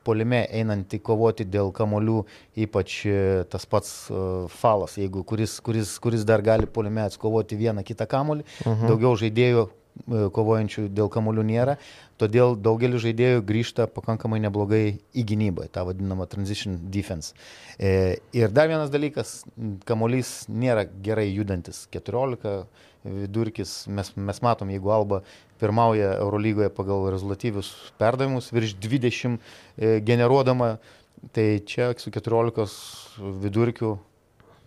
polime 0.06 0.44
einanti 0.54 1.00
kovoti 1.04 1.48
dėl 1.50 1.72
kamolių, 1.76 2.20
ypač 2.66 2.98
e, 3.10 3.18
tas 3.52 3.66
pats 3.70 3.96
e, 4.10 4.20
falas, 4.54 4.98
jeigu 5.02 5.26
kuris, 5.28 5.58
kuris, 5.66 5.96
kuris 6.04 6.26
dar 6.28 6.44
gali 6.46 6.70
polime 6.70 7.04
atskovoti 7.06 7.58
vieną 7.60 7.86
kitą 7.88 8.08
kamolį. 8.10 8.46
Mhm. 8.66 8.92
Daugiau 8.92 9.18
žaidėjų 9.20 9.66
e, 9.66 10.28
kovojančių 10.36 10.88
dėl 10.96 11.12
kamuolių 11.14 11.48
nėra, 11.50 11.78
todėl 12.22 12.56
daugelis 12.60 13.04
žaidėjų 13.04 13.44
grįžta 13.48 13.88
pakankamai 13.92 14.40
neblogai 14.44 14.98
į 15.16 15.26
gynybą, 15.32 15.68
tą 15.74 15.86
vadinamą 15.88 16.28
transition 16.32 16.78
defense. 16.92 17.36
E, 17.78 18.18
ir 18.36 18.54
dar 18.56 18.70
vienas 18.72 18.92
dalykas, 18.94 19.42
kamuolys 19.88 20.46
nėra 20.50 20.86
gerai 21.06 21.28
judantis. 21.32 21.86
14 21.94 22.66
vidurkis, 23.06 23.86
mes, 23.92 24.12
mes 24.18 24.42
matom, 24.42 24.72
jeigu 24.74 24.92
Alba 24.94 25.22
pirmauja 25.62 26.16
Eurolygoje 26.18 26.72
pagal 26.74 27.10
rezultatyvius 27.14 27.72
perdavimus, 28.02 28.50
virš 28.56 28.78
20 28.82 29.36
e, 29.36 30.00
generuodama, 30.06 30.76
tai 31.36 31.62
čia 31.66 31.92
su 31.98 32.12
14 32.14 33.20
vidurkiu 33.44 33.98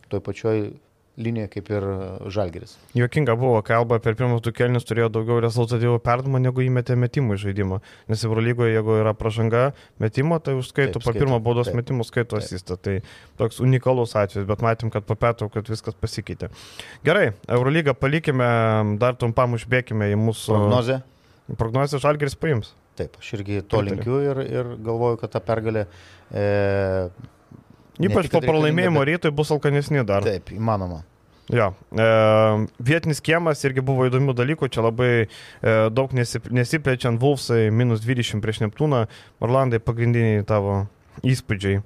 toj 0.08 0.22
pačioj 0.24 0.62
linijoje 1.18 1.50
kaip 1.52 1.70
ir 1.72 1.86
Žalgeris. 2.32 2.76
Jokinga 2.96 3.34
buvo, 3.38 3.60
kai 3.66 3.76
Alba 3.78 3.98
per 4.02 4.16
pirmus 4.18 4.42
du 4.44 4.52
kelnius 4.54 4.86
turėjo 4.88 5.10
daugiau 5.18 5.40
rezultatyvų 5.42 5.98
perdamą, 6.04 6.40
negu 6.42 6.62
įmetė 6.64 6.96
metimų 7.00 7.36
į 7.36 7.42
žaidimą. 7.44 7.80
Nes 8.10 8.24
Eurolygoje, 8.28 8.76
jeigu 8.76 8.98
yra 9.00 9.14
pažanga 9.18 9.64
metimo, 10.02 10.38
tai 10.42 10.56
užskaito, 10.58 11.02
po 11.04 11.14
pirmo 11.16 11.40
baudos 11.44 11.72
metimų 11.74 12.06
skaito 12.08 12.38
asistą. 12.38 12.78
Tai 12.80 12.98
toks 13.40 13.62
unikalus 13.64 14.14
atvejis, 14.18 14.46
bet 14.48 14.64
matėm, 14.64 14.92
kad 14.94 15.06
po 15.08 15.18
pietų, 15.18 15.50
kad 15.54 15.70
viskas 15.70 15.98
pasikeitė. 15.98 16.52
Gerai, 17.06 17.32
Eurolygą 17.50 17.96
palikime, 17.98 18.50
dar 19.02 19.18
trumpam 19.18 19.58
užbėgime 19.58 20.12
į 20.14 20.20
mūsų... 20.20 20.54
Prognozę. 20.54 21.00
Prognozę 21.58 22.00
Žalgeris 22.02 22.38
paims. 22.38 22.74
Taip, 22.98 23.14
aš 23.20 23.32
irgi 23.38 23.60
to 23.70 23.80
linkiu 23.84 24.18
ir, 24.26 24.40
ir 24.42 24.70
galvoju, 24.84 25.20
kad 25.20 25.30
ta 25.36 25.42
pergalė 25.44 25.84
e, 26.34 26.46
Ypač 27.98 28.30
po 28.32 28.42
pralaimėjimo 28.44 29.02
bet... 29.02 29.12
rytoj 29.12 29.34
bus 29.34 29.50
alkanesni 29.54 30.04
dar. 30.06 30.26
Taip, 30.26 30.52
įmanoma. 30.54 31.02
Jo, 31.48 31.70
e, 31.96 32.06
vietinis 32.84 33.22
kiemas 33.24 33.62
irgi 33.64 33.80
buvo 33.84 34.04
įdomių 34.04 34.34
dalykų, 34.36 34.68
čia 34.68 34.84
labai 34.84 35.12
e, 35.24 35.28
daug 35.88 36.12
nesip, 36.16 36.50
nesiplečiant 36.52 37.20
Vulfsai, 37.22 37.70
minus 37.72 38.02
20 38.04 38.44
prieš 38.44 38.60
Neptūną, 38.66 39.06
Orlandai 39.40 39.80
pagrindiniai 39.80 40.44
tavo 40.48 40.82
įspūdžiai. 41.24 41.80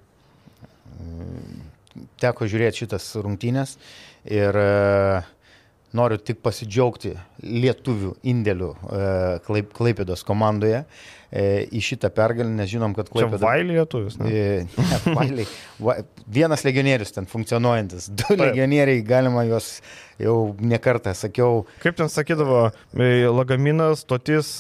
Teko 2.19 2.49
žiūrėti 2.51 2.83
šitas 2.83 3.07
rungtynės 3.23 3.77
ir 4.27 4.59
e, 4.59 5.23
noriu 5.97 6.19
tik 6.19 6.43
pasidžiaugti 6.45 7.17
lietuvių 7.43 8.15
indėlių 8.33 8.71
e, 8.73 9.03
Klaip, 9.47 9.73
Klaipėdos 9.77 10.25
komandoje. 10.27 10.85
E, 10.85 11.23
E, 11.33 11.65
į 11.73 11.81
šitą 11.81 12.11
pergalę, 12.13 12.51
nes 12.53 12.69
žinom, 12.69 12.93
kad 12.93 13.09
Klaipėda... 13.09 13.39
Čia 13.41 13.47
Vailį 13.47 13.77
lietuvis, 13.79 14.19
ne? 14.21 14.29
E, 14.29 14.57
ne 14.77 14.99
Vailį. 15.17 15.47
Va, 15.81 15.95
vienas 16.29 16.61
legionierius 16.67 17.15
ten 17.17 17.25
funkcionuojantis, 17.31 18.11
du 18.13 18.27
Taip. 18.27 18.43
legionieriai, 18.43 19.01
galima 19.09 19.47
juos 19.49 19.71
jau 20.21 20.35
nekartą 20.61 21.15
sakiau. 21.17 21.63
Kaip 21.81 21.97
ten 21.97 22.13
sakydavo, 22.13 22.67
e, 22.93 23.09
lagaminas, 23.33 24.05
stotis, 24.05 24.59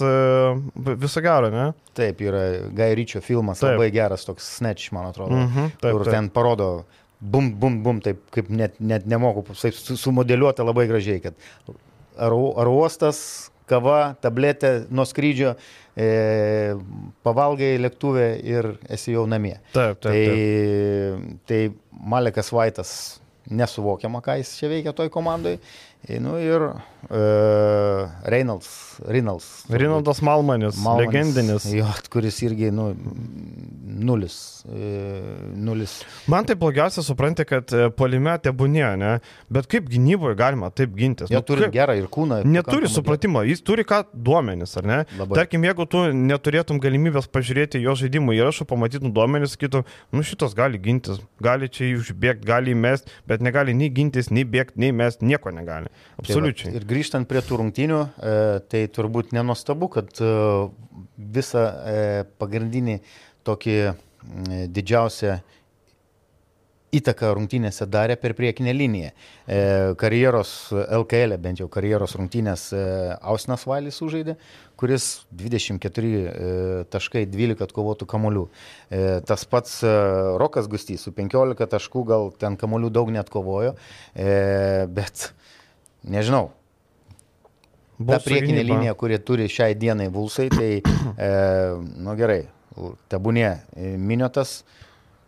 viso 1.05 1.25
gero, 1.29 1.53
ne? 1.53 1.69
Taip, 1.93 2.25
yra 2.25 2.47
Gairyčio 2.73 3.21
filmas, 3.21 3.61
taip. 3.61 3.75
labai 3.75 3.93
geras 3.93 4.25
toks 4.25 4.49
snatch, 4.57 4.95
man 4.97 5.11
atrodo, 5.11 5.37
mm 5.37 5.53
-hmm, 5.53 5.77
taip, 5.77 5.93
kur 5.93 6.09
ten 6.09 6.33
parodo 6.33 6.71
bum, 7.23 7.53
bum, 7.59 7.79
bum, 7.85 8.03
taip 8.03 8.25
kaip 8.35 8.51
net, 8.51 8.77
net 8.83 9.07
nemoku 9.07 9.45
sumodeliuoti 9.55 10.67
labai 10.67 10.89
gražiai, 10.91 11.23
kad 11.23 11.39
ar, 12.19 12.35
ar 12.35 12.71
uostas, 12.73 13.23
kava, 13.71 14.15
tabletė 14.23 14.73
nuo 14.93 15.07
skrydžio 15.09 15.55
e, 15.95 16.75
pavalgai 17.25 17.77
lėktuvę 17.81 18.29
ir 18.45 18.73
esi 18.93 19.15
jau 19.15 19.25
namie. 19.31 19.57
Taip, 19.73 20.03
taip. 20.03 20.11
Tai, 20.11 20.21
taip. 20.27 21.41
tai 21.49 21.61
Malekas 22.13 22.53
Vaitas 22.53 22.95
nesuvokiama, 23.51 24.23
ką 24.25 24.39
jis 24.41 24.57
čia 24.59 24.71
veikia 24.73 24.95
toj 24.97 25.11
komandai. 25.15 25.57
Nu 26.09 26.35
ir 26.43 26.61
uh, 26.61 28.09
Reynolds. 28.25 28.99
Reynolds 29.07 29.65
Reynoldas 29.71 30.21
Malmanis, 30.21 30.77
Malmanis, 30.83 31.07
legendinis. 31.07 31.67
Jo, 31.71 31.87
kuris 32.11 32.41
irgi, 32.43 32.73
nu, 32.75 32.91
nulis. 34.03 34.65
E, 34.67 34.91
nulis. 35.55 36.03
Man 36.27 36.45
tai 36.45 36.57
blogiausia 36.59 37.03
supranti, 37.03 37.45
kad 37.49 37.71
e, 37.75 37.89
polime 37.95 38.35
tebūnė, 38.43 38.85
ne? 38.99 39.13
Bet 39.53 39.69
kaip 39.71 39.89
gynyboje 39.91 40.37
galima 40.39 40.71
taip 40.75 40.95
gintis? 40.99 41.31
Jie 41.31 41.39
nu, 41.39 41.47
turi 41.47 41.67
kaip... 41.67 41.75
gerą 41.75 41.97
ir 41.99 42.09
kūną. 42.13 42.43
Neturi 42.51 42.91
supratimo, 42.91 43.43
jis 43.47 43.63
turi 43.67 43.87
ką 43.87 44.03
duomenis, 44.13 44.75
ar 44.81 44.89
ne? 44.89 44.99
Labai. 45.19 45.39
Tarkim, 45.43 45.67
jeigu 45.67 45.87
tu 45.91 46.05
neturėtum 46.15 46.83
galimybės 46.83 47.31
pažiūrėti 47.33 47.83
jo 47.83 47.97
žaidimų 48.03 48.37
įrašų, 48.41 48.67
pamatytum 48.71 49.15
duomenis, 49.15 49.57
sakytum, 49.57 49.87
nu 50.15 50.27
šitas 50.27 50.57
gali 50.59 50.83
gintis, 50.83 51.23
gali 51.43 51.71
čia 51.73 51.93
užbėgti, 51.99 52.47
gali 52.49 52.77
įmest, 52.77 53.11
bet 53.31 53.45
negali 53.45 53.75
nei 53.79 53.91
gintis, 53.95 54.31
nei 54.35 54.47
bėgti, 54.49 54.83
nei 54.83 54.95
mest, 54.95 55.23
nieko 55.27 55.55
negali. 55.55 55.92
Absoliučiai. 56.21 56.71
Tai 56.71 56.75
va, 56.77 56.81
ir 56.81 56.89
grįžtant 56.93 57.29
prie 57.31 57.43
tų 57.47 57.61
rungtynių, 57.63 58.01
e, 58.03 58.37
tai 58.73 58.85
turbūt 58.93 59.35
nenostabu, 59.37 59.91
kad 59.93 60.13
e, 60.23 60.33
visą 61.39 61.67
e, 61.69 61.99
pagrindinį 62.43 63.01
tokį 63.47 63.77
didžiausią 64.71 65.41
įtaką 66.93 67.31
rungtynėse 67.37 67.87
darė 67.89 68.19
per 68.21 68.35
priekinę 68.37 68.73
liniją. 68.77 69.13
E, 69.13 69.61
karjeros 70.01 70.53
LKL, 70.73 71.37
e, 71.37 71.41
bent 71.41 71.63
jau 71.63 71.69
karjeros 71.73 72.17
rungtynės 72.19 72.67
e, 72.77 72.83
Ausnas 73.33 73.65
Valis 73.69 73.97
sužaidė, 74.03 74.37
kuris 74.81 75.07
24 75.41 76.11
e, 76.13 76.25
taškai 76.93 77.25
12 77.33 77.65
atkovotų 77.65 78.09
kamolių. 78.13 78.45
E, 78.93 79.05
tas 79.29 79.47
pats 79.49 79.79
e, 79.87 79.93
Rokas 80.43 80.69
Gustys 80.73 81.07
su 81.07 81.15
15 81.17 81.71
taškų 81.77 82.05
gal 82.13 82.33
ten 82.37 82.61
kamolių 82.61 82.93
daug 82.93 83.13
net 83.15 83.33
kovojo, 83.33 83.73
e, 84.13 84.85
bet 84.93 85.31
nežinau. 86.05 86.51
Ta 88.03 88.19
priekinė 88.23 88.65
linija, 88.67 88.95
kurie 88.99 89.19
turi 89.23 89.47
šiai 89.53 89.77
dienai 89.79 90.09
Vulsai, 90.13 90.49
tai, 90.53 90.71
e, 91.27 91.31
nu 92.03 92.15
gerai, 92.19 92.41
tebūnė 93.13 93.49
e, 93.49 93.93
miniotas, 94.01 94.63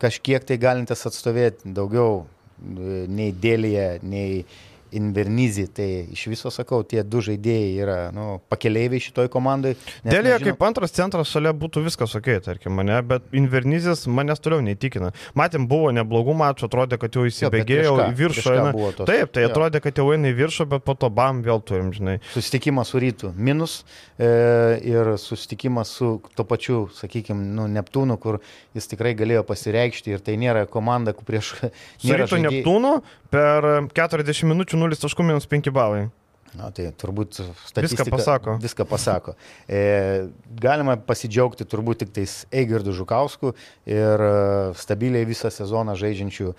kažkiek 0.02 0.46
tai 0.48 0.58
galintis 0.60 1.06
atstovėti 1.06 1.70
daugiau 1.76 2.24
e, 2.24 3.04
nei 3.06 3.30
dėlėje, 3.30 3.88
nei 4.02 4.42
Invernizį, 4.98 5.66
tai 5.74 5.88
iš 6.14 6.26
viso 6.32 6.52
sakau, 6.54 6.82
tie 6.86 7.02
du 7.06 7.22
žaidėjai 7.24 7.70
yra 7.82 7.98
nu, 8.14 8.38
pakeleiviai 8.52 9.02
šitoj 9.02 9.30
komandai. 9.32 9.74
Dėlė 10.06 10.36
kaip 10.42 10.62
antras 10.66 10.94
centras 10.94 11.30
šalia 11.32 11.54
būtų 11.56 11.84
viskas 11.86 12.14
ok, 12.18 12.30
tarkim 12.44 12.76
mane, 12.78 12.96
bet 13.06 13.26
Invernizis 13.36 14.04
manęs 14.06 14.42
toliau 14.44 14.62
neįtikina. 14.64 15.12
Matėm, 15.38 15.66
buvo 15.70 15.90
neblogų 15.94 16.36
mačų, 16.38 16.68
atrodė, 16.68 16.98
kad 17.02 17.16
jau 17.16 17.26
įsibėgėjo 17.28 17.94
į 18.06 18.10
viršų. 18.20 18.54
Eina, 18.54 18.72
taip, 19.02 19.32
tai 19.34 19.46
atrodė, 19.48 19.82
kad 19.84 19.98
jau 20.00 20.08
eina 20.14 20.30
į 20.30 20.38
viršų, 20.38 20.68
bet 20.74 20.86
po 20.86 20.96
to 20.98 21.10
bam 21.14 21.42
vėl 21.44 21.62
turim, 21.64 21.92
žinai. 21.96 22.18
Susitikimas 22.34 22.92
su 22.92 23.02
rytu 23.02 23.32
minus 23.34 23.80
e, 24.18 24.28
ir 24.86 25.14
susitikimas 25.20 25.92
su 25.98 26.14
to 26.36 26.46
pačiu, 26.48 26.84
sakykime, 26.94 27.50
nu, 27.56 27.66
Neptūnu, 27.74 28.16
kur 28.22 28.40
jis 28.76 28.88
tikrai 28.90 29.14
galėjo 29.18 29.44
pasireikšti 29.48 30.14
ir 30.14 30.24
tai 30.24 30.38
nėra 30.40 30.66
komanda, 30.70 31.14
kur 31.16 31.26
prieš... 31.28 31.54
Su 31.98 32.14
rytu 32.14 32.36
žaidėjai... 32.36 32.60
Neptūnu 32.60 32.94
per 33.34 33.70
40 33.94 34.52
minučių 34.52 34.84
0 34.84 35.00
taškų 35.04 35.26
minus 35.26 35.50
5 35.50 35.74
balai. 35.74 36.06
Na, 36.54 36.68
tai 36.70 36.86
turbūt 36.94 37.40
statistika 37.66 38.04
viską 38.04 38.12
pasako. 38.14 38.52
Viską 38.62 38.84
pasako. 38.86 39.32
E, 39.66 40.28
galima 40.62 40.94
pasidžiaugti 41.02 41.66
turbūt 41.66 42.04
tik 42.04 42.12
tais 42.14 42.34
Eigirdu 42.54 42.94
Žukausku 42.94 43.50
ir 43.90 44.22
e, 44.22 44.30
stabiliai 44.78 45.26
visą 45.26 45.50
sezoną 45.50 45.96
žaidžiančių 45.98 46.52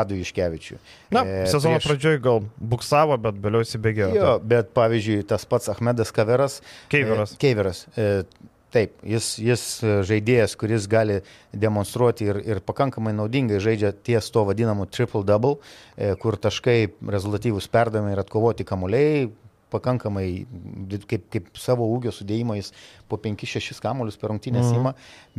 Adu 0.00 0.16
Iškevičių. 0.22 0.78
Na, 1.12 1.24
e, 1.26 1.42
sezono 1.52 1.76
prieš... 1.76 1.90
pradžioj 1.90 2.18
gal 2.24 2.40
buksavo, 2.56 3.18
bet 3.20 3.42
vėliau 3.44 3.66
įsibėgėjo. 3.66 4.08
Jo, 4.16 4.32
bet 4.54 4.72
pavyzdžiui, 4.78 5.20
tas 5.28 5.44
pats 5.48 5.68
Ahmedas 5.74 6.14
Kaveras. 6.16 6.62
Keiveras. 6.92 7.36
E, 7.36 7.42
Keiveras. 7.44 7.84
E, 7.92 8.24
Taip, 8.72 8.94
jis, 9.04 9.34
jis 9.36 9.62
e, 9.84 9.92
žaidėjas, 10.08 10.54
kuris 10.56 10.86
gali 10.88 11.18
demonstruoti 11.52 12.28
ir, 12.30 12.38
ir 12.54 12.60
pakankamai 12.64 13.12
naudingai 13.12 13.60
žaidžia 13.60 13.92
ties 13.92 14.30
to 14.32 14.46
vadinamu 14.48 14.86
triple-double, 14.88 15.58
e, 15.96 16.14
kur 16.22 16.38
taškai 16.40 16.78
rezultatyvus 17.12 17.68
perdavimai 17.72 18.14
ir 18.14 18.22
atkovoti 18.22 18.64
kamuoliai, 18.68 19.26
pakankamai 19.72 20.26
kaip, 21.08 21.26
kaip 21.32 21.50
savo 21.60 21.86
ūgio 21.94 22.12
sudėjimo 22.12 22.56
jis 22.58 22.72
po 23.08 23.18
5-6 23.20 23.80
kamuolius 23.84 24.18
per 24.20 24.32
rungtynės 24.32 24.68
mhm. 24.70 24.80
įma, 24.80 24.94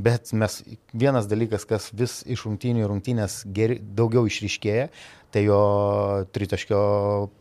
bet 0.10 0.34
mes 0.38 0.60
vienas 0.94 1.30
dalykas, 1.30 1.66
kas 1.70 1.90
vis 1.94 2.22
iš 2.30 2.46
rungtynių 2.48 2.86
į 2.86 2.92
rungtynės 2.94 3.42
geri, 3.54 3.80
daugiau 3.82 4.30
išryškėja, 4.30 4.90
tai 5.34 5.46
jo 5.48 5.62
tritaškio 6.36 6.82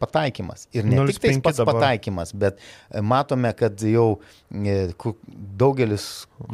pataikymas. 0.02 0.66
Ir 0.72 0.88
ne 0.88 1.04
tik 1.10 1.20
tai 1.22 1.34
pats 1.44 1.60
dabar. 1.60 1.78
pataikymas, 1.78 2.32
bet 2.32 2.62
matome, 3.04 3.52
kad 3.58 3.82
jau 3.84 4.06
e, 4.48 4.78
daugelis 5.60 6.08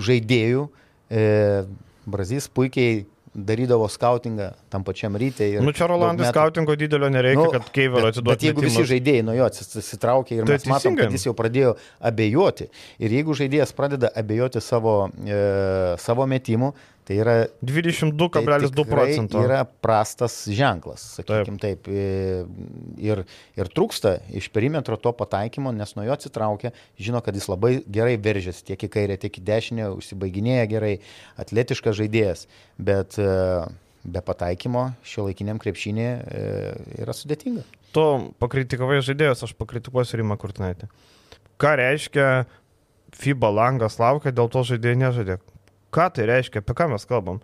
žaidėjų, 0.09 0.67
e, 1.11 1.23
Brazys 2.09 2.49
puikiai 2.51 3.05
darydavo 3.39 3.89
skautingą 3.89 4.51
tam 4.73 4.85
pačiam 4.85 5.17
rytei. 5.17 5.61
Nu 5.63 5.73
čia 5.73 5.87
Rolandui 5.87 6.27
skautingo 6.29 6.75
didelio 6.79 7.11
nereikia, 7.13 7.45
nu, 7.45 7.53
kad 7.53 7.71
Keivero 7.75 8.11
atiduotų. 8.11 8.35
Bet 8.35 8.47
jeigu 8.47 8.63
metimus. 8.65 8.79
visi 8.81 8.93
žaidėjai 8.93 9.25
nuo 9.27 9.37
jo 9.37 9.49
atsitraukė 9.49 10.39
ir 10.39 10.45
tai 10.45 10.57
mes 10.57 10.65
teisingai. 10.65 10.75
matom, 10.75 10.99
kad 11.01 11.17
jis 11.17 11.27
jau 11.29 11.35
pradėjo 11.39 11.75
abejoti. 12.11 12.69
Ir 12.99 13.17
jeigu 13.19 13.37
žaidėjas 13.39 13.75
pradeda 13.77 14.11
abejoti 14.23 14.63
savo, 14.65 14.97
e, 15.23 15.43
savo 16.03 16.27
metimu, 16.31 16.73
Tai 17.09 17.17
yra 17.17 17.35
22,2 17.65 18.69
tai 18.75 18.85
procento. 18.85 19.41
yra 19.41 19.63
prastas 19.65 20.43
ženklas, 20.53 21.07
sakykime 21.17 21.57
taip. 21.63 21.89
Ir, 21.89 23.23
ir 23.57 23.71
trūksta 23.73 24.19
iš 24.37 24.51
perimetro 24.53 24.99
to 25.01 25.15
pataikymo, 25.17 25.73
nes 25.73 25.97
nuo 25.97 26.05
jo 26.05 26.13
atsitraukia, 26.13 26.75
žino, 27.01 27.25
kad 27.25 27.39
jis 27.39 27.49
labai 27.49 27.79
gerai 27.89 28.19
veržėsi 28.21 28.67
tiek 28.69 28.85
į 28.85 28.93
kairę, 28.93 29.17
tiek 29.25 29.41
į 29.41 29.47
dešinę, 29.49 29.89
užsibaiginėja 29.97 30.69
gerai, 30.69 30.93
atletiškas 31.41 31.97
žaidėjas, 31.97 32.45
bet 32.77 33.17
e, 33.17 33.33
be 34.05 34.27
pataikymo 34.29 34.91
šio 35.01 35.31
laikiniam 35.31 35.65
krepšinė 35.65 36.09
e, 36.13 36.47
yra 37.01 37.17
sudėtinga. 37.17 37.65
Tu 37.97 38.09
pakritikavai 38.37 39.01
žaidėjus, 39.01 39.49
aš 39.49 39.57
pakritikuosiu 39.57 40.21
Rimą 40.21 40.37
Kurtinaitį. 40.37 40.93
Ką 41.57 41.79
reiškia 41.81 42.33
FIBA 43.17 43.49
langas 43.49 43.97
laukia, 43.97 44.29
dėl 44.29 44.53
to 44.53 44.69
žaidėjai 44.75 45.07
nežaidė? 45.09 45.45
Ką 45.95 46.11
tai 46.15 46.29
reiškia, 46.29 46.63
apie 46.63 46.77
ką 46.77 46.91
mes 46.93 47.09
kalbam? 47.09 47.41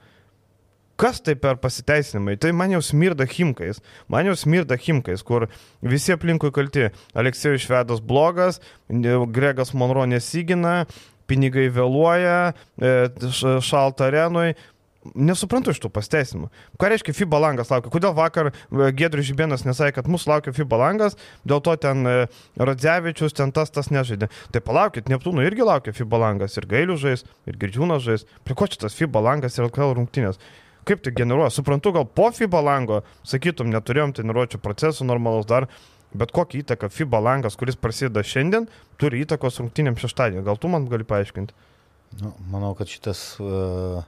Kas 1.00 1.18
tai 1.24 1.34
per 1.34 1.56
pasiteisinimai? 1.58 2.36
Tai 2.38 2.52
man 2.54 2.70
jau 2.76 2.82
smirda 2.84 3.26
himkais. 3.26 3.80
Man 4.08 4.28
jau 4.28 4.36
smirda 4.38 4.76
himkais, 4.78 5.24
kur 5.26 5.48
visi 5.82 6.14
aplinkui 6.14 6.52
kalti. 6.54 6.86
Aleksėjus 7.18 7.64
Švedas 7.66 8.02
blogas, 8.04 8.60
Gregas 9.34 9.74
Monro 9.74 10.04
nesigina, 10.06 10.84
pinigai 11.26 11.66
vėluoja, 11.74 12.54
e, 12.78 12.94
šalta 13.64 14.06
arenui. 14.10 14.54
Nesuprantu 15.12 15.74
iš 15.74 15.82
tų 15.82 15.90
pasteisimų. 15.92 16.48
Ką 16.80 16.88
reiškia 16.88 17.12
FIBA 17.16 17.40
langas 17.42 17.68
laukia? 17.72 17.92
Kodėl 17.92 18.14
vakar 18.16 18.48
e, 18.50 18.54
Gedrius 18.96 19.28
Žibėnas 19.28 19.66
nesakė, 19.66 19.98
kad 19.98 20.08
mūsų 20.08 20.30
laukia 20.30 20.54
FIBA 20.56 20.78
langas, 20.80 21.18
dėl 21.44 21.60
to 21.64 21.74
ten 21.82 22.08
e, 22.08 22.14
Radzevičius, 22.56 23.36
ten 23.36 23.52
tas 23.52 23.72
tas 23.74 23.90
nežaidė. 23.92 24.30
Tai 24.54 24.62
palaukit, 24.64 25.10
Neptūnų 25.12 25.44
irgi 25.44 25.66
laukia 25.68 25.92
FIBA 25.96 26.22
langas, 26.24 26.56
ir 26.56 26.68
Gailių 26.70 26.96
žais, 27.00 27.26
ir 27.44 27.58
Girdžiūnas 27.60 28.04
žais. 28.06 28.24
Prie 28.48 28.56
ko 28.56 28.68
čia 28.70 28.80
tas 28.86 28.96
FIBA 28.96 29.22
langas 29.28 29.58
ir 29.58 29.68
LKL 29.68 29.92
rungtynės? 30.00 30.40
Kaip 30.88 31.04
tai 31.04 31.12
generuoja? 31.16 31.52
Suprantu, 31.52 31.92
gal 31.96 32.08
po 32.08 32.30
FIBA 32.32 32.60
lango, 32.64 33.02
sakytum, 33.24 33.70
neturėjom 33.72 34.12
treniruočio 34.16 34.60
procesų 34.64 35.06
normalus 35.08 35.48
dar, 35.48 35.68
bet 36.14 36.32
kokią 36.34 36.60
įtaką 36.62 36.90
FIBA 36.92 37.20
langas, 37.24 37.56
kuris 37.60 37.78
prasideda 37.80 38.24
šiandien, 38.24 38.68
turi 39.00 39.24
įtakos 39.24 39.60
rungtynėm 39.62 39.96
šeštadienį. 40.00 40.44
Gal 40.46 40.60
tu 40.60 40.70
man 40.72 40.88
gali 40.90 41.06
paaiškinti? 41.08 41.56
Nu, 42.20 42.34
manau, 42.52 42.74
kad 42.78 42.90
šitas 42.90 43.22
uh, 43.42 44.04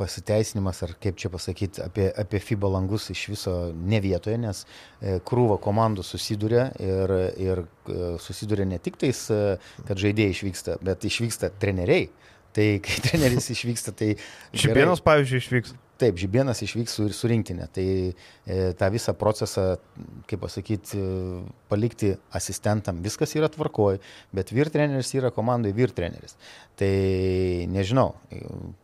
pasiteisinimas, 0.00 0.80
ar 0.86 0.94
kaip 1.02 1.18
čia 1.20 1.30
pasakyti, 1.32 1.82
apie, 1.84 2.06
apie 2.22 2.40
FIBA 2.40 2.70
langus 2.72 3.10
iš 3.12 3.26
viso 3.34 3.54
ne 3.74 4.00
vietoje, 4.02 4.38
nes 4.40 4.62
e, 4.64 5.18
krūva 5.26 5.58
komandų 5.62 6.04
susiduria 6.06 6.70
ir, 6.80 7.14
ir 7.40 7.62
e, 7.64 7.98
susiduria 8.22 8.66
ne 8.68 8.80
tik 8.82 8.96
tais, 9.00 9.26
e, 9.34 9.58
kad 9.88 10.00
žaidėjai 10.00 10.36
išvyksta, 10.36 10.78
bet 10.86 11.06
išvyksta 11.10 11.52
treneriai. 11.60 12.08
Tai 12.56 12.66
kai 12.82 12.96
treneris 13.04 13.50
išvyksta, 13.54 13.94
tai... 13.94 14.14
Šibienas, 14.56 15.04
pavyzdžiui, 15.06 15.44
išvyks. 15.44 15.76
Taip, 16.00 16.16
Žibienas 16.16 16.62
išvyks 16.64 16.94
su, 16.96 17.06
su 17.12 17.28
rinktinė. 17.28 17.66
Tai 17.74 17.84
e, 17.84 18.12
tą 18.78 18.88
visą 18.92 19.12
procesą, 19.18 19.64
kaip 20.30 20.40
pasakyti, 20.40 20.96
e, 20.96 21.40
palikti 21.68 22.14
asistentam, 22.36 23.02
viskas 23.04 23.34
yra 23.36 23.50
tvarkoj, 23.52 23.98
bet 24.36 24.52
vyr 24.54 24.70
treneris 24.72 25.12
yra 25.18 25.32
komandai 25.34 25.74
vyr 25.76 25.92
treneris. 25.96 26.38
Tai 26.80 26.88
nežinau, 27.74 28.14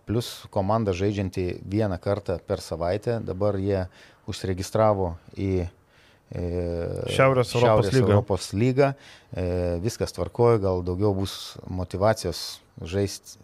plus 0.09 0.31
komanda 0.53 0.93
žaidžianti 0.97 1.47
vieną 1.65 1.97
kartą 2.05 2.37
per 2.45 2.61
savaitę, 2.61 3.23
dabar 3.25 3.57
jie 3.63 3.87
užsiregistravo 4.29 5.15
į 5.41 5.51
e, 5.65 5.67
Šiaurės 7.17 7.57
Europos 7.57 7.57
Šiaurės 7.57 7.93
lygą. 7.97 8.07
Europos 8.13 8.53
lygą. 8.53 8.93
E, 9.33 9.51
viskas 9.85 10.13
tvarkoja, 10.13 10.61
gal 10.69 10.85
daugiau 10.85 11.17
bus 11.17 11.57
motivacijos 11.65 12.47
žaisti, 12.85 13.41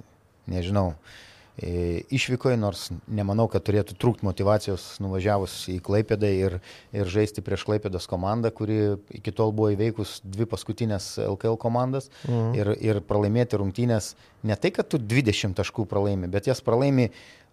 nežinau, 0.53 0.91
E, 0.93 1.32
išvykoje, 1.61 2.57
nors 2.57 2.87
nemanau, 3.13 3.45
kad 3.53 3.61
turėtų 3.67 3.95
trūkti 4.01 4.25
motivacijos 4.25 4.87
nuvažiavus 5.05 5.53
į 5.69 5.77
Klaipėdą 5.85 6.31
ir, 6.33 6.57
ir 6.97 7.11
žaisti 7.13 7.45
prieš 7.45 7.67
Klaipėdos 7.69 8.09
komandą, 8.09 8.49
kuri 8.51 8.97
iki 9.13 9.35
tol 9.37 9.53
buvo 9.53 9.69
įveikus 9.75 10.21
dvi 10.25 10.47
paskutinės 10.49 11.19
LKL 11.27 11.59
komandas 11.61 12.09
mhm. 12.25 12.55
ir, 12.57 12.73
ir 12.81 13.01
pralaimėti 13.05 13.61
rungtynės 13.61 14.15
ne 14.49 14.57
tai, 14.57 14.73
kad 14.73 14.89
tu 14.89 14.99
20 14.99 15.59
taškų 15.59 15.85
pralaimi, 15.91 16.31
bet 16.33 16.49
jas 16.49 16.65
pralaimi 16.65 17.11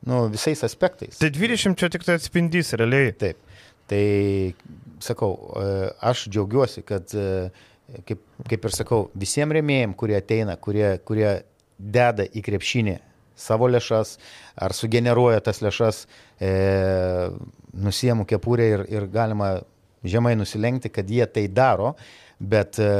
nu, 0.07 0.29
visais 0.31 0.63
aspektais. 0.63 1.19
Tai 1.19 1.31
20 1.35 1.75
čia 1.75 1.91
tik 1.91 2.07
tai 2.07 2.15
atspindys 2.21 2.71
realiai. 2.79 3.11
Taip. 3.19 3.43
Tai 3.89 4.05
sakau, 5.03 5.33
e, 5.59 5.67
aš 6.05 6.27
džiaugiuosi, 6.29 6.85
kad, 6.87 7.11
e, 7.17 7.99
kaip, 8.07 8.23
kaip 8.47 8.69
ir 8.69 8.75
sakau, 8.77 9.03
visiems 9.17 9.59
remėjim, 9.59 9.97
kurie 9.97 10.15
ateina, 10.21 10.55
kurie, 10.61 10.93
kurie 11.03 11.39
deda 11.79 12.23
į 12.23 12.43
krepšinį 12.45 12.97
savo 13.39 13.69
lėšas, 13.71 14.17
ar 14.59 14.75
sugeneruoja 14.75 15.41
tas 15.45 15.61
lėšas, 15.63 16.05
e, 16.39 16.51
nusiemų 17.73 18.27
kepurę 18.29 18.69
ir, 18.75 18.85
ir 18.91 19.07
galima 19.11 19.59
žemai 20.03 20.35
nusilenkti, 20.39 20.91
kad 20.91 21.09
jie 21.09 21.25
tai 21.27 21.47
daro, 21.51 21.93
bet 22.39 22.79
e, 22.79 22.91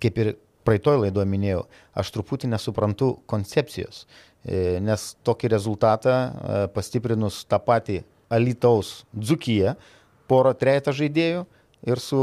kaip 0.00 0.22
ir 0.22 0.34
praeitoj 0.66 1.00
laidoje 1.04 1.28
minėjau, 1.28 1.64
aš 1.98 2.12
truputį 2.14 2.50
nesuprantu 2.52 3.12
koncepcijos, 3.30 4.04
e, 4.44 4.78
nes 4.84 5.10
tokį 5.26 5.52
rezultatą 5.54 6.16
e, 6.16 6.62
pastiprinus 6.74 7.42
tą 7.48 7.60
patį 7.64 8.00
Alitaus 8.30 9.00
Dzukiją, 9.16 9.74
porą 10.30 10.54
trejata 10.54 10.94
žaidėjų 10.94 11.44
ir 11.90 12.02
su 12.02 12.20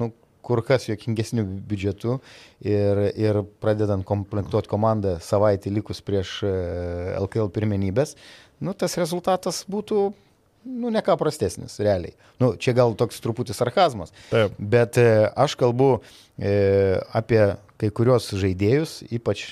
nu, 0.00 0.10
kur 0.44 0.62
kas 0.66 0.88
jokingesnių 0.88 1.44
biudžetų 1.68 2.18
ir, 2.66 3.02
ir 3.18 3.42
pradedant 3.62 4.06
komplektuoti 4.08 4.70
komandą 4.70 5.16
savaitį 5.24 5.74
likus 5.78 6.00
prieš 6.04 6.38
LKL 6.44 7.50
e, 7.50 7.54
pirmenybės, 7.54 8.14
nu, 8.64 8.74
tas 8.78 8.96
rezultatas 9.00 9.64
būtų 9.70 10.08
nu, 10.68 10.90
ne 10.90 11.02
ką 11.04 11.16
prastesnis, 11.20 11.78
realiai. 11.82 12.14
Nu, 12.40 12.52
čia 12.60 12.74
gal 12.76 12.94
toks 12.98 13.22
truputį 13.24 13.56
sarkazmas. 13.56 14.12
Taip. 14.32 14.56
Bet 14.58 14.98
e, 15.00 15.08
aš 15.38 15.56
kalbu 15.60 15.98
e, 16.36 16.98
apie 17.16 17.42
kai 17.78 17.90
kurios 17.94 18.30
žaidėjus, 18.34 19.00
ypač 19.14 19.46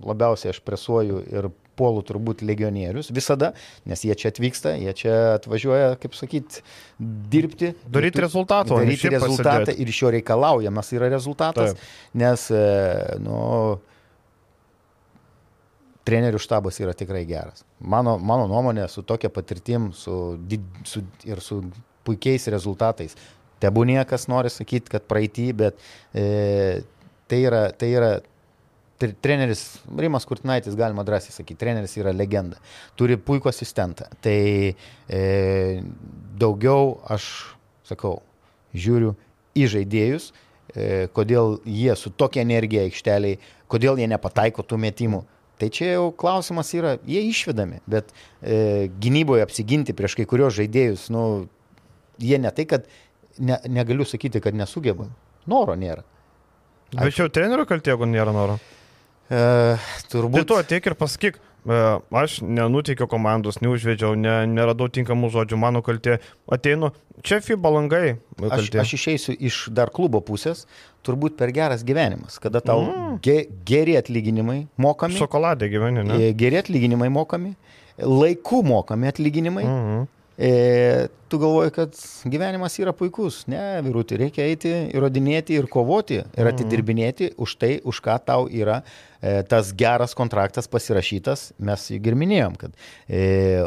labiausiai 0.00 0.54
aš 0.54 0.60
presuoju 0.66 1.22
ir 1.30 1.50
puolu 1.80 2.04
turbūt 2.06 2.44
legionierius 2.46 3.10
visada, 3.16 3.52
nes 3.88 4.04
jie 4.04 4.16
čia 4.20 4.30
atvyksta, 4.34 4.76
jie 4.80 4.94
čia 5.00 5.18
atvažiuoja, 5.38 5.94
kaip 6.02 6.16
sakyt, 6.18 6.60
dirbti. 7.00 7.72
Daryti 7.88 8.24
rezultatą. 8.24 8.80
Daryti 8.82 9.12
rezultatą 9.12 9.64
pasidėti. 9.64 9.80
ir 9.82 9.94
iš 9.94 10.02
jo 10.04 10.12
reikalaujamas 10.16 10.92
yra 10.96 11.08
rezultatas, 11.12 11.76
Taip. 11.76 11.94
nes, 12.22 12.50
e, 12.52 12.66
nu, 13.24 13.40
trenerių 16.08 16.40
štabas 16.42 16.80
yra 16.82 16.94
tikrai 16.96 17.24
geras. 17.28 17.64
Mano, 17.80 18.16
mano 18.18 18.48
nuomonė, 18.50 18.86
su 18.90 19.04
tokia 19.06 19.30
patirtim 19.32 19.90
su, 19.96 20.14
su, 20.88 21.04
ir 21.28 21.42
su 21.44 21.62
puikiais 22.06 22.48
rezultatais. 22.52 23.16
Tebu 23.60 23.84
niekas 23.88 24.24
nori 24.32 24.50
sakyti, 24.52 24.94
kad 24.94 25.04
praeitį, 25.08 25.46
bet 25.56 25.80
e, 26.16 26.80
tai, 27.28 27.42
yra, 27.44 27.66
tai 27.76 27.90
yra 27.92 28.12
treneris 29.00 29.80
Rimas 29.98 30.26
Kurtinaitis, 30.28 30.76
galima 30.78 31.04
drąsiai 31.06 31.32
sakyti, 31.34 31.58
treneris 31.60 31.96
yra 31.98 32.12
legenda. 32.16 32.60
Turi 32.98 33.16
puikų 33.16 33.50
asistentą. 33.50 34.08
Tai 34.24 34.36
e, 34.70 35.22
daugiau 36.40 36.98
aš 37.10 37.26
sakau, 37.88 38.20
žiūriu 38.76 39.14
į 39.58 39.66
žaidėjus, 39.74 40.30
e, 40.30 41.08
kodėl 41.16 41.58
jie 41.66 41.94
su 41.98 42.12
tokia 42.12 42.44
energija 42.44 42.86
aikšteliai, 42.86 43.40
kodėl 43.70 44.00
jie 44.00 44.08
nepataiko 44.10 44.64
tų 44.66 44.80
metimų. 44.86 45.24
Tai 45.60 45.68
čia 45.68 45.90
jau 45.92 46.06
klausimas 46.16 46.70
yra, 46.72 46.94
jie 47.04 47.20
išvedami, 47.28 47.82
bet 47.90 48.14
e, 48.40 48.88
gynyboje 49.02 49.44
apsiginti 49.44 49.96
prieš 49.96 50.16
kai 50.16 50.24
kurios 50.28 50.54
žaidėjus, 50.56 51.10
nu, 51.12 51.24
jie 52.20 52.38
ne 52.40 52.52
tai, 52.56 52.64
kad 52.70 52.88
ne, 53.36 53.58
negaliu 53.68 54.06
sakyti, 54.08 54.40
kad 54.40 54.56
nesugeba. 54.56 55.10
Noro 55.50 55.76
nėra. 55.76 56.06
Bet 56.94 57.14
čia 57.14 57.26
jau 57.26 57.32
trenerių 57.32 57.66
kaltė, 57.68 57.92
jeigu 57.92 58.08
nėra 58.08 58.32
noro. 58.34 58.56
E, 59.30 59.78
turbūt. 60.10 60.42
Tai 60.42 60.48
tu 60.48 60.58
ateik 60.58 60.88
ir 60.90 60.96
pasakyk, 60.98 61.38
e, 61.38 61.78
aš 62.22 62.40
nenuteikiau 62.42 63.06
komandos, 63.10 63.60
neužvedžiau, 63.62 64.16
ne, 64.18 64.34
neradau 64.50 64.90
tinkamų 64.90 65.30
žodžių, 65.36 65.58
mano 65.60 65.82
kaltė. 65.86 66.18
Ateinu, 66.50 66.90
čia 67.22 67.38
FIBA 67.44 67.72
langai. 67.76 68.16
Aš, 68.50 68.72
aš 68.82 68.94
išeisiu 68.98 69.36
iš 69.38 69.62
dar 69.76 69.92
klubo 69.94 70.22
pusės, 70.24 70.64
turbūt 71.06 71.38
per 71.38 71.54
geras 71.54 71.86
gyvenimas, 71.86 72.40
kada 72.42 72.62
tau 72.64 72.82
mm. 72.88 73.18
ge, 73.24 73.38
geri 73.68 73.94
atlyginimai 74.00 74.64
mokami. 74.80 75.18
Šokoladė 75.20 75.70
gyveni, 75.70 76.06
ne? 76.10 76.18
E, 76.18 76.32
geri 76.34 76.58
atlyginimai 76.60 77.12
mokami, 77.14 77.54
laiku 78.02 78.64
mokami 78.66 79.12
atlyginimai. 79.12 79.66
Mm 79.66 79.84
-hmm. 79.84 80.08
E, 80.38 81.08
tu 81.28 81.38
galvoji, 81.38 81.70
kad 81.74 81.96
gyvenimas 82.32 82.78
yra 82.80 82.94
puikus. 82.96 83.42
Ne, 83.50 83.60
virūti, 83.84 84.16
reikia 84.20 84.46
eiti, 84.48 84.70
įrodinėti 84.96 85.58
ir 85.58 85.68
kovoti 85.70 86.20
ir 86.20 86.28
mhm. 86.30 86.52
atidirbinėti 86.54 87.32
už 87.40 87.56
tai, 87.60 87.72
už 87.84 88.00
ką 88.04 88.16
tau 88.24 88.46
yra 88.48 88.80
e, 89.20 89.42
tas 89.48 89.74
geras 89.76 90.16
kontraktas 90.16 90.70
pasirašytas. 90.70 91.50
Mes 91.60 91.88
juk 91.92 92.08
ir 92.08 92.16
minėjom, 92.22 92.56
kad 92.60 92.74
e, 93.04 93.60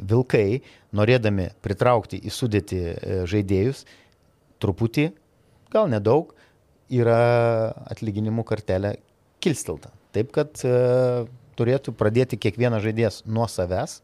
vilkai, 0.00 0.62
norėdami 0.96 1.50
pritraukti 1.64 2.22
į 2.24 2.32
sudėti 2.32 2.80
e, 2.80 3.20
žaidėjus, 3.28 3.84
truputį, 4.64 5.10
gal 5.74 5.90
nedaug, 5.92 6.32
yra 6.94 7.74
atlyginimų 7.90 8.46
kartelė 8.48 8.96
kilstilta. 9.44 9.92
Taip 10.14 10.30
kad 10.32 10.56
e, 10.64 10.74
turėtų 11.58 11.94
pradėti 11.98 12.38
kiekvienas 12.40 12.84
žaidėjas 12.84 13.24
nuo 13.26 13.46
savęs 13.50 14.00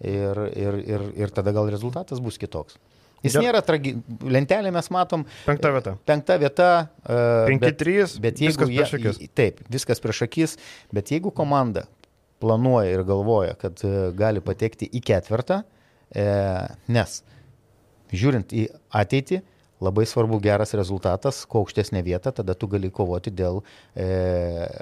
ir, 0.00 0.40
ir, 0.54 0.78
ir, 0.84 1.04
ir 1.24 1.34
tada 1.34 1.52
gal 1.56 1.70
rezultatas 1.72 2.20
bus 2.22 2.38
kitoks. 2.38 2.78
Jis 3.24 3.34
Ja. 3.34 3.42
nėra 3.48 3.62
tragi... 3.66 3.96
lentelė, 4.22 4.70
mes 4.70 4.90
matom. 4.94 5.24
Penkta 5.46 5.72
vieta. 5.74 5.96
Penkta 6.06 6.36
vieta. 6.38 6.68
e, 7.02 7.48
5-3, 7.50 8.20
bet, 8.20 8.20
bet 8.22 8.42
jeigu 8.44 8.68
viskas 8.68 8.70
prieš 8.70 8.94
akis. 9.00 9.32
Taip, 9.34 9.62
viskas 9.74 10.02
prieš 10.04 10.22
akis, 10.28 10.54
bet 10.94 11.10
jeigu 11.10 11.32
komanda 11.34 11.88
planuoja 12.38 12.92
ir 12.94 13.02
galvoja, 13.02 13.56
kad 13.58 13.82
e, 13.82 14.12
gali 14.14 14.40
patekti 14.44 14.86
į 14.94 15.02
ketvirtą, 15.02 15.64
e, 16.14 16.26
nes 16.94 17.22
žiūrint 18.14 18.54
į 18.54 18.68
ateitį, 18.94 19.42
labai 19.84 20.04
svarbu 20.10 20.40
geras 20.42 20.72
rezultatas, 20.74 21.44
kuo 21.46 21.62
aukštesnė 21.62 22.02
vieta, 22.06 22.32
tada 22.34 22.54
tu 22.58 22.66
gali 22.70 22.90
kovoti 22.90 23.30
dėl 23.34 23.60
e, 23.94 24.06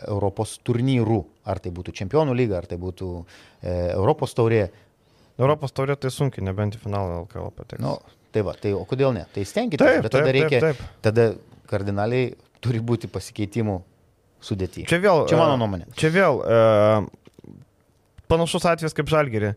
Europos 0.09 0.57
turnyrų. 0.65 1.19
Ar 1.47 1.61
tai 1.63 1.73
būtų 1.75 1.93
čempionų 2.01 2.37
lyga, 2.37 2.61
ar 2.63 2.69
tai 2.71 2.79
būtų 2.81 3.11
e, 3.17 3.75
Europos 3.97 4.37
taurė. 4.37 4.67
Europos 5.39 5.75
taurė 5.77 5.97
tai 6.01 6.13
sunkiai, 6.13 6.45
nebent 6.47 6.79
į 6.79 6.81
finalą 6.85 7.21
LKL 7.25 7.53
pateks. 7.57 7.83
Nu, 7.85 7.99
tai 8.33 8.45
va, 8.47 8.55
tai 8.61 8.73
o 8.77 8.85
kodėl 8.89 9.13
ne? 9.17 9.27
Tai 9.35 9.45
stenkite, 9.49 9.85
Taip, 9.85 10.07
bet 10.07 10.15
tada 10.15 10.31
taip, 10.31 10.37
reikia, 10.39 10.63
taip, 10.65 10.81
taip. 10.81 11.05
tada 11.05 11.29
kardinaliai 11.71 12.33
turi 12.65 12.81
būti 12.81 13.11
pasikeitimų 13.13 13.77
sudėti. 14.43 14.87
Čia 14.89 15.01
vėl. 15.03 15.25
Čia 15.31 15.41
mano 15.41 15.57
e, 15.57 15.61
nuomonė. 15.63 15.89
Čia 15.99 16.13
vėl 16.15 16.41
e, 16.41 16.61
panašus 18.33 18.69
atvejis 18.73 18.97
kaip 18.97 19.13
Žalgiri. 19.13 19.55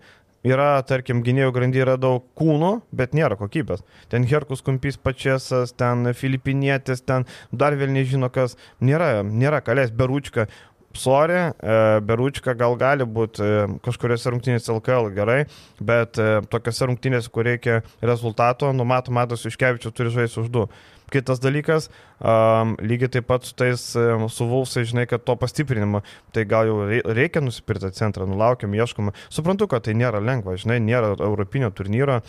Yra, 0.47 0.77
tarkim, 0.88 1.19
gynėjų 1.19 1.51
grandy 1.51 1.82
yra 1.84 1.97
daug 1.99 2.23
kūnų, 2.39 2.69
bet 2.95 3.11
nėra 3.17 3.36
kokybės. 3.36 3.82
Ten 4.07 4.23
Herkus 4.23 4.63
Kumpys 4.63 4.95
pačiasas, 4.95 5.73
ten 5.75 6.13
Filipinietis, 6.15 7.03
ten 7.03 7.25
dar 7.51 7.75
vėl 7.75 7.91
nežino 7.91 8.30
kas. 8.32 8.55
Nėra, 8.80 9.19
nėra 9.27 9.59
kalės, 9.59 9.91
Beručka. 9.91 10.47
Sorry, 10.93 11.33
e, 11.33 11.99
Beručka 12.01 12.55
gal 12.57 12.73
gali 12.79 13.05
būti 13.05 13.43
e, 13.45 13.65
kažkuriuose 13.85 14.31
rungtynėse 14.33 14.71
LKL 14.73 15.11
gerai, 15.13 15.39
bet 15.77 16.17
e, 16.17 16.39
tokiuose 16.49 16.87
rungtynėse, 16.89 17.29
kur 17.29 17.45
reikia 17.45 17.83
rezultato, 18.01 18.71
numato, 18.73 19.13
matos, 19.13 19.45
Iškevičius 19.45 19.93
turi 19.93 20.13
žaisti 20.15 20.41
už 20.41 20.49
du. 20.49 20.65
Kitas 21.13 21.41
dalykas, 21.41 21.91
um, 22.20 22.76
lygiai 22.84 23.11
taip 23.15 23.28
pat 23.30 23.47
su 23.47 23.55
tais 23.57 23.84
um, 23.99 24.28
suvulsai, 24.32 24.86
žinai, 24.89 25.07
kad 25.09 25.24
to 25.26 25.36
pastiprinimo, 25.39 26.03
tai 26.36 26.45
gal 26.49 26.70
jau 26.70 26.84
rei- 26.89 27.03
reikia 27.05 27.43
nusipirkti 27.43 27.91
centrą, 27.97 28.28
nulaukiam, 28.30 28.76
ieškoma. 28.76 29.15
Suprantu, 29.34 29.70
kad 29.72 29.88
tai 29.88 29.97
nėra 29.97 30.22
lengva, 30.24 30.57
žinai, 30.59 30.80
nėra 30.84 31.15
europinio 31.17 31.72
turnyro, 31.76 32.22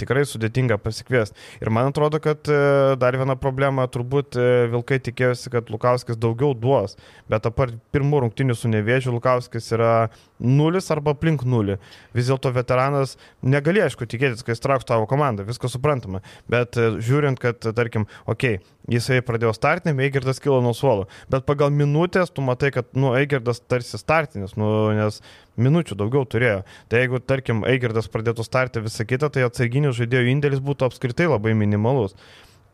tikrai 0.00 0.24
sudėtinga 0.26 0.78
pasikviesti. 0.82 1.36
Ir 1.62 1.70
man 1.74 1.90
atrodo, 1.90 2.18
kad 2.22 2.48
e, 2.50 2.58
dar 3.00 3.16
viena 3.18 3.36
problema, 3.38 3.86
turbūt 3.90 4.38
e, 4.38 4.46
Vilkai 4.72 4.98
tikėjosi, 5.04 5.52
kad 5.52 5.70
Lukauskis 5.72 6.18
daugiau 6.20 6.54
duos, 6.58 6.96
bet 7.30 7.46
apart 7.48 7.76
pirmų 7.94 8.24
rungtinių 8.24 8.56
su 8.58 8.70
Nevėžiu, 8.72 9.12
Lukauskis 9.14 9.70
yra 9.76 10.08
nulis 10.40 10.90
arba 10.94 11.14
aplink 11.14 11.44
nulį. 11.46 11.78
Vis 12.16 12.30
dėlto 12.30 12.50
veteranas 12.54 13.16
negali, 13.42 13.84
aišku, 13.84 14.08
tikėtis, 14.10 14.42
kad 14.42 14.56
jis 14.56 14.64
trauks 14.64 14.88
tavo 14.88 15.06
komandą, 15.10 15.46
viskas 15.46 15.76
suprantama. 15.76 16.24
Bet 16.50 16.78
e, 16.80 16.94
žiūrint, 17.04 17.40
kad, 17.42 17.62
tarkim, 17.76 18.08
okei, 18.26 18.58
okay, 18.58 18.74
jisai 18.90 19.20
pradėjo 19.24 19.33
startinį, 19.34 20.06
Eigirdas 20.06 20.40
kilo 20.40 20.60
nuo 20.64 20.74
suolo, 20.76 21.08
bet 21.30 21.46
pagal 21.48 21.72
minutės 21.74 22.30
tu 22.30 22.44
matai, 22.44 22.70
kad, 22.74 22.86
nu, 22.94 23.14
Eigirdas 23.18 23.60
tarsi 23.60 23.98
startinis, 23.98 24.54
nu, 24.60 24.68
nes 24.94 25.20
minučių 25.56 25.98
daugiau 25.98 26.24
turėjo. 26.26 26.62
Tai 26.88 27.02
jeigu, 27.02 27.20
tarkim, 27.20 27.64
Eigirdas 27.68 28.08
pradėtų 28.12 28.46
startį 28.46 28.84
visą 28.86 29.06
kitą, 29.08 29.30
tai 29.34 29.46
atsarginių 29.48 29.92
žaidėjų 29.96 30.32
indėlis 30.32 30.64
būtų 30.64 30.88
apskritai 30.88 31.28
labai 31.30 31.54
minimalus. 31.58 32.16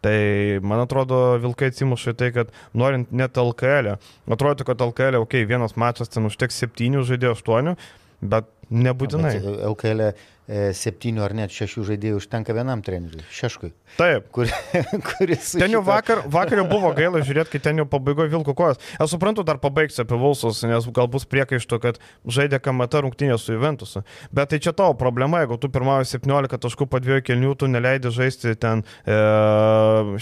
Tai 0.00 0.60
man 0.64 0.80
atrodo, 0.80 1.36
Vilkai 1.42 1.68
atsimuša 1.68 2.14
į 2.14 2.16
tai, 2.16 2.30
kad 2.32 2.54
norint 2.72 3.10
net 3.12 3.36
LKL, 3.36 3.96
e, 3.96 4.14
atrodo, 4.32 4.64
kad 4.64 4.80
LKL, 4.80 5.20
okei, 5.20 5.44
okay, 5.44 5.48
vienas 5.48 5.76
mačas 5.76 6.08
ten 6.08 6.24
užteks 6.28 6.56
septynių 6.62 7.04
žaidėjų, 7.08 7.34
aštuonių, 7.36 7.76
bet 8.32 8.48
nebūtinai. 8.70 9.32
Bet 9.42 9.64
LKL 9.70 10.02
e, 10.10 10.12
septynių 10.74 11.22
ar 11.22 11.34
net 11.38 11.52
šešių 11.54 11.84
žaidėjų 11.92 12.18
užtenka 12.20 12.54
vienam 12.56 12.80
treneriui, 12.82 13.22
Šeškui, 13.34 13.70
Taip. 13.98 14.28
kur, 14.34 14.50
kuris... 15.12 15.52
Ten 15.58 15.70
jau 15.74 15.80
šita- 15.82 15.86
vakar, 15.90 16.22
vakar 16.30 16.58
jau 16.62 16.66
buvo 16.70 16.90
gaila 16.96 17.20
žiūrėti, 17.26 17.52
kai 17.54 17.60
ten 17.68 17.78
jau 17.82 17.86
pabaigoje 17.90 18.30
Vilko 18.32 18.54
kojas. 18.58 18.80
Aš 19.02 19.14
suprantu, 19.14 19.44
dar 19.46 19.60
pabaigsiu 19.62 20.02
apie 20.04 20.18
Vulsus, 20.18 20.62
nes 20.66 20.86
gal 20.96 21.06
bus 21.10 21.26
priekaištų, 21.30 21.78
kad 21.84 22.00
žaidė 22.26 22.58
kamata 22.62 23.02
rungtynė 23.06 23.38
su 23.38 23.54
Juventusu. 23.54 24.02
Bet 24.34 24.50
tai 24.54 24.58
čia 24.62 24.74
tavo 24.74 24.94
problema, 24.98 25.42
jeigu 25.44 25.58
tu 25.62 25.70
pirmauji 25.70 26.10
17 26.16 26.58
taškų 26.66 26.88
po 26.90 26.98
dviejų 27.02 27.26
kelnių, 27.30 27.54
tu 27.62 27.70
neleidi 27.70 28.10
žaisti 28.14 28.56
ten 28.58 28.82
e, 29.06 29.18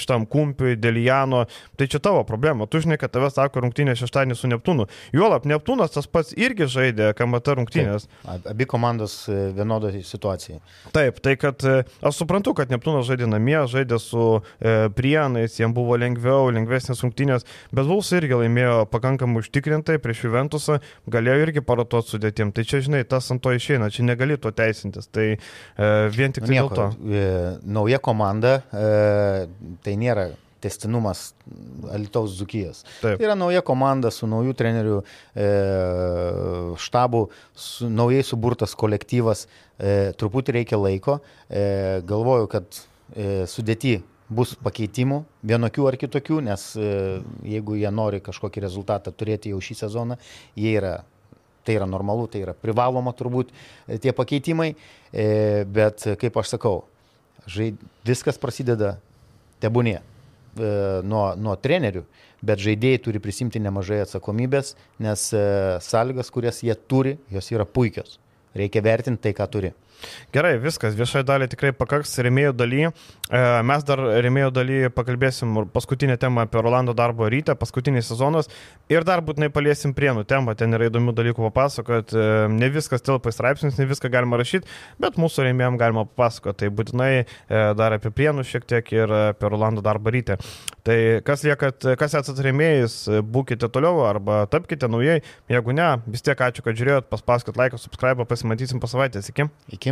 šitam 0.01 0.27
kumpiui, 0.29 0.77
Delijano, 0.81 1.45
tai 1.79 1.89
čia 1.91 2.01
tavo 2.05 2.25
problema. 2.29 2.67
Tu 2.69 2.81
žinai, 2.85 2.99
kad 3.01 3.13
tavęs 3.15 3.37
sako 3.39 3.65
rungtynė 3.65 3.97
šeštadienį 3.99 4.37
su 4.39 4.51
Neptūnu. 4.53 4.87
Juolap, 5.17 5.49
Neptūnas 5.49 5.93
tas 5.97 6.07
pats 6.11 6.35
irgi 6.37 6.69
žaidė 6.71 7.11
kamata 7.19 7.57
rungtynės. 7.59 8.09
Ab- 8.29 8.38
Abi 8.49 8.67
komandos 8.69 9.15
e, 9.29 9.37
vienodoje 9.57 10.03
situacijoje. 10.07 10.61
Taip, 10.95 11.21
tai 11.25 11.35
kad 11.41 11.65
e, 11.67 11.83
aš 12.07 12.21
suprantu, 12.23 12.55
kad 12.59 12.71
Neptūnas 12.73 13.07
žaidė 13.09 13.29
namie, 13.31 13.57
žaidė 13.71 13.99
su 14.03 14.25
e, 14.39 14.89
Prienais, 14.95 15.59
jiems 15.59 15.75
buvo 15.77 15.99
lengviau, 16.01 16.49
lengvesnės 16.55 17.03
rungtynės, 17.05 17.47
bet 17.75 17.89
Vuls 17.89 18.11
irgi 18.17 18.39
laimėjo 18.43 18.87
pakankamai 18.93 19.43
užtikrintai 19.43 19.99
prieš 20.03 20.25
Juventusą, 20.27 20.79
galėjo 21.11 21.47
irgi 21.47 21.65
parotuoti 21.65 22.15
sudėtim. 22.17 22.53
Tai 22.55 22.67
čia, 22.69 22.83
žinai, 22.85 23.05
tas 23.09 23.31
ant 23.35 23.43
to 23.45 23.55
išeina, 23.57 23.91
čia 23.95 24.07
negali 24.09 24.39
to 24.41 24.53
teisintis. 24.55 25.11
Tai 25.13 25.29
e, 25.35 25.39
vien 26.15 26.35
tik 26.35 26.45
Nu, 26.45 26.51
tai 26.51 26.55
dėl 26.55 26.69
nieko, 26.69 26.77
to. 26.77 26.91
e, 27.09 27.25
nauja 27.79 28.03
komanda, 28.03 28.61
e, 28.73 29.49
tai 29.85 29.97
nėra 30.01 30.31
testinumas 30.61 31.33
Alitaus 31.93 32.35
Zukijos. 32.39 32.85
Taip. 33.03 33.19
Tai 33.19 33.27
yra 33.29 33.37
nauja 33.39 33.63
komanda 33.67 34.11
su 34.15 34.29
naujų 34.31 34.55
trenerių 34.59 34.99
e, 34.99 35.49
štabu, 36.83 37.25
su, 37.55 37.89
naujai 37.93 38.25
suburtas 38.27 38.75
kolektyvas, 38.79 39.47
e, 39.79 40.13
truputį 40.19 40.61
reikia 40.61 40.81
laiko. 40.81 41.19
E, 41.49 41.65
galvoju, 42.09 42.51
kad 42.53 42.81
e, 43.15 43.45
sudėti 43.51 43.99
bus 44.29 44.53
pakeitimų, 44.61 45.23
vienokių 45.49 45.87
ar 45.89 45.97
kitokių, 46.01 46.41
nes 46.51 46.71
e, 46.77 46.89
jeigu 47.49 47.79
jie 47.81 47.93
nori 47.95 48.21
kažkokį 48.25 48.65
rezultatą 48.67 49.13
turėti 49.15 49.55
jau 49.55 49.61
šį 49.65 49.79
sezoną, 49.85 50.19
jie 50.59 50.75
yra 50.77 50.99
tai 51.69 51.77
yra 51.77 51.89
normalu, 51.89 52.25
tai 52.33 52.41
yra 52.47 52.55
privaloma 52.57 53.13
turbūt 53.17 53.51
e, 53.53 53.99
tie 54.01 54.15
pakeitimai, 54.17 54.71
e, 55.13 55.27
bet 55.69 56.07
kaip 56.21 56.39
aš 56.41 56.55
sakau, 56.57 56.79
žaid, 57.49 57.81
viskas 58.09 58.41
prasideda 58.41 58.97
tebūnie 59.61 59.99
nuo, 60.57 61.25
nuo 61.37 61.57
trenerių, 61.61 62.05
bet 62.45 62.63
žaidėjai 62.63 63.03
turi 63.03 63.21
prisimti 63.23 63.61
nemažai 63.63 64.01
atsakomybės, 64.05 64.75
nes 65.03 65.27
e, 65.35 65.43
sąlygas, 65.85 66.31
kurias 66.35 66.63
jie 66.63 66.75
turi, 66.89 67.17
jos 67.35 67.51
yra 67.55 67.67
puikios. 67.67 68.19
Reikia 68.59 68.83
vertinti 68.85 69.27
tai, 69.27 69.35
ką 69.37 69.47
turi. 69.51 69.73
Gerai, 70.35 70.57
viskas, 70.63 70.97
viešai 70.99 71.25
dalį 71.27 71.49
tikrai 71.55 71.73
pakaks 71.77 72.19
remėjų 72.29 72.53
daly. 72.59 72.85
E, 72.89 73.43
Mes 73.69 73.89
dar 73.89 74.05
remėjų 74.25 74.53
daly 74.55 74.79
pakalbėsim 74.95 75.65
paskutinę 75.73 76.19
temą 76.21 76.45
apie 76.47 76.63
Rolando 76.63 76.95
darbo 76.97 77.29
rytę, 77.29 77.57
paskutinį 77.59 78.05
sezonas 78.05 78.51
ir 78.93 79.07
dar 79.09 79.25
būtinai 79.25 79.51
paliesim 79.53 79.97
prienų 79.97 80.27
temą, 80.29 80.55
ten 80.59 80.77
yra 80.77 80.89
įdomių 80.93 81.17
dalykų 81.17 81.49
papasakot, 81.49 82.19
E, 82.19 82.49
ne 82.53 82.69
viskas 82.73 83.05
telpa 83.05 83.33
į 83.33 83.37
straipsnius, 83.37 83.79
ne 83.79 83.87
viską 83.89 84.11
galima 84.13 84.39
rašyti, 84.41 84.69
bet 85.03 85.19
mūsų 85.21 85.47
remėjom 85.49 85.79
galima 85.81 86.05
papasakoti, 86.09 86.65
tai 86.65 86.71
būtinai 86.75 87.11
e, 87.19 87.25
dar 87.79 87.97
apie 87.97 88.13
prienų 88.15 88.45
šiek 88.49 88.67
tiek 88.69 88.93
ir 88.95 89.13
apie 89.19 89.51
Rolando 89.53 89.85
darbo 89.85 90.13
rytę. 90.15 90.39
Tai 90.87 90.99
kas 91.27 91.45
liekat, 91.47 91.91
kas 92.01 92.17
esate 92.19 92.45
remėjais, 92.47 93.01
būkite 93.35 93.71
toliau 93.73 94.03
arba 94.09 94.43
tapkite 94.51 94.91
naujai, 94.91 95.21
jeigu 95.53 95.77
ne, 95.77 95.91
vis 96.09 96.25
tiek 96.25 96.47
ačiū, 96.49 96.65
kad 96.65 96.79
žiūrėjot, 96.79 97.11
paspauskit 97.13 97.61
laiką, 97.61 97.81
subscribe, 97.81 98.27
pasimatysim 98.29 98.83
po 98.83 98.91
savaitės, 98.91 99.31
iki. 99.33 99.49
Iki. 99.77 99.88